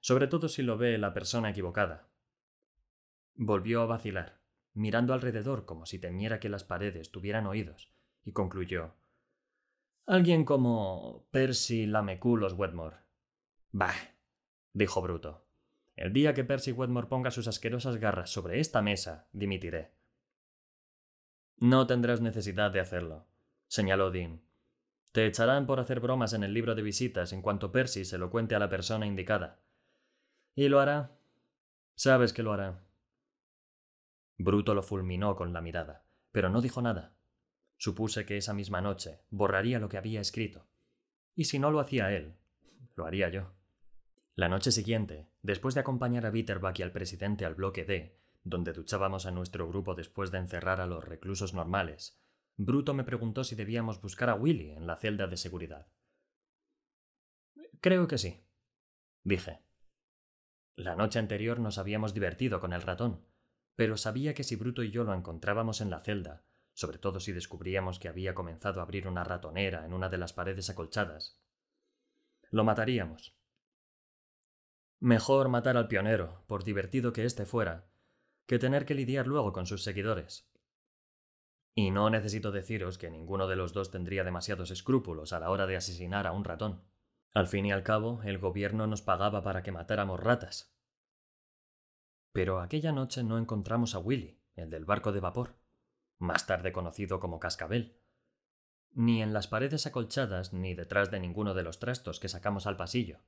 sobre 0.00 0.26
todo 0.26 0.48
si 0.48 0.62
lo 0.62 0.76
ve 0.76 0.98
la 0.98 1.12
persona 1.12 1.50
equivocada. 1.50 2.08
Volvió 3.34 3.82
a 3.82 3.86
vacilar, 3.86 4.40
mirando 4.74 5.12
alrededor 5.14 5.64
como 5.64 5.86
si 5.86 5.98
temiera 5.98 6.38
que 6.38 6.48
las 6.48 6.64
paredes 6.64 7.10
tuvieran 7.10 7.46
oídos, 7.46 7.90
y 8.24 8.32
concluyó. 8.32 8.94
Alguien 10.06 10.44
como 10.44 11.26
Percy 11.30 11.86
Lameculos 11.86 12.52
Wedmore. 12.52 12.98
Bah, 13.72 13.94
dijo 14.72 15.00
Bruto. 15.02 15.46
El 15.96 16.12
día 16.12 16.34
que 16.34 16.44
Percy 16.44 16.72
Wedmore 16.72 17.06
ponga 17.06 17.30
sus 17.30 17.48
asquerosas 17.48 17.96
garras 17.96 18.30
sobre 18.30 18.60
esta 18.60 18.82
mesa, 18.82 19.28
dimitiré. 19.32 19.92
No 21.56 21.86
tendrás 21.86 22.20
necesidad 22.20 22.70
de 22.70 22.80
hacerlo, 22.80 23.26
señaló 23.68 24.10
Dean. 24.10 24.43
Te 25.14 25.26
echarán 25.26 25.68
por 25.68 25.78
hacer 25.78 26.00
bromas 26.00 26.32
en 26.32 26.42
el 26.42 26.52
libro 26.52 26.74
de 26.74 26.82
visitas 26.82 27.32
en 27.32 27.40
cuanto 27.40 27.70
Percy 27.70 28.04
se 28.04 28.18
lo 28.18 28.30
cuente 28.30 28.56
a 28.56 28.58
la 28.58 28.68
persona 28.68 29.06
indicada. 29.06 29.60
¿Y 30.56 30.68
lo 30.68 30.80
hará? 30.80 31.16
Sabes 31.94 32.32
que 32.32 32.42
lo 32.42 32.52
hará. 32.52 32.82
Bruto 34.38 34.74
lo 34.74 34.82
fulminó 34.82 35.36
con 35.36 35.52
la 35.52 35.60
mirada, 35.60 36.04
pero 36.32 36.50
no 36.50 36.60
dijo 36.60 36.82
nada. 36.82 37.14
Supuse 37.76 38.26
que 38.26 38.36
esa 38.36 38.54
misma 38.54 38.80
noche 38.80 39.20
borraría 39.30 39.78
lo 39.78 39.88
que 39.88 39.98
había 39.98 40.20
escrito. 40.20 40.66
Y 41.36 41.44
si 41.44 41.60
no 41.60 41.70
lo 41.70 41.78
hacía 41.78 42.10
él, 42.10 42.34
lo 42.96 43.06
haría 43.06 43.28
yo. 43.28 43.52
La 44.34 44.48
noche 44.48 44.72
siguiente, 44.72 45.28
después 45.42 45.76
de 45.76 45.82
acompañar 45.82 46.26
a 46.26 46.30
Bitterbach 46.30 46.80
y 46.80 46.82
al 46.82 46.90
presidente 46.90 47.44
al 47.44 47.54
bloque 47.54 47.84
D, 47.84 48.18
donde 48.42 48.72
duchábamos 48.72 49.26
a 49.26 49.30
nuestro 49.30 49.68
grupo 49.68 49.94
después 49.94 50.32
de 50.32 50.38
encerrar 50.38 50.80
a 50.80 50.88
los 50.88 51.04
reclusos 51.04 51.54
normales, 51.54 52.18
Bruto 52.56 52.94
me 52.94 53.04
preguntó 53.04 53.42
si 53.42 53.56
debíamos 53.56 54.00
buscar 54.00 54.30
a 54.30 54.34
Willy 54.34 54.70
en 54.70 54.86
la 54.86 54.96
celda 54.96 55.26
de 55.26 55.36
seguridad. 55.36 55.88
Creo 57.80 58.06
que 58.06 58.18
sí, 58.18 58.44
dije. 59.24 59.60
La 60.76 60.94
noche 60.94 61.18
anterior 61.18 61.58
nos 61.58 61.78
habíamos 61.78 62.14
divertido 62.14 62.60
con 62.60 62.72
el 62.72 62.82
ratón, 62.82 63.24
pero 63.76 63.96
sabía 63.96 64.34
que 64.34 64.44
si 64.44 64.56
Bruto 64.56 64.82
y 64.82 64.90
yo 64.90 65.04
lo 65.04 65.14
encontrábamos 65.14 65.80
en 65.80 65.90
la 65.90 66.00
celda, 66.00 66.44
sobre 66.72 66.98
todo 66.98 67.20
si 67.20 67.32
descubríamos 67.32 67.98
que 67.98 68.08
había 68.08 68.34
comenzado 68.34 68.80
a 68.80 68.84
abrir 68.84 69.06
una 69.08 69.24
ratonera 69.24 69.84
en 69.84 69.92
una 69.92 70.08
de 70.08 70.18
las 70.18 70.32
paredes 70.32 70.70
acolchadas. 70.70 71.40
Lo 72.50 72.64
mataríamos. 72.64 73.36
Mejor 75.00 75.48
matar 75.48 75.76
al 75.76 75.88
pionero, 75.88 76.44
por 76.46 76.64
divertido 76.64 77.12
que 77.12 77.24
éste 77.24 77.46
fuera, 77.46 77.86
que 78.46 78.58
tener 78.58 78.86
que 78.86 78.94
lidiar 78.94 79.26
luego 79.26 79.52
con 79.52 79.66
sus 79.66 79.82
seguidores. 79.82 80.48
Y 81.74 81.90
no 81.90 82.08
necesito 82.10 82.52
deciros 82.52 82.98
que 82.98 83.10
ninguno 83.10 83.48
de 83.48 83.56
los 83.56 83.72
dos 83.72 83.90
tendría 83.90 84.24
demasiados 84.24 84.70
escrúpulos 84.70 85.32
a 85.32 85.40
la 85.40 85.50
hora 85.50 85.66
de 85.66 85.76
asesinar 85.76 86.26
a 86.26 86.32
un 86.32 86.44
ratón. 86.44 86.82
Al 87.32 87.48
fin 87.48 87.66
y 87.66 87.72
al 87.72 87.82
cabo, 87.82 88.22
el 88.22 88.38
gobierno 88.38 88.86
nos 88.86 89.02
pagaba 89.02 89.42
para 89.42 89.62
que 89.62 89.72
matáramos 89.72 90.20
ratas. 90.20 90.72
Pero 92.32 92.60
aquella 92.60 92.92
noche 92.92 93.24
no 93.24 93.38
encontramos 93.38 93.94
a 93.94 93.98
Willy, 93.98 94.40
el 94.54 94.70
del 94.70 94.84
barco 94.84 95.12
de 95.12 95.20
vapor 95.20 95.56
más 96.18 96.46
tarde 96.46 96.72
conocido 96.72 97.20
como 97.20 97.40
cascabel. 97.40 98.00
Ni 98.92 99.22
en 99.22 99.32
las 99.32 99.48
paredes 99.48 99.86
acolchadas 99.86 100.52
ni 100.52 100.74
detrás 100.74 101.10
de 101.10 101.20
ninguno 101.20 101.54
de 101.54 101.62
los 101.62 101.78
trastos 101.78 102.20
que 102.20 102.28
sacamos 102.28 102.66
al 102.66 102.76
pasillo. 102.76 103.20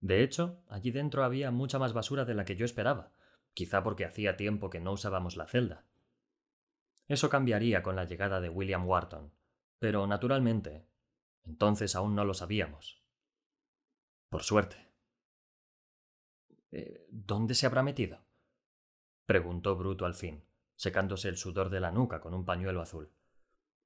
De 0.00 0.22
hecho, 0.22 0.62
allí 0.68 0.90
dentro 0.90 1.24
había 1.24 1.50
mucha 1.50 1.78
más 1.78 1.92
basura 1.92 2.24
de 2.24 2.34
la 2.34 2.44
que 2.44 2.56
yo 2.56 2.64
esperaba, 2.64 3.12
quizá 3.54 3.82
porque 3.82 4.04
hacía 4.04 4.36
tiempo 4.36 4.70
que 4.70 4.80
no 4.80 4.92
usábamos 4.92 5.36
la 5.36 5.46
celda. 5.46 5.84
Eso 7.08 7.30
cambiaría 7.30 7.82
con 7.82 7.96
la 7.96 8.04
llegada 8.04 8.40
de 8.40 8.50
William 8.50 8.86
Wharton, 8.86 9.32
pero 9.78 10.06
naturalmente, 10.06 10.86
entonces 11.44 11.96
aún 11.96 12.14
no 12.14 12.24
lo 12.24 12.34
sabíamos. 12.34 13.02
Por 14.28 14.42
suerte. 14.42 14.76
Eh, 16.70 17.06
¿Dónde 17.10 17.54
se 17.54 17.66
habrá 17.66 17.82
metido? 17.82 18.20
preguntó 19.24 19.74
Bruto 19.74 20.04
al 20.04 20.14
fin, 20.14 20.44
secándose 20.76 21.28
el 21.28 21.38
sudor 21.38 21.70
de 21.70 21.80
la 21.80 21.90
nuca 21.90 22.20
con 22.20 22.34
un 22.34 22.44
pañuelo 22.44 22.82
azul. 22.82 23.10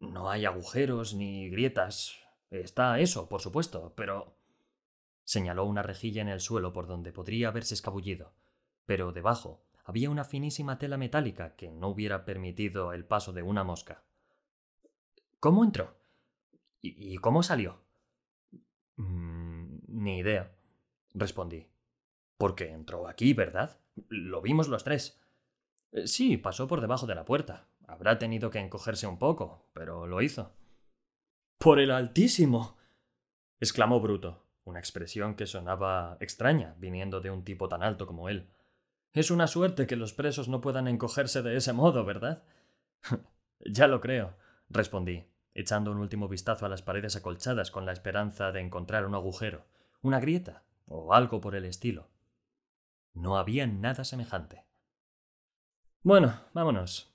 No 0.00 0.28
hay 0.28 0.44
agujeros 0.44 1.14
ni 1.14 1.48
grietas. 1.48 2.18
Está 2.50 2.98
eso, 2.98 3.28
por 3.28 3.40
supuesto, 3.40 3.94
pero. 3.96 4.36
señaló 5.22 5.64
una 5.64 5.82
rejilla 5.82 6.22
en 6.22 6.28
el 6.28 6.40
suelo 6.40 6.72
por 6.72 6.88
donde 6.88 7.12
podría 7.12 7.48
haberse 7.48 7.74
escabullido, 7.74 8.34
pero 8.84 9.12
debajo 9.12 9.64
había 9.84 10.10
una 10.10 10.24
finísima 10.24 10.78
tela 10.78 10.96
metálica 10.96 11.56
que 11.56 11.70
no 11.70 11.88
hubiera 11.88 12.24
permitido 12.24 12.92
el 12.92 13.04
paso 13.04 13.32
de 13.32 13.42
una 13.42 13.64
mosca. 13.64 14.04
¿Cómo 15.40 15.64
entró? 15.64 15.96
¿Y, 16.80 17.16
cómo 17.18 17.42
salió? 17.42 17.80
Mm, 18.96 19.78
ni 19.88 20.18
idea, 20.18 20.52
respondí. 21.14 21.68
Porque 22.36 22.70
entró 22.70 23.08
aquí, 23.08 23.34
¿verdad? 23.34 23.80
Lo 24.08 24.40
vimos 24.40 24.68
los 24.68 24.84
tres. 24.84 25.20
Eh, 25.92 26.06
sí, 26.06 26.36
pasó 26.36 26.66
por 26.66 26.80
debajo 26.80 27.06
de 27.06 27.14
la 27.14 27.24
puerta. 27.24 27.68
Habrá 27.86 28.18
tenido 28.18 28.50
que 28.50 28.58
encogerse 28.58 29.06
un 29.06 29.18
poco, 29.18 29.68
pero 29.72 30.06
lo 30.06 30.22
hizo. 30.22 30.52
¡Por 31.58 31.78
el 31.78 31.90
Altísimo! 31.90 32.76
exclamó 33.60 34.00
Bruto, 34.00 34.44
una 34.64 34.80
expresión 34.80 35.36
que 35.36 35.46
sonaba 35.46 36.16
extraña 36.20 36.74
viniendo 36.78 37.20
de 37.20 37.30
un 37.30 37.44
tipo 37.44 37.68
tan 37.68 37.82
alto 37.82 38.06
como 38.06 38.28
él. 38.28 38.48
Es 39.12 39.30
una 39.30 39.46
suerte 39.46 39.86
que 39.86 39.96
los 39.96 40.14
presos 40.14 40.48
no 40.48 40.60
puedan 40.60 40.88
encogerse 40.88 41.42
de 41.42 41.56
ese 41.56 41.72
modo, 41.72 42.04
¿verdad? 42.04 42.44
ya 43.60 43.86
lo 43.86 44.00
creo, 44.00 44.36
respondí, 44.70 45.26
echando 45.54 45.90
un 45.92 45.98
último 45.98 46.28
vistazo 46.28 46.64
a 46.64 46.68
las 46.70 46.82
paredes 46.82 47.14
acolchadas 47.16 47.70
con 47.70 47.84
la 47.84 47.92
esperanza 47.92 48.52
de 48.52 48.60
encontrar 48.60 49.04
un 49.04 49.14
agujero, 49.14 49.66
una 50.00 50.18
grieta 50.18 50.62
o 50.86 51.12
algo 51.12 51.40
por 51.40 51.54
el 51.54 51.66
estilo. 51.66 52.08
No 53.12 53.36
había 53.36 53.66
nada 53.66 54.04
semejante. 54.04 54.64
Bueno, 56.02 56.40
vámonos. 56.54 57.14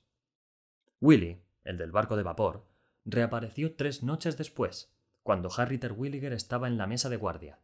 Willy, 1.02 1.41
el 1.64 1.78
del 1.78 1.91
barco 1.91 2.16
de 2.16 2.24
vapor, 2.24 2.68
reapareció 3.06 3.76
tres 3.76 4.04
noches 4.04 4.38
después, 4.38 4.93
cuando 5.24 5.50
Harry 5.58 5.80
Terwilliger 5.80 6.34
estaba 6.34 6.68
en 6.68 6.78
la 6.78 6.86
mesa 6.86 7.10
de 7.10 7.18
guardia. 7.18 7.60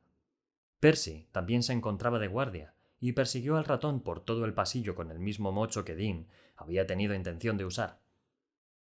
Percy 0.79 1.27
también 1.31 1.63
se 1.63 1.73
encontraba 1.73 2.19
de 2.19 2.27
guardia, 2.27 2.73
y 3.03 3.11
persiguió 3.11 3.57
al 3.57 3.65
ratón 3.65 3.99
por 3.99 4.21
todo 4.21 4.45
el 4.45 4.53
pasillo 4.53 4.95
con 4.95 5.11
el 5.11 5.19
mismo 5.19 5.51
mocho 5.51 5.83
que 5.83 5.93
Dean 5.93 6.25
había 6.55 6.87
tenido 6.87 7.13
intención 7.13 7.57
de 7.57 7.65
usar. 7.65 7.99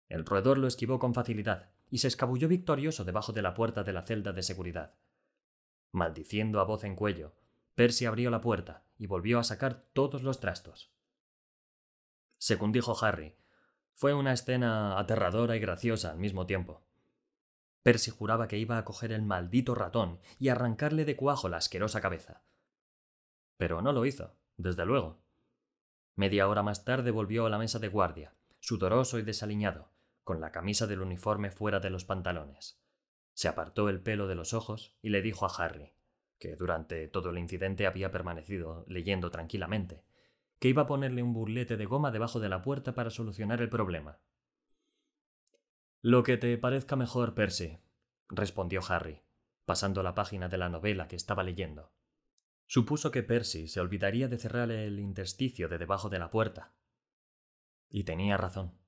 El 0.10 0.28
roedor 0.28 0.60
lo 0.60 0.68
esquivó 0.68 1.00
con 1.00 1.16
facilidad 1.16 1.72
y 1.90 1.98
se 1.98 2.08
escabulló 2.08 2.48
victorioso 2.48 3.04
debajo 3.04 3.34
de 3.34 3.42
la 3.42 3.56
puerta 3.56 3.84
de 3.84 3.94
la 3.94 4.04
celda 4.04 4.32
de 4.32 4.44
seguridad. 4.44 4.94
Maldiciendo 5.92 6.60
a 6.60 6.66
voz 6.66 6.84
en 6.84 6.96
cuello, 6.96 7.34
Percy 7.74 8.06
abrió 8.06 8.30
la 8.30 8.42
puerta 8.42 8.84
y 8.96 9.08
volvió 9.08 9.40
a 9.40 9.44
sacar 9.44 9.88
todos 9.92 10.22
los 10.22 10.40
trastos. 10.40 10.94
Según 12.38 12.72
dijo 12.72 12.96
Harry, 13.04 13.34
fue 13.96 14.14
una 14.14 14.34
escena 14.34 15.00
aterradora 15.00 15.56
y 15.56 15.60
graciosa 15.60 16.12
al 16.12 16.20
mismo 16.20 16.46
tiempo. 16.46 16.84
Percy 17.82 18.12
juraba 18.12 18.48
que 18.48 18.60
iba 18.60 18.78
a 18.78 18.86
coger 18.86 19.14
el 19.14 19.24
maldito 19.24 19.74
ratón 19.74 20.20
y 20.38 20.50
arrancarle 20.50 21.06
de 21.06 21.16
cuajo 21.16 21.50
la 21.50 21.58
asquerosa 21.58 22.02
cabeza, 22.02 22.44
pero 23.62 23.84
no 23.84 23.94
lo 23.94 24.08
hizo, 24.08 24.34
desde 24.58 24.88
luego. 24.88 25.22
Media 26.16 26.48
hora 26.48 26.64
más 26.64 26.84
tarde 26.84 27.12
volvió 27.12 27.46
a 27.46 27.50
la 27.52 27.60
mesa 27.60 27.78
de 27.78 27.90
guardia, 27.90 28.34
sudoroso 28.60 29.20
y 29.20 29.22
desaliñado, 29.22 29.92
con 30.24 30.42
la 30.42 30.52
camisa 30.52 30.88
del 30.88 31.00
uniforme 31.00 31.52
fuera 31.52 31.80
de 31.80 31.92
los 31.92 32.04
pantalones. 32.04 32.82
Se 33.36 33.48
apartó 33.48 33.88
el 33.88 34.02
pelo 34.02 34.26
de 34.26 34.34
los 34.34 34.56
ojos 34.56 34.98
y 35.04 35.10
le 35.10 35.22
dijo 35.22 35.46
a 35.46 35.54
Harry, 35.56 35.94
que 36.40 36.56
durante 36.56 37.08
todo 37.08 37.30
el 37.30 37.38
incidente 37.38 37.86
había 37.86 38.10
permanecido 38.10 38.84
leyendo 38.88 39.30
tranquilamente, 39.30 40.04
que 40.58 40.70
iba 40.70 40.82
a 40.82 40.88
ponerle 40.88 41.22
un 41.22 41.32
burlete 41.32 41.78
de 41.78 41.86
goma 41.86 42.10
debajo 42.10 42.40
de 42.40 42.50
la 42.50 42.64
puerta 42.64 42.96
para 42.96 43.12
solucionar 43.12 43.62
el 43.62 43.70
problema. 43.70 44.18
Lo 46.02 46.24
que 46.24 46.38
te 46.38 46.58
parezca 46.58 46.96
mejor, 46.96 47.36
Percy, 47.36 47.78
respondió 48.28 48.82
Harry, 48.90 49.22
pasando 49.66 50.02
la 50.02 50.16
página 50.16 50.50
de 50.50 50.58
la 50.58 50.70
novela 50.70 51.08
que 51.08 51.16
estaba 51.16 51.44
leyendo. 51.44 51.92
Supuso 52.74 53.12
que 53.12 53.22
Percy 53.22 53.68
se 53.68 53.82
olvidaría 53.82 54.30
de 54.30 54.38
cerrar 54.38 54.72
el 54.72 54.98
intersticio 54.98 55.68
de 55.68 55.78
debajo 55.78 56.08
de 56.08 56.20
la 56.20 56.32
puerta. 56.32 56.74
Y 57.90 58.06
tenía 58.06 58.38
razón. 58.38 58.81